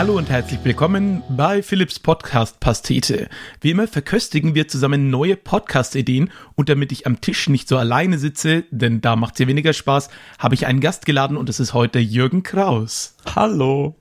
Hallo 0.00 0.16
und 0.16 0.30
herzlich 0.30 0.58
willkommen 0.64 1.22
bei 1.28 1.62
Philips 1.62 1.98
Podcast 1.98 2.58
Pastete. 2.58 3.28
Wie 3.60 3.70
immer 3.70 3.86
verköstigen 3.86 4.54
wir 4.54 4.66
zusammen 4.66 5.10
neue 5.10 5.36
Podcast-Ideen 5.36 6.30
und 6.56 6.70
damit 6.70 6.90
ich 6.90 7.06
am 7.06 7.20
Tisch 7.20 7.50
nicht 7.50 7.68
so 7.68 7.76
alleine 7.76 8.16
sitze, 8.16 8.64
denn 8.70 9.02
da 9.02 9.14
macht 9.14 9.34
es 9.34 9.40
ja 9.40 9.46
weniger 9.46 9.74
Spaß, 9.74 10.08
habe 10.38 10.54
ich 10.54 10.66
einen 10.66 10.80
Gast 10.80 11.04
geladen 11.04 11.36
und 11.36 11.50
das 11.50 11.60
ist 11.60 11.74
heute 11.74 11.98
Jürgen 11.98 12.42
Kraus. 12.42 13.14
Hallo. 13.36 13.94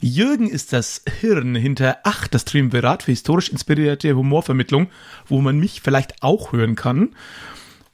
Jürgen 0.00 0.48
ist 0.48 0.72
das 0.72 1.02
Hirn 1.20 1.56
hinter 1.56 1.98
Ach, 2.04 2.28
das 2.28 2.44
Triumvirat 2.44 3.02
für 3.02 3.10
historisch 3.10 3.48
inspirierte 3.48 4.14
Humorvermittlung, 4.14 4.90
wo 5.26 5.40
man 5.40 5.58
mich 5.58 5.80
vielleicht 5.80 6.22
auch 6.22 6.52
hören 6.52 6.76
kann. 6.76 7.16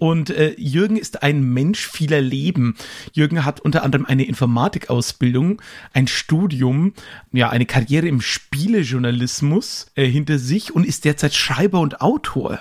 Und 0.03 0.31
äh, 0.31 0.57
Jürgen 0.59 0.97
ist 0.97 1.23
ein 1.23 1.45
Mensch 1.45 1.87
vieler 1.87 2.21
Leben. 2.21 2.75
Jürgen 3.13 3.45
hat 3.45 3.61
unter 3.61 3.85
anderem 3.85 4.05
eine 4.05 4.25
Informatikausbildung, 4.25 5.63
ein 5.93 6.09
Studium, 6.09 6.93
ja, 7.31 7.51
eine 7.51 7.67
Karriere 7.67 8.09
im 8.09 8.21
Spielejournalismus 8.21 9.93
äh, 9.95 10.05
hinter 10.05 10.41
sich 10.41 10.75
und 10.75 10.85
ist 10.85 11.05
derzeit 11.05 11.35
Schreiber 11.35 11.79
und 11.79 12.01
Autor. 12.01 12.59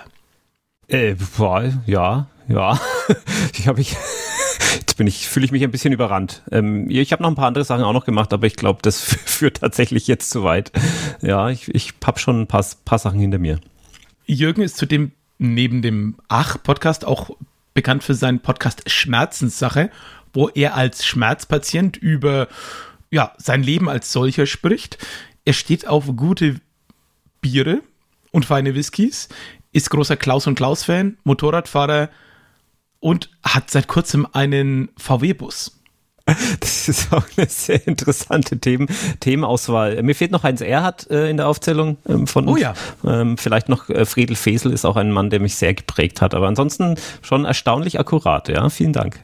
Äh, 0.86 1.16
ja, 1.86 2.28
ja. 2.46 2.80
ich 3.58 3.66
habe 3.66 3.80
ich. 3.80 3.96
Jetzt 4.76 4.96
bin 4.96 5.08
ich, 5.08 5.28
fühle 5.28 5.44
ich 5.44 5.50
mich 5.50 5.64
ein 5.64 5.72
bisschen 5.72 5.92
überrannt. 5.92 6.42
Ähm, 6.52 6.88
ich 6.88 7.10
habe 7.10 7.24
noch 7.24 7.28
ein 7.28 7.34
paar 7.34 7.48
andere 7.48 7.64
Sachen 7.64 7.82
auch 7.82 7.92
noch 7.92 8.04
gemacht, 8.04 8.32
aber 8.32 8.46
ich 8.46 8.54
glaube, 8.54 8.78
das 8.82 9.00
führt 9.24 9.62
tatsächlich 9.62 10.06
jetzt 10.06 10.30
zu 10.30 10.44
weit. 10.44 10.70
Ja, 11.22 11.50
ich, 11.50 11.74
ich 11.74 11.92
habe 12.04 12.20
schon 12.20 12.42
ein 12.42 12.46
paar, 12.46 12.64
paar 12.84 13.00
Sachen 13.00 13.18
hinter 13.18 13.40
mir. 13.40 13.58
Jürgen 14.26 14.62
ist 14.62 14.76
zudem 14.76 15.10
neben 15.42 15.82
dem 15.82 16.16
Ach-Podcast 16.28 17.04
auch 17.04 17.30
bekannt 17.74 18.04
für 18.04 18.14
seinen 18.14 18.40
Podcast 18.40 18.88
Schmerzenssache, 18.90 19.90
wo 20.32 20.48
er 20.48 20.74
als 20.74 21.04
Schmerzpatient 21.04 21.96
über 21.96 22.48
ja, 23.10 23.32
sein 23.38 23.62
Leben 23.62 23.88
als 23.88 24.12
solcher 24.12 24.46
spricht. 24.46 24.98
Er 25.44 25.52
steht 25.52 25.86
auf 25.86 26.06
gute 26.16 26.60
Biere 27.40 27.82
und 28.30 28.46
feine 28.46 28.74
Whiskys, 28.74 29.28
ist 29.72 29.90
großer 29.90 30.16
Klaus 30.16 30.46
und 30.46 30.54
Klaus-Fan, 30.54 31.18
Motorradfahrer 31.24 32.08
und 33.00 33.30
hat 33.42 33.70
seit 33.70 33.88
kurzem 33.88 34.26
einen 34.32 34.90
VW-Bus. 34.96 35.81
Das 36.60 36.88
ist 36.88 37.12
auch 37.12 37.24
eine 37.36 37.48
sehr 37.48 37.86
interessante 37.86 38.58
Themen, 38.58 38.88
Themenauswahl. 39.20 40.02
Mir 40.02 40.14
fehlt 40.14 40.30
noch 40.30 40.42
Heinz 40.42 40.60
Erhardt 40.60 41.10
äh, 41.10 41.30
in 41.30 41.36
der 41.36 41.48
Aufzählung 41.48 41.96
ähm, 42.08 42.26
von 42.26 42.46
uns. 42.48 42.58
Oh 42.58 42.62
ja. 42.62 42.74
Ähm, 43.04 43.38
vielleicht 43.38 43.68
noch 43.68 43.88
äh, 43.88 44.04
Friedel 44.04 44.36
Fesel 44.36 44.72
ist 44.72 44.84
auch 44.84 44.96
ein 44.96 45.10
Mann, 45.10 45.30
der 45.30 45.40
mich 45.40 45.56
sehr 45.56 45.74
geprägt 45.74 46.20
hat. 46.20 46.34
Aber 46.34 46.48
ansonsten 46.48 46.96
schon 47.22 47.44
erstaunlich 47.44 47.98
akkurat. 47.98 48.48
Ja, 48.48 48.68
vielen 48.68 48.92
Dank. 48.92 49.22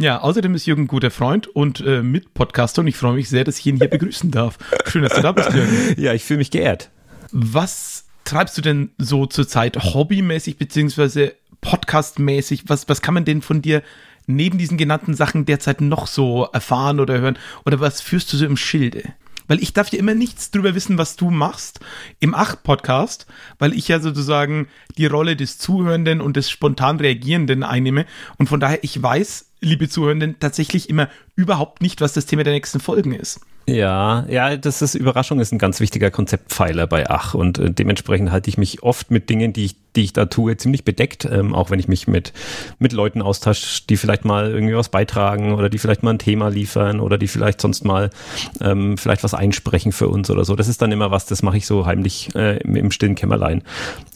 Ja, 0.00 0.20
außerdem 0.20 0.54
ist 0.54 0.66
Jürgen 0.66 0.82
ein 0.82 0.86
guter 0.86 1.10
Freund 1.10 1.48
und 1.48 1.80
äh, 1.80 2.02
Mitpodcaster 2.02 2.82
und 2.82 2.86
ich 2.86 2.96
freue 2.96 3.14
mich 3.14 3.28
sehr, 3.28 3.42
dass 3.42 3.58
ich 3.58 3.66
ihn 3.66 3.78
hier 3.78 3.88
begrüßen 3.88 4.30
darf. 4.30 4.56
Schön, 4.86 5.02
dass 5.02 5.14
du 5.14 5.22
da 5.22 5.32
bist, 5.32 5.52
Jürgen. 5.52 5.72
Ja, 5.96 6.14
ich 6.14 6.24
fühle 6.24 6.38
mich 6.38 6.52
geehrt. 6.52 6.90
Was 7.32 8.04
treibst 8.24 8.56
du 8.56 8.62
denn 8.62 8.90
so 8.98 9.26
zurzeit 9.26 9.76
hobbymäßig 9.76 10.56
beziehungsweise 10.56 11.34
podcastmäßig? 11.62 12.68
Was, 12.68 12.88
was 12.88 13.02
kann 13.02 13.14
man 13.14 13.24
denn 13.24 13.42
von 13.42 13.60
dir 13.60 13.82
neben 14.28 14.58
diesen 14.58 14.78
genannten 14.78 15.14
Sachen 15.14 15.44
derzeit 15.44 15.80
noch 15.80 16.06
so 16.06 16.44
erfahren 16.52 17.00
oder 17.00 17.18
hören? 17.18 17.38
Oder 17.66 17.80
was 17.80 18.00
führst 18.00 18.32
du 18.32 18.36
so 18.36 18.46
im 18.46 18.56
Schilde? 18.56 19.02
Weil 19.48 19.62
ich 19.62 19.72
darf 19.72 19.88
ja 19.88 19.98
immer 19.98 20.14
nichts 20.14 20.50
drüber 20.50 20.74
wissen, 20.74 20.98
was 20.98 21.16
du 21.16 21.30
machst 21.30 21.80
im 22.20 22.34
Ach-Podcast, 22.34 23.26
weil 23.58 23.72
ich 23.72 23.88
ja 23.88 23.98
sozusagen 23.98 24.68
die 24.98 25.06
Rolle 25.06 25.36
des 25.36 25.58
Zuhörenden 25.58 26.20
und 26.20 26.36
des 26.36 26.50
spontan 26.50 27.00
Reagierenden 27.00 27.62
einnehme. 27.62 28.04
Und 28.36 28.48
von 28.48 28.60
daher, 28.60 28.84
ich 28.84 29.02
weiß, 29.02 29.46
liebe 29.60 29.88
Zuhörenden, 29.88 30.38
tatsächlich 30.38 30.90
immer 30.90 31.08
überhaupt 31.34 31.80
nicht, 31.80 32.02
was 32.02 32.12
das 32.12 32.26
Thema 32.26 32.44
der 32.44 32.52
nächsten 32.52 32.78
Folgen 32.78 33.12
ist. 33.12 33.40
Ja, 33.68 34.24
ja, 34.30 34.56
das 34.56 34.80
ist 34.80 34.94
Überraschung 34.94 35.40
ist 35.40 35.52
ein 35.52 35.58
ganz 35.58 35.78
wichtiger 35.78 36.10
Konzeptpfeiler 36.10 36.86
bei 36.86 37.10
Ach 37.10 37.34
und 37.34 37.58
äh, 37.58 37.70
dementsprechend 37.70 38.30
halte 38.30 38.48
ich 38.48 38.56
mich 38.56 38.82
oft 38.82 39.10
mit 39.10 39.28
Dingen, 39.28 39.52
die 39.52 39.66
ich, 39.66 39.76
die 39.94 40.04
ich 40.04 40.14
da 40.14 40.24
tue, 40.24 40.56
ziemlich 40.56 40.86
bedeckt, 40.86 41.28
ähm, 41.30 41.54
auch 41.54 41.70
wenn 41.70 41.78
ich 41.78 41.86
mich 41.86 42.08
mit 42.08 42.32
mit 42.78 42.94
Leuten 42.94 43.20
austausche, 43.20 43.82
die 43.86 43.98
vielleicht 43.98 44.24
mal 44.24 44.50
irgendwie 44.50 44.74
was 44.74 44.88
beitragen 44.88 45.52
oder 45.52 45.68
die 45.68 45.76
vielleicht 45.76 46.02
mal 46.02 46.14
ein 46.14 46.18
Thema 46.18 46.48
liefern 46.48 46.98
oder 46.98 47.18
die 47.18 47.28
vielleicht 47.28 47.60
sonst 47.60 47.84
mal 47.84 48.08
ähm, 48.62 48.96
vielleicht 48.96 49.22
was 49.22 49.34
einsprechen 49.34 49.92
für 49.92 50.08
uns 50.08 50.30
oder 50.30 50.46
so. 50.46 50.56
Das 50.56 50.68
ist 50.68 50.80
dann 50.80 50.90
immer 50.90 51.10
was, 51.10 51.26
das 51.26 51.42
mache 51.42 51.58
ich 51.58 51.66
so 51.66 51.84
heimlich 51.84 52.34
äh, 52.34 52.56
im, 52.60 52.74
im 52.74 52.90
stillen 52.90 53.16
Kämmerlein. 53.16 53.62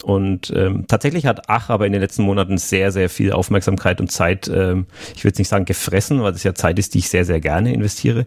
Und 0.03 0.51
ähm, 0.57 0.87
tatsächlich 0.89 1.27
hat 1.27 1.51
Ach 1.51 1.69
aber 1.69 1.87
in 1.87 1.93
den 1.93 2.01
letzten 2.01 2.23
Monaten 2.23 2.57
sehr, 2.57 2.91
sehr 2.91 3.11
viel 3.11 3.33
Aufmerksamkeit 3.33 4.01
und 4.01 4.11
Zeit, 4.11 4.49
ähm, 4.49 4.87
ich 5.15 5.25
würde 5.25 5.37
nicht 5.37 5.49
sagen 5.49 5.67
gefressen, 5.67 6.23
weil 6.23 6.33
es 6.33 6.43
ja 6.43 6.55
Zeit 6.55 6.79
ist, 6.79 6.95
die 6.95 7.01
ich 7.01 7.11
sehr, 7.11 7.27
sehr 7.27 7.41
gerne 7.41 7.75
investiere. 7.75 8.27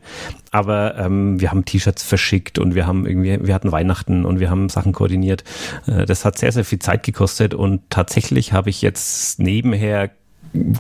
Aber 0.56 0.98
ähm, 0.98 1.42
wir 1.42 1.52
haben 1.52 1.66
T-Shirts 1.66 2.02
verschickt 2.02 2.60
und 2.60 2.76
wir 2.76 2.88
haben 2.88 3.06
irgendwie, 3.06 3.46
wir 3.46 3.54
hatten 3.54 3.74
Weihnachten 3.74 4.24
und 4.24 4.40
wir 4.40 4.50
haben 4.50 4.70
Sachen 4.70 4.94
koordiniert. 4.94 5.44
Äh, 5.86 6.06
das 6.06 6.24
hat 6.24 6.38
sehr, 6.38 6.54
sehr 6.54 6.64
viel 6.64 6.80
Zeit 6.80 7.04
gekostet 7.04 7.54
und 7.54 7.82
tatsächlich 7.90 8.54
habe 8.54 8.70
ich 8.70 8.82
jetzt 8.82 9.38
nebenher 9.38 10.12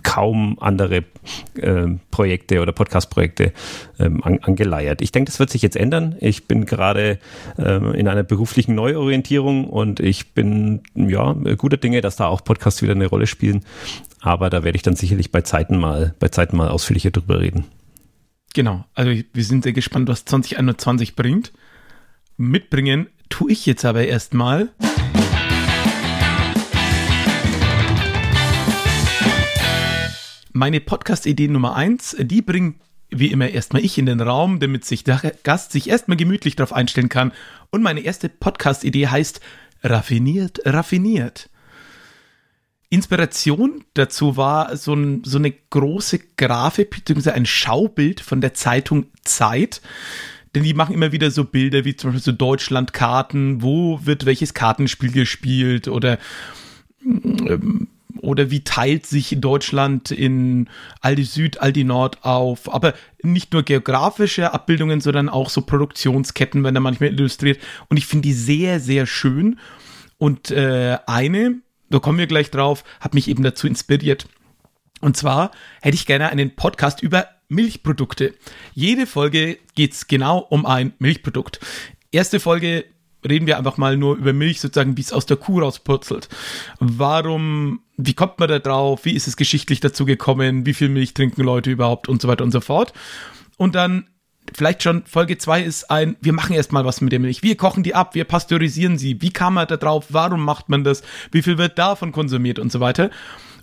kaum 0.03 0.57
andere 0.61 1.03
äh, 1.57 1.87
Projekte 2.09 2.61
oder 2.61 2.71
Podcast-Projekte 2.71 3.51
ähm, 3.99 4.23
an, 4.23 4.39
angeleiert. 4.43 5.01
Ich 5.01 5.11
denke, 5.11 5.29
das 5.29 5.39
wird 5.39 5.49
sich 5.49 5.61
jetzt 5.61 5.75
ändern. 5.75 6.15
Ich 6.21 6.47
bin 6.47 6.65
gerade 6.65 7.19
ähm, 7.57 7.93
in 7.95 8.07
einer 8.07 8.23
beruflichen 8.23 8.75
Neuorientierung 8.75 9.65
und 9.65 9.99
ich 9.99 10.31
bin 10.31 10.83
ja 10.95 11.33
guter 11.57 11.75
Dinge, 11.75 11.99
dass 11.99 12.15
da 12.15 12.27
auch 12.27 12.45
Podcasts 12.45 12.81
wieder 12.81 12.93
eine 12.93 13.07
Rolle 13.07 13.27
spielen. 13.27 13.65
Aber 14.21 14.49
da 14.49 14.63
werde 14.63 14.77
ich 14.77 14.83
dann 14.83 14.95
sicherlich 14.95 15.33
bei 15.33 15.41
Zeiten 15.41 15.77
mal, 15.77 16.15
bei 16.21 16.29
Zeiten 16.29 16.55
mal 16.55 16.69
ausführlicher 16.69 17.11
drüber 17.11 17.41
reden. 17.41 17.65
Genau, 18.55 18.85
also 18.93 19.11
wir 19.11 19.43
sind 19.43 19.63
sehr 19.63 19.73
gespannt, 19.73 20.07
was 20.07 20.23
2021 20.23 21.17
bringt. 21.17 21.51
Mitbringen 22.38 23.07
tue 23.27 23.51
ich 23.51 23.66
jetzt 23.66 23.83
aber 23.83 24.05
erstmal. 24.05 24.69
Meine 30.53 30.79
Podcast-Idee 30.79 31.49
Nummer 31.49 31.75
1, 31.75 32.16
die 32.21 32.41
bringt 32.41 32.77
wie 33.09 33.27
immer 33.27 33.49
erstmal 33.49 33.83
ich 33.83 33.97
in 33.97 34.05
den 34.05 34.21
Raum, 34.21 34.61
damit 34.61 34.85
sich 34.85 35.03
der 35.03 35.33
Gast 35.43 35.73
sich 35.73 35.89
erstmal 35.89 36.16
gemütlich 36.16 36.55
darauf 36.55 36.72
einstellen 36.72 37.09
kann. 37.09 37.33
Und 37.72 37.83
meine 37.83 37.99
erste 37.99 38.29
Podcast-Idee 38.29 39.07
heißt 39.07 39.41
Raffiniert, 39.83 40.61
raffiniert. 40.63 41.49
Inspiration 42.90 43.84
dazu 43.94 44.38
war 44.38 44.75
so, 44.78 44.94
ein, 44.94 45.23
so 45.23 45.38
eine 45.38 45.51
große 45.51 46.19
Grafik 46.38 46.91
bzw. 46.91 47.31
ein 47.31 47.46
Schaubild 47.46 48.22
von 48.22 48.41
der 48.41 48.53
Zeitung 48.53 49.07
Zeit. 49.23 49.81
Denn 50.53 50.63
die 50.63 50.73
machen 50.73 50.96
immer 50.96 51.12
wieder 51.12 51.31
so 51.31 51.44
Bilder 51.44 51.84
wie 51.84 51.96
zum 51.96 52.12
Beispiel 52.12 52.23
so 52.23 52.31
Deutschlandkarten, 52.31 53.62
wo 53.62 54.00
wird 54.06 54.25
welches 54.25 54.53
Kartenspiel 54.53 55.12
gespielt 55.12 55.88
oder 55.88 56.18
ähm, 57.03 57.88
oder 58.22 58.50
wie 58.50 58.63
teilt 58.63 59.06
sich 59.06 59.35
Deutschland 59.40 60.12
in 60.12 60.69
Aldi 61.02 61.23
Süd, 61.23 61.62
Aldi 61.62 61.84
Nord 61.84 62.23
auf. 62.23 62.73
Aber 62.73 62.94
nicht 63.22 63.53
nur 63.53 63.63
geografische 63.63 64.53
Abbildungen, 64.53 65.02
sondern 65.02 65.29
auch 65.29 65.50
so 65.50 65.62
Produktionsketten 65.62 66.63
werden 66.63 66.75
da 66.75 66.81
manchmal 66.81 67.09
illustriert. 67.09 67.59
Und 67.90 67.97
ich 67.97 68.07
finde 68.07 68.28
die 68.28 68.34
sehr, 68.34 68.79
sehr 68.79 69.06
schön. 69.06 69.59
Und 70.17 70.50
äh, 70.52 70.97
eine, 71.06 71.56
da 71.90 72.00
kommen 72.00 72.18
wir 72.18 72.28
gleich 72.28 72.51
drauf, 72.51 72.84
hat 73.00 73.13
mich 73.13 73.28
eben 73.28 73.44
dazu 73.44 73.68
inspiriert. 73.68 74.28
Und 75.01 75.18
zwar 75.18 75.51
hätte 75.81 75.96
ich 75.96 76.06
gerne 76.06 76.29
einen 76.29 76.56
Podcast 76.56 77.01
über 77.01 77.28
Milchprodukte. 77.47 78.34
Jede 78.73 79.06
Folge 79.06 79.57
geht 79.75 79.94
es 79.94 80.07
genau 80.07 80.40
um 80.40 80.66
ein 80.66 80.94
Milchprodukt. 81.00 81.59
Erste 82.12 82.40
Folge 82.40 82.85
reden 83.28 83.47
wir 83.47 83.57
einfach 83.57 83.78
mal 83.78 83.97
nur 83.97 84.16
über 84.16 84.34
Milch, 84.34 84.62
sozusagen, 84.62 84.97
wie 84.97 85.01
es 85.01 85.13
aus 85.13 85.25
der 85.25 85.38
Kuh 85.38 85.59
rauspurzelt. 85.59 86.29
Warum, 86.79 87.82
wie 87.97 88.14
kommt 88.14 88.40
man 88.40 88.49
da 88.49 88.59
drauf? 88.59 89.05
Wie 89.05 89.14
ist 89.14 89.28
es 89.28 89.38
geschichtlich 89.38 89.79
dazu 89.79 90.05
gekommen? 90.05 90.66
Wie 90.66 90.73
viel 90.73 90.90
Milch 90.90 91.14
trinken 91.14 91.41
Leute 91.41 91.72
überhaupt 91.72 92.08
und 92.08 92.22
so 92.22 92.28
weiter 92.28 92.43
und 92.43 92.52
so 92.52 92.61
fort. 92.61 92.93
Und 93.58 93.76
dann 93.76 94.08
vielleicht 94.53 94.83
schon 94.83 95.03
Folge 95.05 95.37
2 95.37 95.61
ist 95.61 95.89
ein, 95.89 96.15
wir 96.21 96.33
machen 96.33 96.55
erstmal 96.55 96.85
was 96.85 97.01
mit 97.01 97.11
der 97.11 97.19
Milch. 97.19 97.43
Wir 97.43 97.57
kochen 97.57 97.83
die 97.83 97.95
ab, 97.95 98.15
wir 98.15 98.23
pasteurisieren 98.23 98.97
sie. 98.97 99.21
Wie 99.21 99.31
kam 99.31 99.55
man 99.55 99.67
da 99.67 99.77
drauf? 99.77 100.05
Warum 100.09 100.43
macht 100.43 100.69
man 100.69 100.83
das? 100.83 101.03
Wie 101.31 101.41
viel 101.41 101.57
wird 101.57 101.77
davon 101.77 102.11
konsumiert 102.11 102.59
und 102.59 102.71
so 102.71 102.79
weiter? 102.79 103.09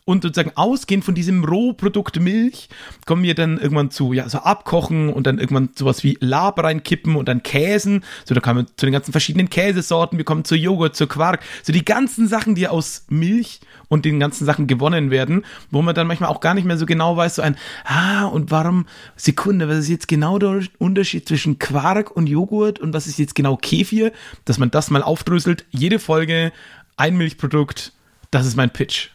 Und 0.04 0.24
sozusagen 0.24 0.56
ausgehend 0.56 1.04
von 1.04 1.14
diesem 1.14 1.44
Rohprodukt 1.44 2.18
Milch 2.18 2.68
kommen 3.06 3.22
wir 3.22 3.36
dann 3.36 3.58
irgendwann 3.58 3.92
zu, 3.92 4.12
ja, 4.12 4.28
so 4.28 4.38
abkochen 4.38 5.12
und 5.12 5.28
dann 5.28 5.38
irgendwann 5.38 5.70
sowas 5.76 6.02
wie 6.02 6.18
Lab 6.20 6.58
reinkippen 6.58 7.14
und 7.14 7.28
dann 7.28 7.44
Käsen. 7.44 8.02
So, 8.24 8.34
da 8.34 8.40
kommen 8.40 8.66
wir 8.66 8.76
zu 8.76 8.86
den 8.86 8.92
ganzen 8.92 9.12
verschiedenen 9.12 9.48
Käsesorten. 9.48 10.18
Wir 10.18 10.24
kommen 10.24 10.44
zu 10.44 10.56
Joghurt, 10.56 10.96
zu 10.96 11.06
Quark. 11.06 11.40
So 11.62 11.72
die 11.72 11.84
ganzen 11.84 12.26
Sachen, 12.26 12.56
die 12.56 12.66
aus 12.66 13.06
Milch 13.10 13.60
und 13.86 14.04
den 14.04 14.18
ganzen 14.18 14.44
Sachen 14.44 14.66
gewonnen 14.66 15.12
werden, 15.12 15.44
wo 15.70 15.82
man 15.82 15.94
dann 15.94 16.08
manchmal 16.08 16.30
auch 16.30 16.40
gar 16.40 16.54
nicht 16.54 16.64
mehr 16.64 16.78
so 16.78 16.86
genau 16.86 17.16
weiß, 17.16 17.36
so 17.36 17.42
ein, 17.42 17.56
ah, 17.84 18.24
und 18.24 18.50
warum, 18.50 18.86
Sekunde, 19.14 19.68
was 19.68 19.78
ist 19.78 19.88
jetzt 19.88 20.08
genau 20.08 20.38
der 20.38 20.62
Unterschied 20.78 21.28
zwischen 21.28 21.60
Quark 21.60 22.10
und 22.10 22.26
Joghurt 22.26 22.80
und 22.80 22.92
was 22.92 23.06
ist 23.06 23.20
jetzt 23.20 23.36
genau 23.36 23.56
Kefir, 23.56 24.10
dass 24.46 24.58
man 24.58 24.72
das 24.72 24.90
mal 24.90 25.02
aufdröselt. 25.02 25.64
Jede 25.70 26.00
Folge 26.00 26.50
ein 26.96 27.16
Milchprodukt, 27.16 27.92
das 28.32 28.46
ist 28.46 28.56
mein 28.56 28.70
Pitch. 28.70 29.10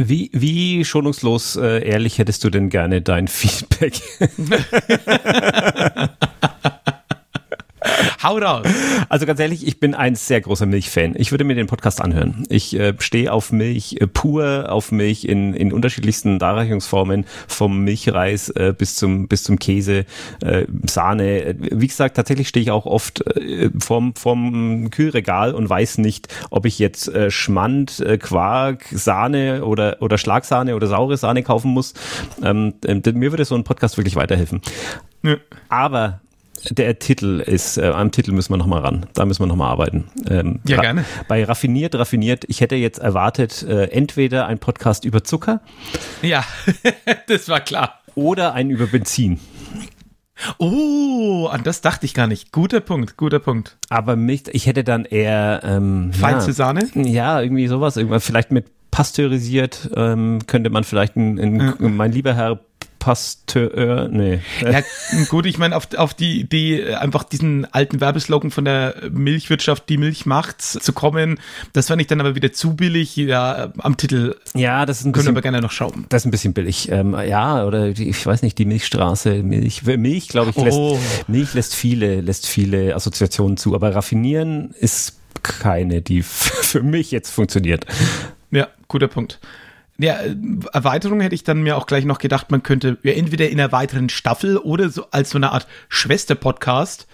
Wie, 0.00 0.30
wie 0.32 0.84
schonungslos 0.84 1.56
äh, 1.56 1.84
ehrlich 1.84 2.18
hättest 2.18 2.44
du 2.44 2.50
denn 2.50 2.68
gerne 2.68 3.02
dein 3.02 3.26
Feedback? 3.26 4.00
Hau 8.22 8.38
raus. 8.38 8.66
Also 9.08 9.26
ganz 9.26 9.38
ehrlich, 9.38 9.66
ich 9.66 9.78
bin 9.78 9.94
ein 9.94 10.16
sehr 10.16 10.40
großer 10.40 10.66
Milchfan. 10.66 11.14
Ich 11.16 11.30
würde 11.30 11.44
mir 11.44 11.54
den 11.54 11.68
Podcast 11.68 12.00
anhören. 12.00 12.44
Ich 12.48 12.74
äh, 12.78 12.94
stehe 12.98 13.32
auf 13.32 13.52
Milch 13.52 13.96
äh, 14.00 14.08
pur, 14.08 14.66
auf 14.70 14.90
Milch 14.90 15.24
in, 15.24 15.54
in 15.54 15.72
unterschiedlichsten 15.72 16.40
Darreichungsformen, 16.40 17.26
vom 17.46 17.84
Milchreis 17.84 18.48
äh, 18.50 18.74
bis 18.76 18.96
zum 18.96 19.28
bis 19.28 19.44
zum 19.44 19.58
Käse, 19.58 20.04
äh, 20.42 20.66
Sahne. 20.88 21.54
Wie 21.58 21.86
gesagt, 21.86 22.16
tatsächlich 22.16 22.48
stehe 22.48 22.62
ich 22.62 22.70
auch 22.72 22.86
oft 22.86 23.24
äh, 23.36 23.70
vorm, 23.78 24.14
vorm 24.16 24.90
Kühlregal 24.90 25.54
und 25.54 25.70
weiß 25.70 25.98
nicht, 25.98 26.28
ob 26.50 26.66
ich 26.66 26.80
jetzt 26.80 27.08
äh, 27.08 27.30
Schmand, 27.30 28.00
äh, 28.00 28.18
Quark, 28.18 28.84
Sahne 28.90 29.64
oder, 29.64 29.98
oder 30.00 30.18
Schlagsahne 30.18 30.74
oder 30.74 30.88
saure 30.88 31.16
Sahne 31.16 31.44
kaufen 31.44 31.70
muss. 31.70 31.94
Ähm, 32.42 32.74
äh, 32.84 33.12
mir 33.12 33.30
würde 33.30 33.44
so 33.44 33.54
ein 33.54 33.64
Podcast 33.64 33.96
wirklich 33.96 34.16
weiterhelfen. 34.16 34.60
Ja. 35.22 35.36
Aber 35.68 36.20
der 36.70 36.98
Titel 36.98 37.40
ist, 37.40 37.78
äh, 37.78 37.86
am 37.88 38.10
Titel 38.10 38.32
müssen 38.32 38.52
wir 38.52 38.56
nochmal 38.56 38.80
ran. 38.80 39.06
Da 39.14 39.24
müssen 39.24 39.42
wir 39.42 39.46
nochmal 39.46 39.70
arbeiten. 39.70 40.04
Ähm, 40.28 40.60
Ja, 40.66 40.80
gerne. 40.80 41.04
Bei 41.28 41.44
Raffiniert, 41.44 41.94
Raffiniert, 41.94 42.44
ich 42.48 42.60
hätte 42.60 42.76
jetzt 42.76 42.98
erwartet, 42.98 43.62
äh, 43.62 43.84
entweder 43.86 44.46
ein 44.46 44.58
Podcast 44.58 45.04
über 45.04 45.24
Zucker 45.24 45.60
Ja, 46.22 46.44
das 47.28 47.48
war 47.48 47.60
klar. 47.60 48.00
oder 48.14 48.54
ein 48.54 48.70
über 48.70 48.86
Benzin. 48.86 49.38
Oh, 50.58 51.48
an 51.50 51.62
das 51.64 51.80
dachte 51.80 52.06
ich 52.06 52.14
gar 52.14 52.26
nicht. 52.28 52.52
Guter 52.52 52.80
Punkt, 52.80 53.16
guter 53.16 53.40
Punkt. 53.40 53.76
Aber 53.88 54.14
mich, 54.14 54.46
ich 54.52 54.66
hätte 54.66 54.84
dann 54.84 55.04
eher 55.04 55.62
ähm, 55.64 56.12
Feinste 56.12 56.50
ja, 56.50 56.54
Sahne? 56.54 56.88
Ja, 56.94 57.40
irgendwie 57.40 57.66
sowas. 57.66 57.96
Irgendwas 57.96 58.24
vielleicht 58.24 58.52
mit 58.52 58.66
pasteurisiert 58.90 59.90
ähm, 59.96 60.38
könnte 60.46 60.70
man 60.70 60.84
vielleicht 60.84 61.16
ein, 61.16 61.38
ein, 61.38 61.96
mein 61.96 62.12
lieber 62.12 62.34
Herr 62.34 62.60
Pasteur, 62.98 64.08
nee. 64.08 64.40
Ja, 64.60 64.82
gut, 65.28 65.46
ich 65.46 65.58
meine, 65.58 65.76
auf, 65.76 65.88
auf 65.96 66.14
die 66.14 66.40
Idee, 66.40 66.94
einfach 66.94 67.24
diesen 67.24 67.64
alten 67.72 68.00
Werbeslogan 68.00 68.50
von 68.50 68.64
der 68.64 68.94
Milchwirtschaft, 69.10 69.88
die 69.88 69.98
Milch 69.98 70.26
macht's, 70.26 70.72
zu 70.72 70.92
kommen, 70.92 71.38
das 71.72 71.88
fand 71.88 72.00
ich 72.00 72.08
dann 72.08 72.20
aber 72.20 72.34
wieder 72.34 72.52
zu 72.52 72.74
billig. 72.74 73.16
Ja, 73.16 73.72
am 73.78 73.96
Titel 73.96 74.36
Ja, 74.54 74.86
das 74.86 75.00
ist 75.00 75.06
ein 75.06 75.12
können 75.12 75.26
wir 75.26 75.32
bisschen 75.32 75.36
aber 75.36 75.42
gerne 75.42 75.60
noch 75.60 75.72
schrauben. 75.72 76.06
Das 76.08 76.22
ist 76.22 76.26
ein 76.26 76.30
bisschen 76.30 76.54
billig. 76.54 76.90
Ähm, 76.90 77.16
ja, 77.26 77.64
oder 77.64 77.92
die, 77.92 78.08
ich 78.08 78.24
weiß 78.26 78.42
nicht, 78.42 78.58
die 78.58 78.64
Milchstraße, 78.64 79.42
Milch, 79.42 79.84
Milch, 79.84 80.28
glaube 80.28 80.50
ich, 80.50 80.56
lässt, 80.56 80.78
Oh. 80.78 80.98
Milch 81.26 81.54
lässt 81.54 81.74
viele, 81.74 82.20
lässt 82.20 82.46
viele 82.46 82.94
Assoziationen 82.94 83.56
zu, 83.56 83.74
aber 83.74 83.94
raffinieren 83.94 84.74
ist 84.78 85.18
keine, 85.42 86.02
die 86.02 86.22
für 86.22 86.82
mich 86.82 87.10
jetzt 87.10 87.30
funktioniert. 87.30 87.86
Ja, 88.50 88.68
guter 88.88 89.08
Punkt. 89.08 89.40
Ja, 89.98 90.14
äh, 90.20 90.36
Erweiterung 90.72 91.20
hätte 91.20 91.34
ich 91.34 91.44
dann 91.44 91.62
mir 91.62 91.76
auch 91.76 91.86
gleich 91.86 92.04
noch 92.04 92.18
gedacht, 92.18 92.50
man 92.50 92.62
könnte 92.62 92.98
ja 93.02 93.12
entweder 93.12 93.48
in 93.48 93.60
einer 93.60 93.72
weiteren 93.72 94.08
Staffel 94.08 94.56
oder 94.56 94.88
so 94.90 95.06
als 95.10 95.30
so 95.30 95.38
eine 95.38 95.52
Art 95.52 95.66
Schwester-Podcast 95.88 97.08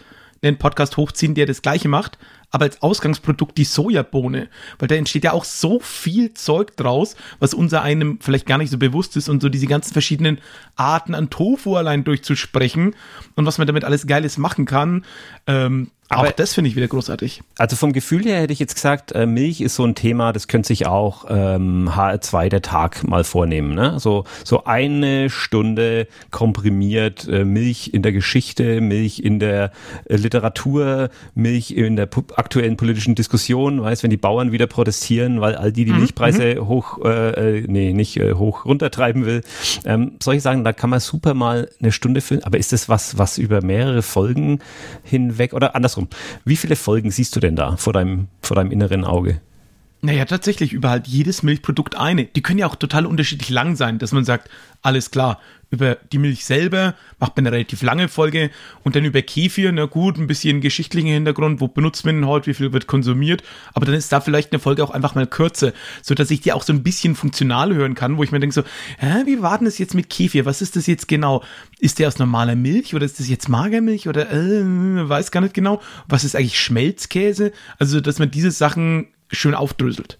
einen 0.48 0.58
Podcast 0.58 0.96
hochziehen, 0.96 1.34
der 1.34 1.46
das 1.46 1.62
gleiche 1.62 1.88
macht, 1.88 2.18
aber 2.50 2.64
als 2.66 2.82
Ausgangsprodukt 2.82 3.58
die 3.58 3.64
Sojabohne. 3.64 4.48
Weil 4.78 4.88
da 4.88 4.94
entsteht 4.94 5.24
ja 5.24 5.32
auch 5.32 5.44
so 5.44 5.80
viel 5.80 6.34
Zeug 6.34 6.76
draus, 6.76 7.16
was 7.40 7.54
unser 7.54 7.82
einem 7.82 8.18
vielleicht 8.20 8.46
gar 8.46 8.58
nicht 8.58 8.70
so 8.70 8.78
bewusst 8.78 9.16
ist 9.16 9.28
und 9.28 9.42
so 9.42 9.48
diese 9.48 9.66
ganzen 9.66 9.92
verschiedenen 9.92 10.38
Arten 10.76 11.14
an 11.14 11.30
Tofu 11.30 11.76
allein 11.76 12.04
durchzusprechen 12.04 12.94
und 13.34 13.46
was 13.46 13.58
man 13.58 13.66
damit 13.66 13.84
alles 13.84 14.06
Geiles 14.06 14.38
machen 14.38 14.66
kann. 14.66 15.04
Ähm, 15.46 15.90
Aber- 16.08 16.28
auch 16.28 16.32
das 16.32 16.54
finde 16.54 16.70
ich 16.70 16.76
wieder 16.76 16.86
großartig. 16.88 17.42
Also 17.58 17.76
vom 17.76 17.92
Gefühl 17.92 18.24
her 18.24 18.40
hätte 18.40 18.52
ich 18.52 18.58
jetzt 18.58 18.74
gesagt, 18.74 19.12
äh, 19.12 19.26
Milch 19.26 19.60
ist 19.60 19.74
so 19.74 19.84
ein 19.84 19.94
Thema, 19.94 20.32
das 20.32 20.48
könnte 20.48 20.68
sich 20.68 20.86
auch 20.86 21.24
ähm, 21.28 21.90
HR2 21.94 22.48
der 22.48 22.62
Tag 22.62 23.04
mal 23.06 23.24
vornehmen. 23.24 23.74
Ne? 23.74 23.98
So, 23.98 24.24
so 24.44 24.64
eine 24.64 25.30
Stunde 25.30 26.06
komprimiert 26.30 27.26
äh, 27.28 27.44
Milch 27.44 27.90
in 27.94 28.02
der 28.02 28.12
Geschichte, 28.12 28.80
Milch 28.80 29.20
in 29.20 29.38
der 29.38 29.72
äh, 30.04 30.16
Literatur, 30.16 31.08
Milch 31.34 31.70
in 31.72 31.96
der 31.96 32.08
aktuellen 32.36 32.76
politischen 32.76 33.14
Diskussion. 33.14 33.82
Weißt, 33.82 34.02
wenn 34.02 34.10
die 34.10 34.16
Bauern 34.16 34.52
wieder 34.52 34.66
protestieren, 34.66 35.40
weil 35.40 35.56
all 35.56 35.72
die 35.72 35.84
die 35.84 35.92
Milchpreise 35.92 36.66
hoch, 36.66 36.98
äh, 37.04 37.58
äh, 37.58 37.64
nee, 37.66 37.92
nicht 37.92 38.18
äh, 38.18 38.34
hoch 38.34 38.64
runtertreiben 38.66 39.26
will. 39.26 39.42
Ähm, 39.84 40.12
solche 40.22 40.40
Sachen, 40.40 40.64
da 40.64 40.72
kann 40.72 40.90
man 40.90 41.00
super 41.00 41.34
mal 41.34 41.68
eine 41.80 41.92
Stunde 41.92 42.20
füllen. 42.20 42.44
Aber 42.44 42.58
ist 42.58 42.72
das 42.72 42.88
was, 42.88 43.18
was 43.18 43.38
über 43.38 43.62
mehrere 43.62 44.02
Folgen 44.02 44.58
hinweg 45.02 45.52
oder 45.54 45.74
andersrum? 45.94 46.08
Wie 46.44 46.56
viele 46.56 46.76
Folgen 46.76 47.10
siehst 47.10 47.34
du 47.36 47.40
denn 47.40 47.56
da 47.56 47.76
vor 47.76 47.92
deinem, 47.92 48.28
vor 48.42 48.56
deinem 48.56 48.70
inneren 48.70 49.04
Auge? 49.04 49.40
Naja, 50.04 50.26
tatsächlich, 50.26 50.74
über 50.74 50.90
halt 50.90 51.06
jedes 51.06 51.42
Milchprodukt 51.42 51.96
eine. 51.96 52.26
Die 52.26 52.42
können 52.42 52.58
ja 52.58 52.66
auch 52.66 52.76
total 52.76 53.06
unterschiedlich 53.06 53.48
lang 53.48 53.74
sein, 53.74 53.98
dass 53.98 54.12
man 54.12 54.26
sagt, 54.26 54.50
alles 54.82 55.10
klar, 55.10 55.40
über 55.70 55.96
die 56.12 56.18
Milch 56.18 56.44
selber 56.44 56.94
macht 57.18 57.34
man 57.36 57.46
eine 57.46 57.56
relativ 57.56 57.80
lange 57.80 58.08
Folge 58.08 58.50
und 58.82 58.94
dann 58.94 59.06
über 59.06 59.22
Kefir, 59.22 59.72
na 59.72 59.86
gut, 59.86 60.18
ein 60.18 60.26
bisschen 60.26 60.60
geschichtlichen 60.60 61.08
Hintergrund, 61.08 61.62
wo 61.62 61.68
benutzt 61.68 62.04
man 62.04 62.18
ihn 62.18 62.26
heute, 62.26 62.48
wie 62.48 62.54
viel 62.54 62.74
wird 62.74 62.86
konsumiert, 62.86 63.42
aber 63.72 63.86
dann 63.86 63.94
ist 63.94 64.12
da 64.12 64.20
vielleicht 64.20 64.52
eine 64.52 64.58
Folge 64.58 64.84
auch 64.84 64.90
einfach 64.90 65.14
mal 65.14 65.26
kürzer, 65.26 65.72
so 66.02 66.14
dass 66.14 66.30
ich 66.30 66.42
die 66.42 66.52
auch 66.52 66.64
so 66.64 66.74
ein 66.74 66.82
bisschen 66.82 67.14
funktional 67.14 67.74
hören 67.74 67.94
kann, 67.94 68.18
wo 68.18 68.22
ich 68.22 68.30
mir 68.30 68.40
denke 68.40 68.54
so, 68.54 68.62
hä, 68.98 69.22
wie 69.24 69.40
war 69.40 69.56
denn 69.56 69.64
das 69.64 69.78
jetzt 69.78 69.94
mit 69.94 70.10
Kefir? 70.10 70.44
Was 70.44 70.60
ist 70.60 70.76
das 70.76 70.86
jetzt 70.86 71.08
genau? 71.08 71.42
Ist 71.78 71.98
der 71.98 72.08
aus 72.08 72.18
normaler 72.18 72.56
Milch 72.56 72.94
oder 72.94 73.06
ist 73.06 73.20
das 73.20 73.28
jetzt 73.30 73.48
Magermilch 73.48 74.06
oder 74.06 74.30
äh, 74.30 75.08
weiß 75.08 75.30
gar 75.30 75.40
nicht 75.40 75.54
genau. 75.54 75.80
Was 76.08 76.24
ist 76.24 76.36
eigentlich 76.36 76.60
Schmelzkäse? 76.60 77.52
Also, 77.78 78.02
dass 78.02 78.18
man 78.18 78.30
diese 78.30 78.50
Sachen 78.50 79.08
schön 79.30 79.54
aufdröselt. 79.54 80.18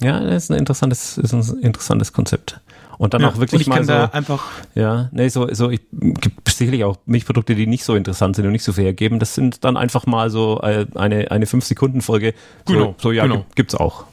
Ja, 0.00 0.20
das 0.20 0.44
ist 0.44 0.50
ein 0.50 0.58
interessantes, 0.58 1.16
ist 1.18 1.32
ein 1.32 1.58
interessantes 1.60 2.12
Konzept. 2.12 2.60
Und 2.98 3.14
dann 3.14 3.24
auch 3.24 3.34
und 3.34 3.40
wirklich 3.40 3.62
ich 3.62 3.66
mal 3.66 3.76
kann 3.76 3.84
so, 3.84 3.92
da 3.92 4.04
einfach 4.06 4.44
ja, 4.74 5.08
nee, 5.12 5.28
so, 5.28 5.48
so, 5.54 5.70
ich 5.70 5.80
gibt 5.90 6.46
sicherlich 6.50 6.84
auch 6.84 6.98
Milchprodukte, 7.06 7.54
die 7.54 7.66
nicht 7.66 7.84
so 7.84 7.94
interessant 7.94 8.36
sind 8.36 8.44
und 8.44 8.52
nicht 8.52 8.64
so 8.64 8.74
viel 8.74 8.84
hergeben. 8.84 9.18
Das 9.18 9.34
sind 9.34 9.64
dann 9.64 9.78
einfach 9.78 10.04
mal 10.04 10.28
so 10.28 10.60
äh, 10.62 10.84
eine, 10.96 11.30
eine 11.30 11.46
5-Sekunden-Folge. 11.46 12.34
So, 12.66 12.74
Genau, 12.74 12.94
so 12.98 13.12
ja, 13.12 13.22
genau. 13.22 13.36
gibt, 13.36 13.56
gibt's 13.56 13.74
auch. 13.74 14.04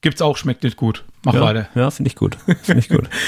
gibt's 0.00 0.22
auch, 0.22 0.38
schmeckt 0.38 0.62
nicht 0.62 0.78
gut. 0.78 1.04
Mach 1.24 1.34
Ja, 1.34 1.40
weiter. 1.42 1.68
ja 1.74 1.90
finde 1.90 2.08
ich 2.08 2.16
gut. 2.16 2.38
Finde 2.62 2.80
ich 2.80 2.88
gut. 2.88 3.08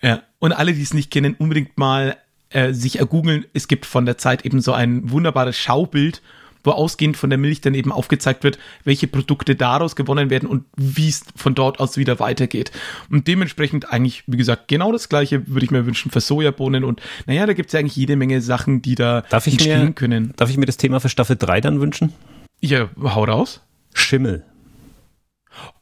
Ja. 0.00 0.22
Und 0.38 0.52
alle, 0.52 0.72
die 0.74 0.82
es 0.82 0.94
nicht 0.94 1.10
kennen, 1.10 1.34
unbedingt 1.36 1.76
mal 1.76 2.16
äh, 2.50 2.72
sich 2.72 3.00
ergoogeln. 3.00 3.46
Es 3.52 3.66
gibt 3.66 3.84
von 3.84 4.06
der 4.06 4.16
Zeit 4.16 4.44
eben 4.46 4.60
so 4.60 4.72
ein 4.72 5.10
wunderbares 5.10 5.56
Schaubild, 5.56 6.22
wo 6.68 6.72
ausgehend 6.72 7.16
von 7.16 7.30
der 7.30 7.38
Milch 7.38 7.60
dann 7.60 7.74
eben 7.74 7.90
aufgezeigt 7.92 8.44
wird, 8.44 8.58
welche 8.84 9.06
Produkte 9.08 9.56
daraus 9.56 9.96
gewonnen 9.96 10.28
werden 10.30 10.48
und 10.48 10.64
wie 10.76 11.08
es 11.08 11.24
von 11.34 11.54
dort 11.54 11.80
aus 11.80 11.96
wieder 11.96 12.20
weitergeht. 12.20 12.70
Und 13.10 13.26
dementsprechend 13.26 13.90
eigentlich, 13.90 14.22
wie 14.26 14.36
gesagt, 14.36 14.68
genau 14.68 14.92
das 14.92 15.08
gleiche 15.08 15.48
würde 15.48 15.64
ich 15.64 15.70
mir 15.70 15.86
wünschen 15.86 16.10
für 16.10 16.20
Sojabohnen. 16.20 16.84
Und 16.84 17.00
naja, 17.26 17.46
da 17.46 17.54
gibt's 17.54 17.72
ja 17.72 17.80
eigentlich 17.80 17.96
jede 17.96 18.16
Menge 18.16 18.40
Sachen, 18.42 18.82
die 18.82 18.94
da 18.94 19.22
Darf 19.30 19.46
ich 19.46 19.54
entstehen 19.54 19.86
mir, 19.86 19.92
können. 19.92 20.34
darf 20.36 20.50
ich 20.50 20.58
mir 20.58 20.66
das 20.66 20.76
Thema 20.76 21.00
für 21.00 21.08
Staffel 21.08 21.36
3 21.36 21.60
dann 21.62 21.80
wünschen? 21.80 22.12
Ja, 22.60 22.90
hau 23.02 23.24
raus. 23.24 23.62
Schimmel. 23.94 24.44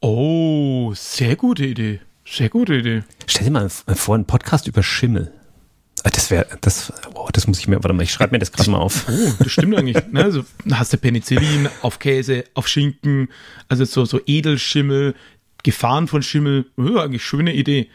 Oh, 0.01 0.93
sehr 0.95 1.35
gute 1.35 1.65
Idee. 1.65 1.99
Sehr 2.25 2.49
gute 2.49 2.75
Idee. 2.75 3.03
Stell 3.25 3.45
dir 3.45 3.51
mal 3.51 3.69
vor, 3.69 4.15
einen 4.15 4.25
Podcast 4.25 4.67
über 4.67 4.83
Schimmel. 4.83 5.31
Ah, 6.03 6.09
Das 6.11 6.29
wäre, 6.31 6.45
das, 6.61 6.93
oh, 7.15 7.27
das 7.33 7.47
muss 7.47 7.59
ich 7.59 7.67
mir, 7.67 7.75
warte 7.77 7.93
mal, 7.93 8.03
ich 8.03 8.11
schreibe 8.11 8.33
mir 8.33 8.39
das 8.39 8.51
gerade 8.51 8.69
mal 8.69 8.77
auf. 8.79 9.05
Oh, 9.09 9.33
das 9.39 9.51
stimmt 9.51 9.75
eigentlich. 9.75 9.97
Ne? 10.11 10.23
Also 10.23 10.45
da 10.65 10.79
hast 10.79 10.93
du 10.93 10.97
Penicillin 10.97 11.69
auf 11.81 11.99
Käse, 11.99 12.43
auf 12.53 12.67
Schinken, 12.67 13.29
also 13.67 13.83
so, 13.85 14.05
so 14.05 14.19
Edelschimmel, 14.25 15.15
Gefahren 15.63 16.07
von 16.07 16.21
Schimmel. 16.21 16.65
Ja, 16.77 17.03
eigentlich 17.03 17.25
schöne 17.25 17.53
Idee. 17.53 17.89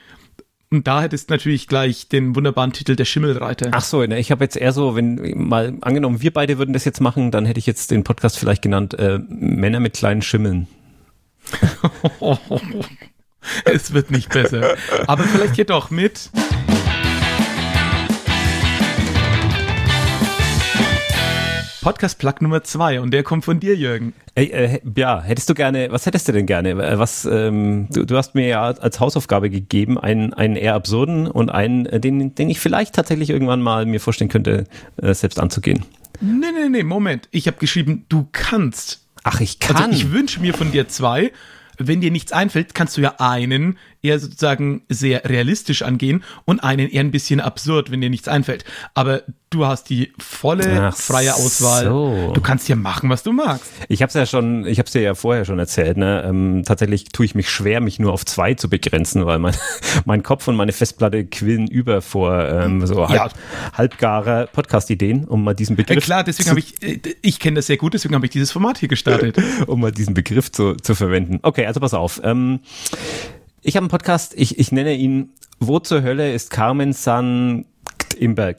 Und 0.70 0.86
da 0.86 1.02
hättest 1.02 1.28
du 1.28 1.34
natürlich 1.34 1.68
gleich 1.68 2.08
den 2.08 2.34
wunderbaren 2.34 2.72
Titel 2.72 2.96
der 2.96 3.04
Schimmelreiter. 3.04 3.68
Ach 3.72 3.84
so, 3.84 4.04
ne, 4.04 4.18
ich 4.18 4.30
habe 4.30 4.42
jetzt 4.42 4.56
eher 4.56 4.72
so, 4.72 4.96
wenn 4.96 5.16
mal 5.36 5.74
angenommen, 5.82 6.22
wir 6.22 6.32
beide 6.32 6.56
würden 6.58 6.72
das 6.72 6.86
jetzt 6.86 7.00
machen, 7.00 7.30
dann 7.30 7.44
hätte 7.44 7.58
ich 7.58 7.66
jetzt 7.66 7.90
den 7.90 8.04
Podcast 8.04 8.38
vielleicht 8.38 8.62
genannt 8.62 8.94
äh, 8.94 9.18
Männer 9.28 9.80
mit 9.80 9.92
kleinen 9.94 10.22
Schimmeln. 10.22 10.66
es 13.64 13.92
wird 13.92 14.10
nicht 14.10 14.30
besser. 14.30 14.74
Aber 15.06 15.24
vielleicht 15.24 15.54
geht 15.54 15.70
doch 15.70 15.90
mit. 15.90 16.30
Podcast 21.82 22.20
Plug 22.20 22.34
Nummer 22.40 22.62
zwei 22.62 23.00
und 23.00 23.10
der 23.10 23.24
kommt 23.24 23.44
von 23.44 23.58
dir, 23.58 23.74
Jürgen. 23.74 24.12
Ey, 24.36 24.46
äh, 24.46 24.80
ja, 24.96 25.20
hättest 25.20 25.50
du 25.50 25.54
gerne, 25.54 25.88
was 25.90 26.06
hättest 26.06 26.28
du 26.28 26.32
denn 26.32 26.46
gerne? 26.46 26.70
Äh, 26.70 26.96
Was, 26.96 27.24
ähm, 27.24 27.88
du, 27.90 28.06
du 28.06 28.16
hast 28.16 28.36
mir 28.36 28.46
ja 28.46 28.62
als 28.62 29.00
Hausaufgabe 29.00 29.50
gegeben, 29.50 29.98
einen, 29.98 30.32
einen 30.32 30.54
eher 30.54 30.74
absurden 30.74 31.26
und 31.26 31.50
einen, 31.50 31.86
äh, 31.86 31.98
den, 31.98 32.36
den 32.36 32.48
ich 32.48 32.60
vielleicht 32.60 32.94
tatsächlich 32.94 33.30
irgendwann 33.30 33.60
mal 33.60 33.84
mir 33.84 33.98
vorstellen 33.98 34.30
könnte, 34.30 34.64
äh, 34.96 35.12
selbst 35.12 35.40
anzugehen. 35.40 35.84
Nee, 36.20 36.52
nee, 36.54 36.68
nee, 36.68 36.84
Moment. 36.84 37.28
Ich 37.32 37.48
habe 37.48 37.56
geschrieben, 37.56 38.06
du 38.08 38.28
kannst. 38.30 39.04
Ach, 39.24 39.40
ich 39.40 39.58
kann. 39.58 39.76
Also 39.76 39.90
ich 39.90 40.12
wünsche 40.12 40.38
mir 40.40 40.54
von 40.54 40.70
dir 40.70 40.86
zwei. 40.86 41.32
Wenn 41.78 42.00
dir 42.00 42.12
nichts 42.12 42.30
einfällt, 42.30 42.76
kannst 42.76 42.96
du 42.96 43.00
ja 43.00 43.16
einen 43.18 43.76
eher 44.02 44.18
sozusagen 44.18 44.82
sehr 44.88 45.24
realistisch 45.24 45.82
angehen 45.82 46.24
und 46.44 46.60
einen 46.62 46.88
eher 46.88 47.00
ein 47.02 47.10
bisschen 47.12 47.40
absurd, 47.40 47.90
wenn 47.90 48.00
dir 48.00 48.10
nichts 48.10 48.28
einfällt. 48.28 48.64
Aber 48.94 49.22
du 49.50 49.66
hast 49.66 49.90
die 49.90 50.12
volle 50.18 50.88
Ach 50.88 50.96
freie 50.96 51.34
Auswahl. 51.34 51.84
so. 51.84 52.32
Du 52.34 52.40
kannst 52.40 52.68
ja 52.68 52.74
machen, 52.76 53.10
was 53.10 53.22
du 53.22 53.32
magst. 53.32 53.70
Ich 53.88 54.02
habe 54.02 54.08
es 54.08 54.14
ja 54.14 54.26
schon, 54.26 54.66
ich 54.66 54.78
habe 54.78 54.86
es 54.86 54.92
dir 54.92 55.02
ja 55.02 55.14
vorher 55.14 55.44
schon 55.44 55.58
erzählt. 55.58 55.96
Ne? 55.98 56.24
Ähm, 56.26 56.62
tatsächlich 56.66 57.04
tue 57.10 57.26
ich 57.26 57.34
mich 57.34 57.48
schwer, 57.50 57.80
mich 57.80 57.98
nur 57.98 58.12
auf 58.12 58.24
zwei 58.24 58.54
zu 58.54 58.68
begrenzen, 58.68 59.24
weil 59.26 59.38
mein, 59.38 59.54
mein 60.04 60.22
Kopf 60.22 60.48
und 60.48 60.56
meine 60.56 60.72
Festplatte 60.72 61.24
quillen 61.24 61.68
über 61.68 62.02
vor 62.02 62.48
ähm, 62.48 62.84
so 62.86 63.08
halb, 63.08 63.12
Ja. 63.14 63.28
halbgare 63.74 64.48
Podcast-Ideen, 64.52 65.24
um 65.26 65.44
mal 65.44 65.54
diesen 65.54 65.76
Ja, 65.76 65.84
Begriff, 65.84 66.04
klar, 66.04 66.24
deswegen 66.24 66.50
habe 66.50 66.60
ich, 66.60 66.82
äh, 66.82 66.98
ich 67.22 67.38
kenne 67.38 67.56
das 67.56 67.66
sehr 67.66 67.76
gut, 67.76 67.94
deswegen 67.94 68.14
habe 68.14 68.26
ich 68.26 68.32
dieses 68.32 68.50
Format 68.50 68.78
hier 68.78 68.88
gestartet. 68.88 69.36
um 69.66 69.80
mal 69.80 69.92
diesen 69.92 70.14
Begriff 70.14 70.50
zu, 70.50 70.74
zu 70.74 70.94
verwenden. 70.94 71.38
Okay, 71.42 71.66
also 71.66 71.78
pass 71.78 71.94
auf. 71.94 72.20
Ähm, 72.24 72.60
ich 73.62 73.76
habe 73.76 73.84
einen 73.84 73.90
Podcast, 73.90 74.34
ich, 74.36 74.58
ich 74.58 74.72
nenne 74.72 74.94
ihn 74.94 75.30
Wo 75.60 75.78
zur 75.78 76.02
Hölle 76.02 76.32
ist 76.32 76.50
Carmen 76.50 76.92
San 76.92 77.64
Imberg? 78.18 78.58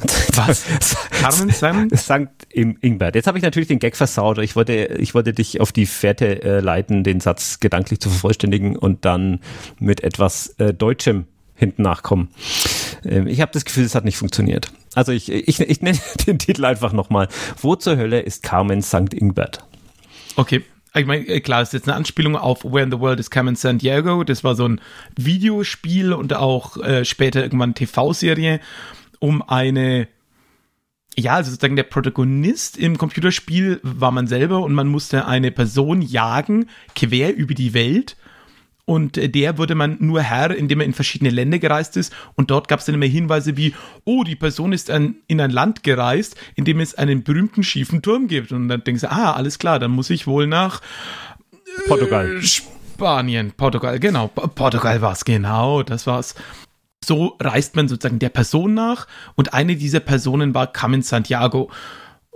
Was? 0.34 0.64
Carmen 1.10 1.50
San? 1.50 1.88
Sankt 1.90 2.46
Im 2.52 2.76
Ingbert. 2.80 3.14
Jetzt 3.14 3.26
habe 3.26 3.38
ich 3.38 3.42
natürlich 3.42 3.68
den 3.68 3.78
Gag 3.78 3.96
versaut. 3.96 4.38
Ich 4.38 4.54
wollte, 4.54 4.72
ich 4.72 5.14
wollte 5.14 5.32
dich 5.32 5.60
auf 5.60 5.72
die 5.72 5.86
Fährte 5.86 6.42
äh, 6.42 6.60
leiten, 6.60 7.02
den 7.02 7.20
Satz 7.20 7.58
gedanklich 7.60 7.98
zu 7.98 8.10
vervollständigen 8.10 8.76
und 8.76 9.04
dann 9.04 9.40
mit 9.80 10.04
etwas 10.04 10.54
äh, 10.58 10.72
Deutschem 10.72 11.26
hinten 11.54 11.82
nachkommen. 11.82 12.28
Ähm, 13.04 13.26
ich 13.26 13.40
habe 13.40 13.50
das 13.52 13.64
Gefühl, 13.64 13.84
es 13.84 13.94
hat 13.94 14.04
nicht 14.04 14.18
funktioniert. 14.18 14.70
Also 14.94 15.12
ich, 15.12 15.32
ich, 15.32 15.60
ich 15.60 15.82
nenne 15.82 15.98
den 16.26 16.38
Titel 16.38 16.64
einfach 16.64 16.92
nochmal. 16.92 17.28
Wo 17.60 17.74
zur 17.74 17.96
Hölle 17.96 18.20
ist 18.20 18.42
Carmen 18.42 18.82
Sankt 18.82 19.14
Ingbert? 19.14 19.64
Okay. 20.36 20.62
Ich 20.98 21.06
meine, 21.06 21.26
äh, 21.26 21.40
klar, 21.40 21.62
ist 21.62 21.72
jetzt 21.72 21.88
eine 21.88 21.96
Anspielung 21.96 22.36
auf 22.36 22.64
Where 22.64 22.82
in 22.82 22.90
the 22.90 22.98
World 22.98 23.20
is 23.20 23.30
Carmen 23.30 23.56
San 23.56 23.78
Diego. 23.78 24.24
Das 24.24 24.44
war 24.44 24.54
so 24.54 24.66
ein 24.66 24.80
Videospiel 25.16 26.12
und 26.12 26.34
auch 26.34 26.76
äh, 26.78 27.04
später 27.04 27.42
irgendwann 27.42 27.74
TV-Serie 27.74 28.60
um 29.20 29.42
eine, 29.42 30.08
ja, 31.16 31.34
also 31.34 31.50
sozusagen 31.50 31.76
der 31.76 31.82
Protagonist 31.84 32.76
im 32.76 32.98
Computerspiel 32.98 33.80
war 33.82 34.12
man 34.12 34.26
selber 34.26 34.60
und 34.60 34.74
man 34.74 34.88
musste 34.88 35.26
eine 35.26 35.50
Person 35.50 36.02
jagen, 36.02 36.68
quer 36.94 37.34
über 37.34 37.54
die 37.54 37.74
Welt. 37.74 38.16
Und 38.88 39.18
äh, 39.18 39.28
der 39.28 39.58
wurde 39.58 39.74
man 39.74 39.98
nur 40.00 40.22
Herr, 40.22 40.50
indem 40.56 40.80
er 40.80 40.86
in 40.86 40.94
verschiedene 40.94 41.28
Länder 41.28 41.58
gereist 41.58 41.98
ist. 41.98 42.10
Und 42.36 42.50
dort 42.50 42.68
gab 42.68 42.80
es 42.80 42.86
dann 42.86 42.94
immer 42.94 43.04
Hinweise 43.04 43.54
wie, 43.58 43.74
oh, 44.04 44.24
die 44.24 44.34
Person 44.34 44.72
ist 44.72 44.90
ein, 44.90 45.16
in 45.26 45.42
ein 45.42 45.50
Land 45.50 45.82
gereist, 45.82 46.36
in 46.54 46.64
dem 46.64 46.80
es 46.80 46.94
einen 46.94 47.22
berühmten 47.22 47.62
schiefen 47.62 48.00
Turm 48.00 48.28
gibt. 48.28 48.50
Und 48.50 48.68
dann 48.68 48.82
denkst 48.82 49.02
du, 49.02 49.12
ah, 49.12 49.32
alles 49.32 49.58
klar, 49.58 49.78
dann 49.78 49.90
muss 49.90 50.08
ich 50.08 50.26
wohl 50.26 50.46
nach 50.46 50.80
Portugal. 51.86 52.40
Spanien, 52.42 53.52
Portugal, 53.52 54.00
genau. 54.00 54.28
Portugal 54.28 55.02
war 55.02 55.12
es, 55.12 55.26
genau, 55.26 55.82
das 55.82 56.06
war's. 56.06 56.34
So 57.04 57.36
reist 57.40 57.76
man 57.76 57.88
sozusagen 57.88 58.18
der 58.18 58.30
Person 58.30 58.72
nach 58.72 59.06
und 59.34 59.52
eine 59.52 59.76
dieser 59.76 60.00
Personen 60.00 60.54
war 60.54 60.72
Carmen 60.72 61.02
Santiago. 61.02 61.70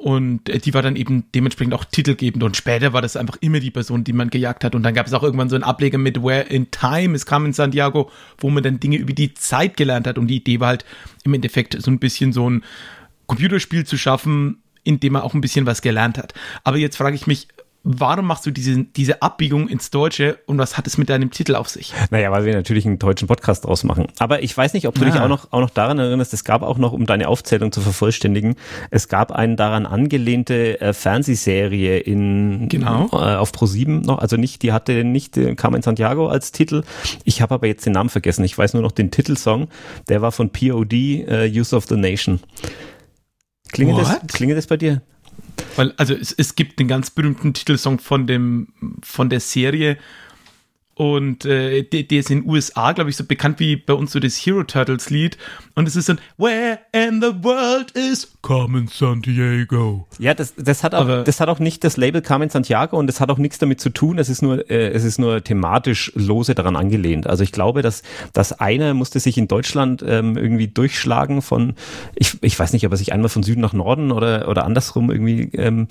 Und 0.03 0.49
äh, 0.49 0.59
die 0.59 0.75
war 0.75 0.83
dann 0.83 0.97
eben 0.97 1.27
dementsprechend 1.33 1.75
auch 1.75 1.85
titelgebend. 1.85 2.43
Und 2.43 2.57
später 2.57 2.93
war 2.93 3.03
das 3.03 3.17
einfach 3.17 3.37
immer 3.41 3.61
die 3.61 3.71
Person, 3.71 4.03
die 4.03 4.13
man 4.13 4.31
gejagt 4.31 4.65
hat. 4.65 4.75
Und 4.75 4.83
dann 4.83 4.95
gab 4.95 5.07
es 5.07 5.13
auch 5.13 5.23
irgendwann 5.23 5.49
so 5.49 5.55
einen 5.55 5.63
Ableger 5.63 5.97
mit 5.97 6.21
Where 6.21 6.43
in 6.43 6.73
Time 6.73 7.15
is 7.15 7.25
Carmen 7.25 7.53
Santiago, 7.53 8.11
wo 8.39 8.51
man 8.51 8.65
dann 8.65 8.81
Dinge 8.81 8.97
über 8.97 9.13
die 9.13 9.33
Zeit 9.35 9.77
gelernt 9.77 10.09
hat. 10.09 10.19
Und 10.19 10.27
die 10.27 10.39
Idee 10.39 10.59
war 10.59 10.69
halt 10.69 10.85
im 11.23 11.35
Endeffekt 11.35 11.81
so 11.81 11.89
ein 11.89 12.01
bisschen 12.01 12.33
so 12.33 12.51
ein 12.51 12.65
Computerspiel 13.27 13.87
zu 13.87 13.97
schaffen, 13.97 14.61
in 14.83 14.99
dem 14.99 15.13
man 15.13 15.23
auch 15.23 15.35
ein 15.35 15.41
bisschen 15.41 15.67
was 15.67 15.83
gelernt 15.83 16.19
hat. 16.19 16.35
Aber 16.65 16.79
jetzt 16.79 16.97
frage 16.97 17.15
ich 17.15 17.29
mich, 17.29 17.47
warum 17.85 18.27
machst 18.27 18.47
du 18.47 18.51
diese, 18.51 18.85
diese 18.85 19.23
Abbiegung 19.23 19.69
ins 19.69 19.91
Deutsche 19.91 20.39
und 20.47 20.59
was 20.59 20.77
hat 20.79 20.87
es 20.87 20.99
mit 20.99 21.09
deinem 21.09 21.31
Titel 21.31 21.57
auf 21.57 21.69
sich? 21.69 21.93
Naja, 22.11 22.31
weil 22.31 22.45
wir 22.45 22.55
natürlich 22.55 22.87
einen 22.87 22.99
deutschen 22.99 23.27
Podcast 23.29 23.65
draus 23.65 23.83
machen. 23.85 24.07
Aber 24.19 24.43
ich 24.43 24.57
weiß 24.57 24.73
nicht, 24.75 24.87
ob 24.89 24.95
du 24.95 25.05
dich 25.05 25.15
Ah. 25.15 25.25
auch 25.25 25.29
noch, 25.29 25.53
auch 25.53 25.61
noch 25.61 25.71
daran 25.71 25.99
erinnerst, 25.99 26.33
es 26.33 26.45
gab 26.45 26.63
auch 26.63 26.79
noch, 26.79 26.93
um 26.93 27.07
deine 27.07 27.29
Aufzählung 27.29 27.73
zu 27.73 27.81
vervollständigen, 27.81 28.55
es 28.91 29.09
gab 29.09 29.33
eine 29.33 29.57
daran 29.57 29.87
angelehnte 29.87 30.81
äh, 30.81 30.93
Fernsehserie 30.93 31.99
in 31.99 32.69
Genau. 32.69 33.07
äh, 33.13 33.37
auf 33.37 33.51
Pro7 33.53 34.05
noch, 34.07 34.19
also 34.19 34.37
nicht, 34.37 34.63
die 34.63 34.73
hatte 34.73 35.05
nicht 35.05 35.37
äh, 35.37 35.55
Carmen 35.55 35.83
Santiago 35.83 36.29
als 36.29 36.53
Titel. 36.53 36.83
Ich 37.25 37.43
habe 37.43 37.55
aber 37.55 37.67
jetzt 37.67 37.85
den 37.85 37.93
Namen 37.95 38.11
vergessen. 38.11 38.45
Ich 38.45 38.57
weiß 38.57 38.75
nur 38.75 38.83
noch 38.83 38.93
den 38.93 39.11
Titelsong. 39.11 39.69
Der 40.09 40.23
war 40.23 40.33
von 40.33 40.51
POD, 40.51 40.93
äh, 41.27 41.51
Use 41.53 41.75
of 41.75 41.87
the 41.87 41.97
Nation. 41.97 42.41
Klingelt 43.73 43.99
das, 43.99 44.11
What? 44.13 44.29
klingelt 44.33 44.59
das 44.59 44.67
bei 44.67 44.77
dir? 44.77 45.03
Weil, 45.77 45.93
also 45.97 46.15
es, 46.15 46.33
es 46.33 46.55
gibt 46.55 46.79
den 46.79 46.89
ganz 46.89 47.11
berühmten 47.11 47.55
Titelsong 47.55 47.99
von 47.99 48.27
dem, 48.27 48.69
von 49.03 49.31
der 49.31 49.41
Serie 49.41 49.99
und 50.95 51.45
äh, 51.47 51.83
der, 51.83 52.03
der 52.03 52.19
ist 52.21 52.31
in 52.31 52.43
den 52.43 52.51
USA, 52.51 52.93
glaube 52.93 53.11
ich, 53.11 53.17
so 53.17 53.25
bekannt 53.25 53.59
wie 53.61 53.77
bei 53.77 53.95
uns 53.95 54.13
so 54.13 54.21
das 54.21 54.37
Hero 54.37 54.63
Turtles 54.65 55.09
Lied 55.11 55.39
und 55.75 55.89
es 55.89 55.97
ist 55.97 56.09
dann 56.09 56.21
Where 56.37 56.79
in 56.93 57.21
the 57.23 57.33
world 57.43 57.91
is 57.93 58.37
Carmen 58.43 58.89
Santiago? 58.89 60.07
Ja, 60.19 60.35
das, 60.35 60.55
das 60.57 60.85
hat 60.85 60.95
auch, 60.95 61.01
Aber- 61.03 61.23
das 61.25 61.41
hat 61.41 61.49
auch 61.49 61.59
nicht 61.59 61.83
das 61.85 61.97
Label 61.97 62.21
Carmen 62.23 62.51
Santiago 62.51 62.99
und 62.99 63.07
das 63.07 63.21
hat 63.21 63.31
auch 63.31 63.39
nichts 63.39 63.59
damit 63.59 63.81
zu 63.81 63.91
tun. 63.91 64.19
Es 64.19 64.29
ist 64.29 64.43
nur, 64.43 64.71
äh, 64.71 64.91
es 64.91 65.05
ist 65.05 65.19
nur 65.19 65.43
thematisch 65.43 66.13
lose 66.15 66.55
daran 66.55 66.77
angelehnt. 66.77 67.27
Also 67.27 67.43
ich 67.45 67.53
glaube, 67.53 67.83
dass, 67.83 68.03
dass 68.33 68.53
einer 68.61 68.95
musste 68.95 69.19
sich 69.21 69.39
in 69.39 69.49
Deutschland 69.49 70.05
ähm, 70.07 70.37
irgendwie 70.37 70.69
durchschlagen 70.69 71.41
von, 71.43 71.75
ich, 72.15 72.37
ich 72.43 72.59
weiß 72.59 72.73
nicht, 72.75 72.85
ob 72.85 72.93
er 72.93 72.99
sich 72.99 73.13
einmal 73.13 73.29
von 73.31 73.43
Süden 73.43 73.61
nach 73.61 73.73
Norden 73.73 74.13
oder, 74.13 74.49
oder 74.49 74.65
andersrum 74.65 75.11
irgendwie 75.11 75.51
ähm, 75.57 75.89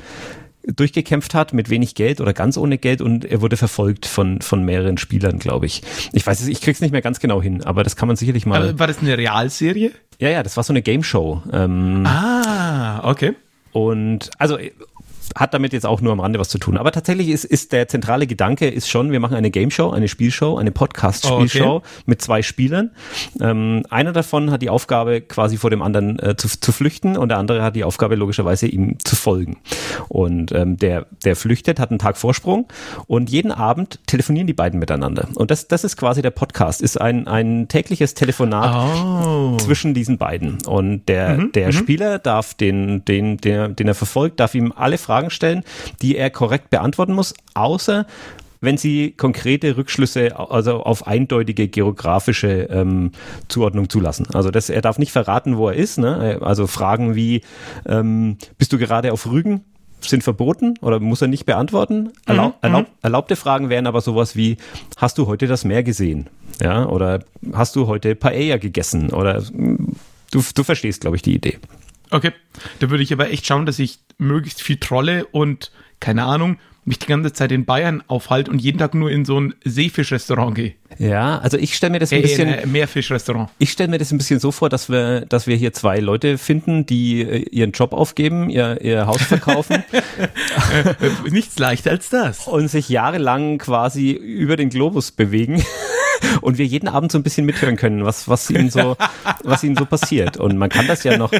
durchgekämpft 0.65 1.33
hat 1.33 1.53
mit 1.53 1.69
wenig 1.69 1.95
Geld 1.95 2.21
oder 2.21 2.33
ganz 2.33 2.57
ohne 2.57 2.77
Geld 2.77 3.01
und 3.01 3.25
er 3.25 3.41
wurde 3.41 3.57
verfolgt 3.57 4.05
von, 4.05 4.41
von 4.41 4.63
mehreren 4.63 4.97
Spielern, 4.97 5.39
glaube 5.39 5.65
ich. 5.65 5.81
Ich 6.13 6.25
weiß 6.25 6.39
es, 6.41 6.47
ich 6.47 6.61
krieg's 6.61 6.81
nicht 6.81 6.91
mehr 6.91 7.01
ganz 7.01 7.19
genau 7.19 7.41
hin, 7.41 7.63
aber 7.63 7.83
das 7.83 7.95
kann 7.95 8.07
man 8.07 8.15
sicherlich 8.15 8.45
mal. 8.45 8.61
Aber 8.69 8.79
war 8.79 8.87
das 8.87 8.99
eine 8.99 9.17
Realserie? 9.17 9.91
ja, 10.19 10.29
ja, 10.29 10.43
das 10.43 10.55
war 10.57 10.63
so 10.63 10.71
eine 10.73 10.81
Game 10.81 11.03
Show. 11.03 11.41
Ähm, 11.51 12.05
Ah, 12.05 13.09
okay. 13.09 13.33
und 13.71 14.29
also 14.37 14.57
hat 15.35 15.53
damit 15.53 15.73
jetzt 15.73 15.85
auch 15.85 16.01
nur 16.01 16.11
am 16.13 16.19
Rande 16.19 16.39
was 16.39 16.49
zu 16.49 16.57
tun. 16.57 16.77
Aber 16.77 16.91
tatsächlich 16.91 17.29
ist, 17.29 17.45
ist 17.45 17.71
der 17.71 17.87
zentrale 17.87 18.27
Gedanke 18.27 18.67
ist 18.67 18.89
schon, 18.89 19.11
wir 19.11 19.19
machen 19.19 19.35
eine 19.35 19.51
Game 19.51 19.71
Show, 19.71 19.89
eine 19.91 20.07
Spielshow, 20.07 20.57
eine 20.57 20.71
Podcast-Spielshow 20.71 21.75
Okay. 21.77 21.85
mit 22.05 22.21
zwei 22.21 22.41
Spielern. 22.41 22.91
Ähm, 23.39 23.83
einer 23.89 24.11
davon 24.13 24.51
hat 24.51 24.61
die 24.61 24.69
Aufgabe, 24.69 25.21
quasi 25.21 25.57
vor 25.57 25.69
dem 25.69 25.81
anderen 25.81 26.19
äh, 26.19 26.35
zu, 26.35 26.47
zu 26.47 26.71
flüchten 26.71 27.17
und 27.17 27.29
der 27.29 27.37
andere 27.37 27.61
hat 27.63 27.75
die 27.75 27.83
Aufgabe, 27.83 28.15
logischerweise 28.15 28.67
ihm 28.67 28.97
zu 29.03 29.15
folgen. 29.15 29.57
Und 30.09 30.51
ähm, 30.51 30.77
der, 30.77 31.05
der 31.23 31.35
flüchtet, 31.35 31.79
hat 31.79 31.89
einen 31.91 31.99
Tag 31.99 32.17
Vorsprung 32.17 32.67
und 33.07 33.29
jeden 33.29 33.51
Abend 33.51 33.99
telefonieren 34.07 34.47
die 34.47 34.53
beiden 34.53 34.79
miteinander. 34.79 35.27
Und 35.35 35.51
das, 35.51 35.67
das 35.67 35.83
ist 35.83 35.97
quasi 35.97 36.21
der 36.21 36.31
Podcast, 36.31 36.81
ist 36.81 36.99
ein, 36.99 37.27
ein 37.27 37.67
tägliches 37.67 38.13
Telefonat 38.13 38.61
Oh. 38.71 39.57
zwischen 39.57 39.93
diesen 39.93 40.17
beiden. 40.17 40.57
Und 40.65 41.05
der, 41.07 41.37
der 41.37 41.71
Spieler 41.71 42.19
darf 42.19 42.53
den, 42.53 43.03
den, 43.05 43.37
der, 43.37 43.67
den 43.69 43.87
er 43.87 43.95
verfolgt, 43.95 44.39
darf 44.39 44.55
ihm 44.55 44.73
alle 44.75 44.97
Fragen 44.97 45.20
stellen, 45.29 45.63
die 46.01 46.17
er 46.17 46.29
korrekt 46.29 46.69
beantworten 46.69 47.13
muss, 47.13 47.33
außer 47.53 48.05
wenn 48.61 48.77
sie 48.77 49.11
konkrete 49.11 49.75
Rückschlüsse 49.75 50.37
also 50.37 50.83
auf 50.83 51.07
eindeutige 51.07 51.67
geografische 51.67 52.67
ähm, 52.69 53.11
Zuordnung 53.47 53.89
zulassen. 53.89 54.27
Also 54.33 54.51
das, 54.51 54.69
er 54.69 54.81
darf 54.81 54.99
nicht 54.99 55.11
verraten, 55.11 55.57
wo 55.57 55.69
er 55.69 55.75
ist. 55.75 55.97
Ne? 55.97 56.37
Also 56.41 56.67
Fragen 56.67 57.15
wie, 57.15 57.41
ähm, 57.87 58.37
bist 58.57 58.71
du 58.71 58.77
gerade 58.77 59.11
auf 59.11 59.29
Rügen? 59.29 59.65
sind 60.09 60.23
verboten 60.23 60.75
oder 60.81 60.99
muss 60.99 61.21
er 61.21 61.27
nicht 61.27 61.45
beantworten. 61.45 62.11
Erlaub, 62.25 62.55
erlaub, 62.61 62.87
erlaubte 63.01 63.35
Fragen 63.35 63.69
wären 63.69 63.87
aber 63.87 64.01
sowas 64.01 64.35
wie, 64.35 64.57
hast 64.97 65.17
du 65.17 65.27
heute 65.27 65.47
das 65.47 65.63
Meer 65.63 65.83
gesehen? 65.83 66.27
Ja, 66.59 66.87
oder 66.87 67.23
hast 67.53 67.75
du 67.75 67.87
heute 67.87 68.15
Paella 68.15 68.57
gegessen? 68.57 69.11
Oder 69.11 69.43
du, 70.31 70.41
du 70.55 70.63
verstehst, 70.63 71.01
glaube 71.01 71.17
ich, 71.17 71.21
die 71.21 71.35
Idee. 71.35 71.59
Okay, 72.11 72.31
da 72.79 72.89
würde 72.89 73.03
ich 73.03 73.13
aber 73.13 73.29
echt 73.31 73.45
schauen, 73.47 73.65
dass 73.65 73.79
ich 73.79 73.99
möglichst 74.17 74.61
viel 74.61 74.77
trolle 74.77 75.25
und, 75.25 75.71
keine 75.99 76.23
Ahnung, 76.25 76.57
mich 76.83 76.97
die 76.97 77.05
ganze 77.05 77.31
Zeit 77.31 77.51
in 77.51 77.65
Bayern 77.65 78.03
aufhalte 78.07 78.49
und 78.49 78.59
jeden 78.59 78.79
Tag 78.79 78.95
nur 78.95 79.11
in 79.11 79.23
so 79.23 79.39
ein 79.39 79.53
Seefischrestaurant 79.63 80.55
gehe. 80.55 80.73
Ja, 80.97 81.37
also 81.37 81.55
ich 81.57 81.75
stelle 81.75 81.91
mir 81.91 81.99
das 81.99 82.11
ein 82.11 82.19
Äh, 82.19 82.21
bisschen, 82.23 82.49
ein 82.51 82.71
Meerfischrestaurant. 82.71 83.49
ich 83.59 83.71
stelle 83.71 83.89
mir 83.89 83.99
das 83.99 84.11
ein 84.11 84.17
bisschen 84.17 84.39
so 84.39 84.51
vor, 84.51 84.67
dass 84.67 84.89
wir, 84.89 85.21
dass 85.21 85.45
wir 85.45 85.55
hier 85.55 85.73
zwei 85.73 85.99
Leute 85.99 86.39
finden, 86.39 86.87
die 86.87 87.21
äh, 87.21 87.37
ihren 87.51 87.71
Job 87.71 87.93
aufgeben, 87.93 88.49
ihr, 88.49 88.81
ihr 88.81 89.05
Haus 89.05 89.21
verkaufen 89.21 89.83
Äh, 90.73 91.29
Nichts 91.29 91.57
leichter 91.59 91.91
als 91.91 92.09
das. 92.09 92.47
und 92.47 92.67
sich 92.67 92.89
jahrelang 92.89 93.57
quasi 93.59 94.11
über 94.11 94.55
den 94.55 94.69
Globus 94.69 95.11
bewegen 95.11 95.63
und 96.41 96.57
wir 96.57 96.65
jeden 96.65 96.87
Abend 96.87 97.11
so 97.11 97.17
ein 97.17 97.23
bisschen 97.23 97.45
mithören 97.45 97.75
können, 97.75 98.05
was, 98.05 98.27
was 98.27 98.49
ihnen 98.49 98.69
so, 98.69 98.95
was 99.43 99.63
ihnen 99.63 99.75
so 99.75 99.85
passiert. 99.85 100.37
Und 100.37 100.57
man 100.57 100.69
kann 100.69 100.87
das 100.87 101.03
ja 101.03 101.17
noch, 101.17 101.31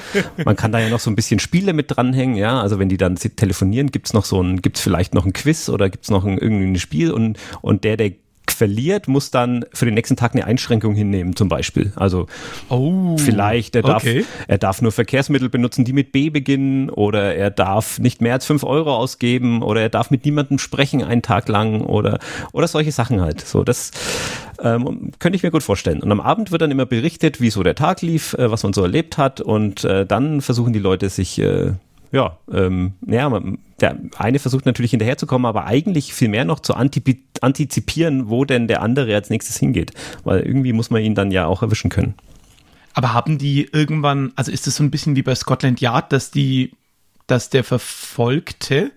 man 0.43 0.55
kann 0.55 0.71
da 0.71 0.79
ja 0.79 0.89
noch 0.89 1.00
so 1.00 1.09
ein 1.09 1.15
bisschen 1.15 1.39
Spiele 1.39 1.73
mit 1.73 1.95
dranhängen, 1.95 2.35
ja. 2.35 2.61
Also 2.61 2.79
wenn 2.79 2.89
die 2.89 2.97
dann 2.97 3.15
telefonieren, 3.15 3.91
gibt's 3.91 4.13
noch 4.13 4.25
so 4.25 4.41
ein, 4.41 4.61
gibt's 4.61 4.81
vielleicht 4.81 5.13
noch 5.13 5.25
ein 5.25 5.33
Quiz 5.33 5.69
oder 5.69 5.89
gibt's 5.89 6.09
noch 6.09 6.25
ein, 6.25 6.38
irgendwie 6.38 6.65
ein 6.65 6.79
Spiel 6.79 7.11
und, 7.11 7.38
und 7.61 7.83
der, 7.83 7.97
der 7.97 8.11
verliert, 8.53 9.08
muss 9.08 9.31
dann 9.31 9.65
für 9.74 9.86
den 9.86 9.93
nächsten 9.93 10.15
Tag 10.15 10.34
eine 10.34 10.46
Einschränkung 10.46 10.93
hinnehmen, 10.96 11.36
zum 11.36 11.50
Beispiel. 11.50 11.91
Also 11.96 12.27
Oh. 12.70 13.17
Vielleicht, 13.17 13.75
er 13.75 13.81
darf, 13.84 14.03
Okay. 14.03 14.25
er 14.48 14.58
darf 14.58 14.81
nur 14.81 14.91
Verkehrsmittel 14.91 15.50
benutzen, 15.50 15.86
die 15.86 15.93
mit 15.93 16.12
B 16.12 16.29
beginnen, 16.29 16.89
oder 16.89 17.36
er 17.36 17.51
darf 17.51 18.00
nicht 18.00 18.22
mehr 18.22 18.34
als 18.34 18.46
fünf 18.46 18.63
Euro 18.63 18.96
ausgeben, 18.96 19.62
oder 19.62 19.81
er 19.81 19.89
darf 19.89 20.12
mit 20.12 20.25
niemandem 20.25 20.60
sprechen 20.60 21.03
einen 21.03 21.22
Tag 21.22 21.48
lang, 21.50 21.81
oder, 21.81 22.20
oder 22.53 22.67
solche 22.67 22.91
Sachen 22.91 23.22
halt. 23.22 23.41
So, 23.41 23.63
das, 23.63 23.91
Ähm, 24.63 25.12
könnte 25.17 25.36
ich 25.36 25.41
mir 25.41 25.50
gut 25.50 25.63
vorstellen. 25.63 26.01
Und 26.03 26.12
am 26.12 26.20
Abend 26.22 26.51
wird 26.51 26.62
dann 26.62 26.70
immer 26.70 26.86
berichtet, 26.86 27.41
wie 27.41 27.50
so 27.50 27.63
der 27.63 27.74
Tag 27.74 28.03
lief, 28.03 28.34
äh, 28.36 28.51
was 28.51 28.62
man 28.62 28.74
so 28.74 28.84
erlebt 28.84 29.17
hat 29.17 29.41
und 29.41 29.84
äh, 29.86 30.05
dann 30.05 30.39
versuchen 30.41 30.72
die 30.72 30.77
Leute 30.79 31.10
sich 31.10 31.39
äh, 31.39 31.72
ja, 32.11 32.37
ähm, 32.51 32.93
ja, 33.07 33.41
der 33.79 33.97
eine 34.17 34.39
versucht 34.39 34.65
natürlich 34.65 34.91
hinterherzukommen, 34.91 35.45
aber 35.45 35.65
eigentlich 35.65 36.13
viel 36.13 36.27
mehr 36.27 36.45
noch 36.45 36.59
zu 36.59 36.75
antizipieren, 36.75 38.29
wo 38.29 38.45
denn 38.45 38.67
der 38.67 38.81
andere 38.81 39.15
als 39.15 39.29
nächstes 39.29 39.57
hingeht. 39.57 39.91
Weil 40.23 40.41
irgendwie 40.41 40.73
muss 40.73 40.89
man 40.89 41.01
ihn 41.01 41.15
dann 41.15 41.31
ja 41.31 41.45
auch 41.45 41.61
erwischen 41.61 41.89
können. 41.89 42.15
Aber 42.93 43.13
haben 43.13 43.37
die 43.37 43.69
irgendwann, 43.71 44.33
also 44.35 44.51
ist 44.51 44.67
es 44.67 44.75
so 44.75 44.83
ein 44.83 44.91
bisschen 44.91 45.15
wie 45.15 45.23
bei 45.23 45.35
Scotland 45.35 45.79
Yard, 45.79 46.11
dass 46.11 46.31
die, 46.31 46.73
dass 47.27 47.49
der 47.49 47.63
Verfolgte 47.63 48.91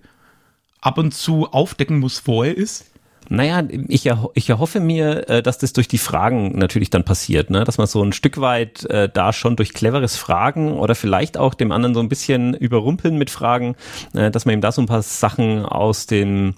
ab 0.81 0.97
und 0.97 1.13
zu 1.13 1.47
aufdecken 1.47 1.99
muss, 1.99 2.27
wo 2.27 2.43
er 2.43 2.55
ist? 2.55 2.91
Naja, 3.29 3.63
ich, 3.87 4.05
erho 4.05 4.31
ich 4.33 4.49
erhoffe 4.49 4.79
mir, 4.79 5.29
äh, 5.29 5.41
dass 5.41 5.57
das 5.57 5.73
durch 5.73 5.87
die 5.87 5.97
Fragen 5.97 6.57
natürlich 6.57 6.89
dann 6.89 7.03
passiert, 7.03 7.49
ne? 7.49 7.63
dass 7.63 7.77
man 7.77 7.87
so 7.87 8.03
ein 8.03 8.13
Stück 8.13 8.39
weit 8.39 8.85
äh, 8.85 9.09
da 9.11 9.33
schon 9.33 9.55
durch 9.55 9.73
cleveres 9.73 10.15
Fragen 10.15 10.77
oder 10.77 10.95
vielleicht 10.95 11.37
auch 11.37 11.53
dem 11.53 11.71
anderen 11.71 11.95
so 11.95 11.99
ein 11.99 12.09
bisschen 12.09 12.53
überrumpeln 12.53 13.17
mit 13.17 13.29
Fragen, 13.29 13.75
äh, 14.13 14.31
dass 14.31 14.45
man 14.45 14.55
ihm 14.55 14.61
da 14.61 14.71
so 14.71 14.81
ein 14.81 14.87
paar 14.87 15.01
Sachen 15.01 15.65
aus 15.65 16.05
dem 16.05 16.53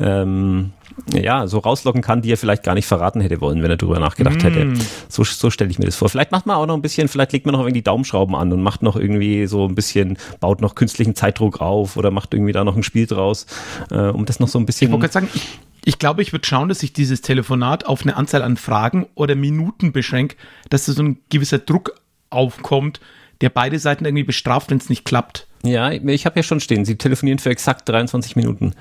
ähm, 0.00 0.72
ja, 1.12 1.46
so 1.46 1.58
rauslocken 1.58 2.02
kann, 2.02 2.22
die 2.22 2.32
er 2.32 2.36
vielleicht 2.36 2.62
gar 2.62 2.74
nicht 2.74 2.86
verraten 2.86 3.20
hätte 3.20 3.40
wollen, 3.40 3.62
wenn 3.62 3.70
er 3.70 3.76
drüber 3.76 3.98
nachgedacht 3.98 4.42
mm. 4.42 4.46
hätte. 4.46 4.72
So, 5.08 5.24
so 5.24 5.50
stelle 5.50 5.70
ich 5.70 5.78
mir 5.78 5.86
das 5.86 5.96
vor. 5.96 6.08
Vielleicht 6.08 6.32
macht 6.32 6.46
man 6.46 6.56
auch 6.56 6.66
noch 6.66 6.74
ein 6.74 6.82
bisschen, 6.82 7.08
vielleicht 7.08 7.32
legt 7.32 7.46
man 7.46 7.54
noch 7.54 7.62
irgendwie 7.62 7.82
Daumenschrauben 7.82 8.34
an 8.34 8.52
und 8.52 8.62
macht 8.62 8.82
noch 8.82 8.96
irgendwie 8.96 9.46
so 9.46 9.66
ein 9.66 9.74
bisschen, 9.74 10.18
baut 10.40 10.60
noch 10.60 10.74
künstlichen 10.74 11.14
Zeitdruck 11.14 11.60
auf 11.60 11.96
oder 11.96 12.10
macht 12.10 12.34
irgendwie 12.34 12.52
da 12.52 12.64
noch 12.64 12.76
ein 12.76 12.82
Spiel 12.82 13.06
draus, 13.06 13.46
äh, 13.90 14.08
um 14.08 14.24
das 14.24 14.40
noch 14.40 14.48
so 14.48 14.58
ein 14.58 14.66
bisschen. 14.66 14.88
Ich 14.88 14.92
wollte 14.92 15.08
gerade 15.08 15.26
sagen, 15.26 15.28
ich 15.34 15.58
ich 15.84 15.98
glaube, 15.98 16.22
ich 16.22 16.32
würde 16.32 16.46
schauen, 16.46 16.68
dass 16.68 16.82
ich 16.82 16.92
dieses 16.92 17.22
Telefonat 17.22 17.86
auf 17.86 18.02
eine 18.02 18.16
Anzahl 18.16 18.42
an 18.42 18.56
Fragen 18.56 19.06
oder 19.14 19.34
Minuten 19.34 19.92
beschränke, 19.92 20.36
dass 20.70 20.86
da 20.86 20.92
so 20.92 21.02
ein 21.02 21.18
gewisser 21.28 21.58
Druck 21.58 22.00
aufkommt, 22.30 23.00
der 23.40 23.50
beide 23.50 23.78
Seiten 23.78 24.04
irgendwie 24.04 24.24
bestraft, 24.24 24.70
wenn 24.70 24.78
es 24.78 24.88
nicht 24.88 25.04
klappt. 25.04 25.48
Ja, 25.64 25.92
ich 25.92 26.26
habe 26.26 26.40
ja 26.40 26.42
schon 26.42 26.58
stehen, 26.58 26.84
sie 26.84 26.96
telefonieren 26.96 27.38
für 27.38 27.50
exakt 27.50 27.88
23 27.88 28.34
Minuten. 28.34 28.74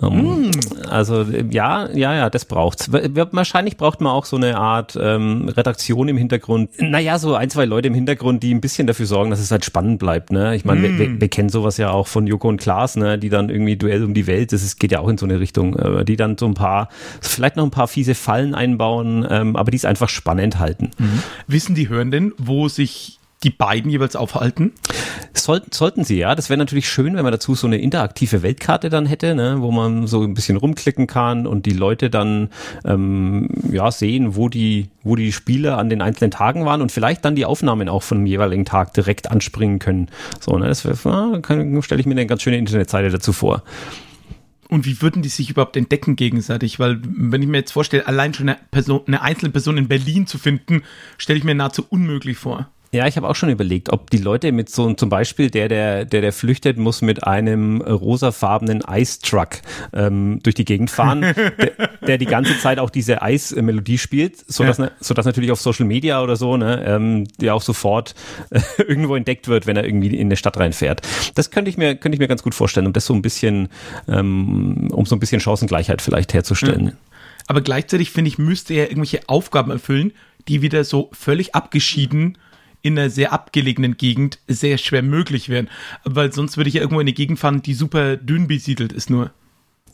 Ähm, 0.00 0.48
mm. 0.48 0.50
Also 0.90 1.22
ja, 1.22 1.88
ja, 1.92 2.14
ja, 2.14 2.30
das 2.30 2.44
braucht's. 2.44 2.90
Wahrscheinlich 2.92 3.76
braucht 3.76 4.00
man 4.00 4.12
auch 4.12 4.24
so 4.24 4.36
eine 4.36 4.58
Art 4.58 4.98
ähm, 5.00 5.48
Redaktion 5.48 6.08
im 6.08 6.16
Hintergrund. 6.16 6.70
Naja, 6.78 7.20
so 7.20 7.36
ein, 7.36 7.50
zwei 7.50 7.66
Leute 7.66 7.86
im 7.86 7.94
Hintergrund, 7.94 8.42
die 8.42 8.52
ein 8.52 8.60
bisschen 8.60 8.88
dafür 8.88 9.06
sorgen, 9.06 9.30
dass 9.30 9.38
es 9.38 9.52
halt 9.52 9.64
spannend 9.64 10.00
bleibt. 10.00 10.32
Ne? 10.32 10.56
Ich 10.56 10.64
meine, 10.64 10.88
mm. 10.88 10.98
wir, 10.98 11.20
wir, 11.20 11.28
kennen 11.28 11.50
sowas 11.50 11.76
ja 11.76 11.90
auch 11.90 12.08
von 12.08 12.26
Joko 12.26 12.48
und 12.48 12.60
Klaas, 12.60 12.96
ne? 12.96 13.16
die 13.16 13.28
dann 13.28 13.48
irgendwie 13.48 13.76
Duell 13.76 14.02
um 14.02 14.12
die 14.12 14.26
Welt, 14.26 14.52
das 14.52 14.64
ist, 14.64 14.80
geht 14.80 14.90
ja 14.90 14.98
auch 14.98 15.08
in 15.08 15.18
so 15.18 15.26
eine 15.26 15.38
Richtung, 15.38 15.76
äh, 15.76 16.04
die 16.04 16.16
dann 16.16 16.36
so 16.36 16.46
ein 16.46 16.54
paar, 16.54 16.88
vielleicht 17.20 17.54
noch 17.54 17.64
ein 17.64 17.70
paar 17.70 17.86
fiese 17.86 18.16
Fallen 18.16 18.56
einbauen, 18.56 19.24
ähm, 19.30 19.54
aber 19.54 19.70
die 19.70 19.76
es 19.76 19.84
einfach 19.84 20.08
spannend 20.08 20.58
halten. 20.58 20.90
Mhm. 20.98 21.22
Wissen 21.46 21.76
die 21.76 21.88
Hörenden, 21.88 22.32
wo 22.38 22.68
sich 22.68 23.20
die 23.44 23.50
beiden 23.50 23.90
jeweils 23.90 24.16
aufhalten? 24.16 24.72
Sollten, 25.32 25.70
sollten 25.72 26.04
sie, 26.04 26.18
ja. 26.18 26.34
Das 26.34 26.48
wäre 26.48 26.58
natürlich 26.58 26.88
schön, 26.88 27.16
wenn 27.16 27.22
man 27.22 27.32
dazu 27.32 27.54
so 27.54 27.66
eine 27.66 27.78
interaktive 27.78 28.42
Weltkarte 28.42 28.88
dann 28.88 29.06
hätte, 29.06 29.34
ne, 29.34 29.56
wo 29.58 29.70
man 29.70 30.06
so 30.06 30.22
ein 30.22 30.34
bisschen 30.34 30.56
rumklicken 30.56 31.06
kann 31.06 31.46
und 31.46 31.66
die 31.66 31.72
Leute 31.72 32.10
dann 32.10 32.48
ähm, 32.84 33.48
ja 33.70 33.90
sehen, 33.90 34.36
wo 34.36 34.48
die, 34.48 34.88
wo 35.02 35.16
die 35.16 35.32
Spiele 35.32 35.76
an 35.76 35.90
den 35.90 36.02
einzelnen 36.02 36.30
Tagen 36.30 36.64
waren 36.64 36.80
und 36.80 36.90
vielleicht 36.90 37.24
dann 37.24 37.36
die 37.36 37.44
Aufnahmen 37.44 37.88
auch 37.88 38.02
von 38.02 38.18
dem 38.18 38.26
jeweiligen 38.26 38.64
Tag 38.64 38.94
direkt 38.94 39.30
anspringen 39.30 39.78
können. 39.78 40.08
So, 40.40 40.58
ne, 40.58 40.66
das 40.66 40.82
ja, 40.84 41.40
stelle 41.82 42.00
ich 42.00 42.06
mir 42.06 42.12
eine 42.12 42.26
ganz 42.26 42.42
schöne 42.42 42.56
Internetseite 42.56 43.10
dazu 43.10 43.32
vor. 43.32 43.62
Und 44.68 44.86
wie 44.86 45.00
würden 45.02 45.22
die 45.22 45.28
sich 45.28 45.50
überhaupt 45.50 45.76
entdecken 45.76 46.16
gegenseitig? 46.16 46.78
Weil, 46.78 47.00
wenn 47.04 47.42
ich 47.42 47.48
mir 47.48 47.58
jetzt 47.58 47.72
vorstelle, 47.72 48.06
allein 48.06 48.34
schon 48.34 48.48
eine, 48.48 48.58
Person, 48.70 49.02
eine 49.06 49.22
einzelne 49.22 49.52
Person 49.52 49.76
in 49.76 49.88
Berlin 49.88 50.26
zu 50.26 50.38
finden, 50.38 50.82
stelle 51.18 51.38
ich 51.38 51.44
mir 51.44 51.54
nahezu 51.54 51.84
unmöglich 51.88 52.38
vor. 52.38 52.68
Ja, 52.94 53.08
ich 53.08 53.16
habe 53.16 53.28
auch 53.28 53.34
schon 53.34 53.48
überlegt, 53.48 53.92
ob 53.92 54.08
die 54.10 54.18
Leute 54.18 54.52
mit 54.52 54.70
so 54.70 54.94
zum 54.94 55.08
Beispiel 55.08 55.50
der, 55.50 55.68
der, 55.68 56.04
der, 56.04 56.20
der 56.20 56.32
flüchtet, 56.32 56.78
muss 56.78 57.02
mit 57.02 57.26
einem 57.26 57.80
rosafarbenen 57.80 58.84
Ice 58.88 59.18
Truck 59.20 59.62
ähm, 59.92 60.38
durch 60.44 60.54
die 60.54 60.64
Gegend 60.64 60.92
fahren, 60.92 61.22
der, 61.58 61.88
der 62.06 62.18
die 62.18 62.26
ganze 62.26 62.56
Zeit 62.60 62.78
auch 62.78 62.90
diese 62.90 63.20
Eismelodie 63.20 63.98
spielt, 63.98 64.36
so 64.46 64.62
dass, 64.62 64.78
ja. 64.78 64.92
so 65.00 65.12
dass 65.12 65.26
natürlich 65.26 65.50
auf 65.50 65.60
Social 65.60 65.86
Media 65.86 66.22
oder 66.22 66.36
so, 66.36 66.56
ne, 66.56 66.84
ähm, 66.86 67.26
der 67.40 67.56
auch 67.56 67.62
sofort 67.62 68.14
äh, 68.50 68.60
irgendwo 68.86 69.16
entdeckt 69.16 69.48
wird, 69.48 69.66
wenn 69.66 69.76
er 69.76 69.84
irgendwie 69.84 70.14
in 70.14 70.28
eine 70.28 70.36
Stadt 70.36 70.56
reinfährt. 70.56 71.02
Das 71.34 71.50
könnte 71.50 71.70
ich 71.70 71.76
mir, 71.76 71.96
könnte 71.96 72.14
ich 72.14 72.20
mir 72.20 72.28
ganz 72.28 72.44
gut 72.44 72.54
vorstellen, 72.54 72.86
um 72.86 72.92
das 72.92 73.06
so 73.06 73.14
ein 73.14 73.22
bisschen, 73.22 73.70
ähm, 74.06 74.88
um 74.92 75.04
so 75.04 75.16
ein 75.16 75.18
bisschen 75.18 75.40
Chancengleichheit 75.40 76.00
vielleicht 76.00 76.32
herzustellen. 76.32 76.86
Ja. 76.86 76.92
Aber 77.48 77.60
gleichzeitig 77.60 78.10
finde 78.10 78.28
ich, 78.28 78.38
müsste 78.38 78.72
er 78.74 78.88
irgendwelche 78.90 79.28
Aufgaben 79.28 79.72
erfüllen, 79.72 80.12
die 80.46 80.62
wieder 80.62 80.84
so 80.84 81.10
völlig 81.12 81.56
abgeschieden 81.56 82.38
in 82.84 82.98
einer 82.98 83.08
sehr 83.08 83.32
abgelegenen 83.32 83.96
Gegend 83.96 84.38
sehr 84.46 84.76
schwer 84.76 85.02
möglich 85.02 85.48
wären. 85.48 85.70
Weil 86.04 86.32
sonst 86.32 86.58
würde 86.58 86.68
ich 86.68 86.74
ja 86.74 86.82
irgendwo 86.82 87.00
in 87.00 87.06
eine 87.06 87.14
Gegend 87.14 87.38
fahren, 87.38 87.62
die 87.62 87.74
super 87.74 88.16
dünn 88.16 88.46
besiedelt 88.46 88.92
ist 88.92 89.08
nur. 89.08 89.32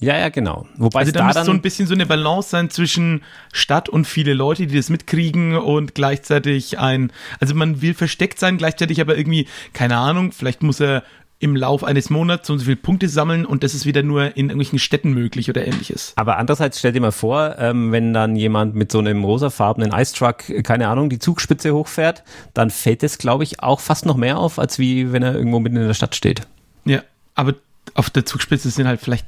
Ja, 0.01 0.19
ja, 0.19 0.31
genau. 0.31 0.67
Wobei 0.77 1.01
also 1.01 1.13
da 1.13 1.25
muss 1.25 1.45
so 1.45 1.53
ein 1.53 1.61
bisschen 1.61 1.87
so 1.87 1.95
eine 1.95 2.07
Balance 2.07 2.49
sein 2.49 2.71
zwischen 2.71 3.23
Stadt 3.53 3.89
und 3.89 4.07
viele 4.07 4.33
Leute, 4.33 4.67
die 4.67 4.75
das 4.75 4.89
mitkriegen 4.89 5.57
und 5.57 5.95
gleichzeitig 5.95 6.79
ein, 6.79 7.13
also 7.39 7.55
man 7.55 7.83
will 7.83 7.93
versteckt 7.93 8.39
sein, 8.39 8.57
gleichzeitig 8.57 9.01
aber 9.01 9.17
irgendwie, 9.17 9.47
keine 9.75 9.99
Ahnung, 9.99 10.33
vielleicht 10.33 10.63
muss 10.63 10.81
er 10.81 11.05
im 11.41 11.57
Lauf 11.57 11.83
eines 11.83 12.11
Monats 12.11 12.47
so 12.47 12.53
und 12.53 12.59
so 12.59 12.67
viele 12.67 12.77
Punkte 12.77 13.09
sammeln 13.09 13.47
und 13.47 13.65
das 13.65 13.75
ist 13.75 13.87
wieder 13.87 14.03
nur 14.03 14.37
in 14.37 14.51
irgendwelchen 14.51 14.79
Städten 14.79 15.13
möglich 15.13 15.49
oder 15.49 15.67
ähnliches. 15.67 16.13
Aber 16.17 16.37
andererseits 16.37 16.79
stell 16.79 16.93
dir 16.93 17.01
mal 17.01 17.13
vor, 17.13 17.57
ähm, 17.59 17.93
wenn 17.93 18.13
dann 18.13 18.37
jemand 18.37 18.75
mit 18.75 18.93
so 18.93 18.99
einem 18.99 19.25
rosafarbenen 19.25 19.93
Ice 19.99 20.15
Truck, 20.15 20.45
keine 20.63 20.89
Ahnung, 20.89 21.09
die 21.09 21.19
Zugspitze 21.19 21.75
hochfährt, 21.75 22.23
dann 22.53 22.69
fällt 22.69 23.03
es, 23.03 23.17
glaube 23.17 23.43
ich, 23.43 23.63
auch 23.63 23.81
fast 23.81 24.05
noch 24.05 24.17
mehr 24.17 24.39
auf, 24.39 24.59
als 24.59 24.79
wie 24.79 25.13
wenn 25.13 25.23
er 25.23 25.35
irgendwo 25.35 25.61
mitten 25.61 25.77
in 25.77 25.87
der 25.87 25.95
Stadt 25.95 26.15
steht. 26.15 26.43
Ja, 26.85 27.03
aber 27.35 27.55
auf 27.95 28.11
der 28.11 28.27
Zugspitze 28.27 28.69
sind 28.69 28.87
halt 28.87 29.01
vielleicht 29.01 29.27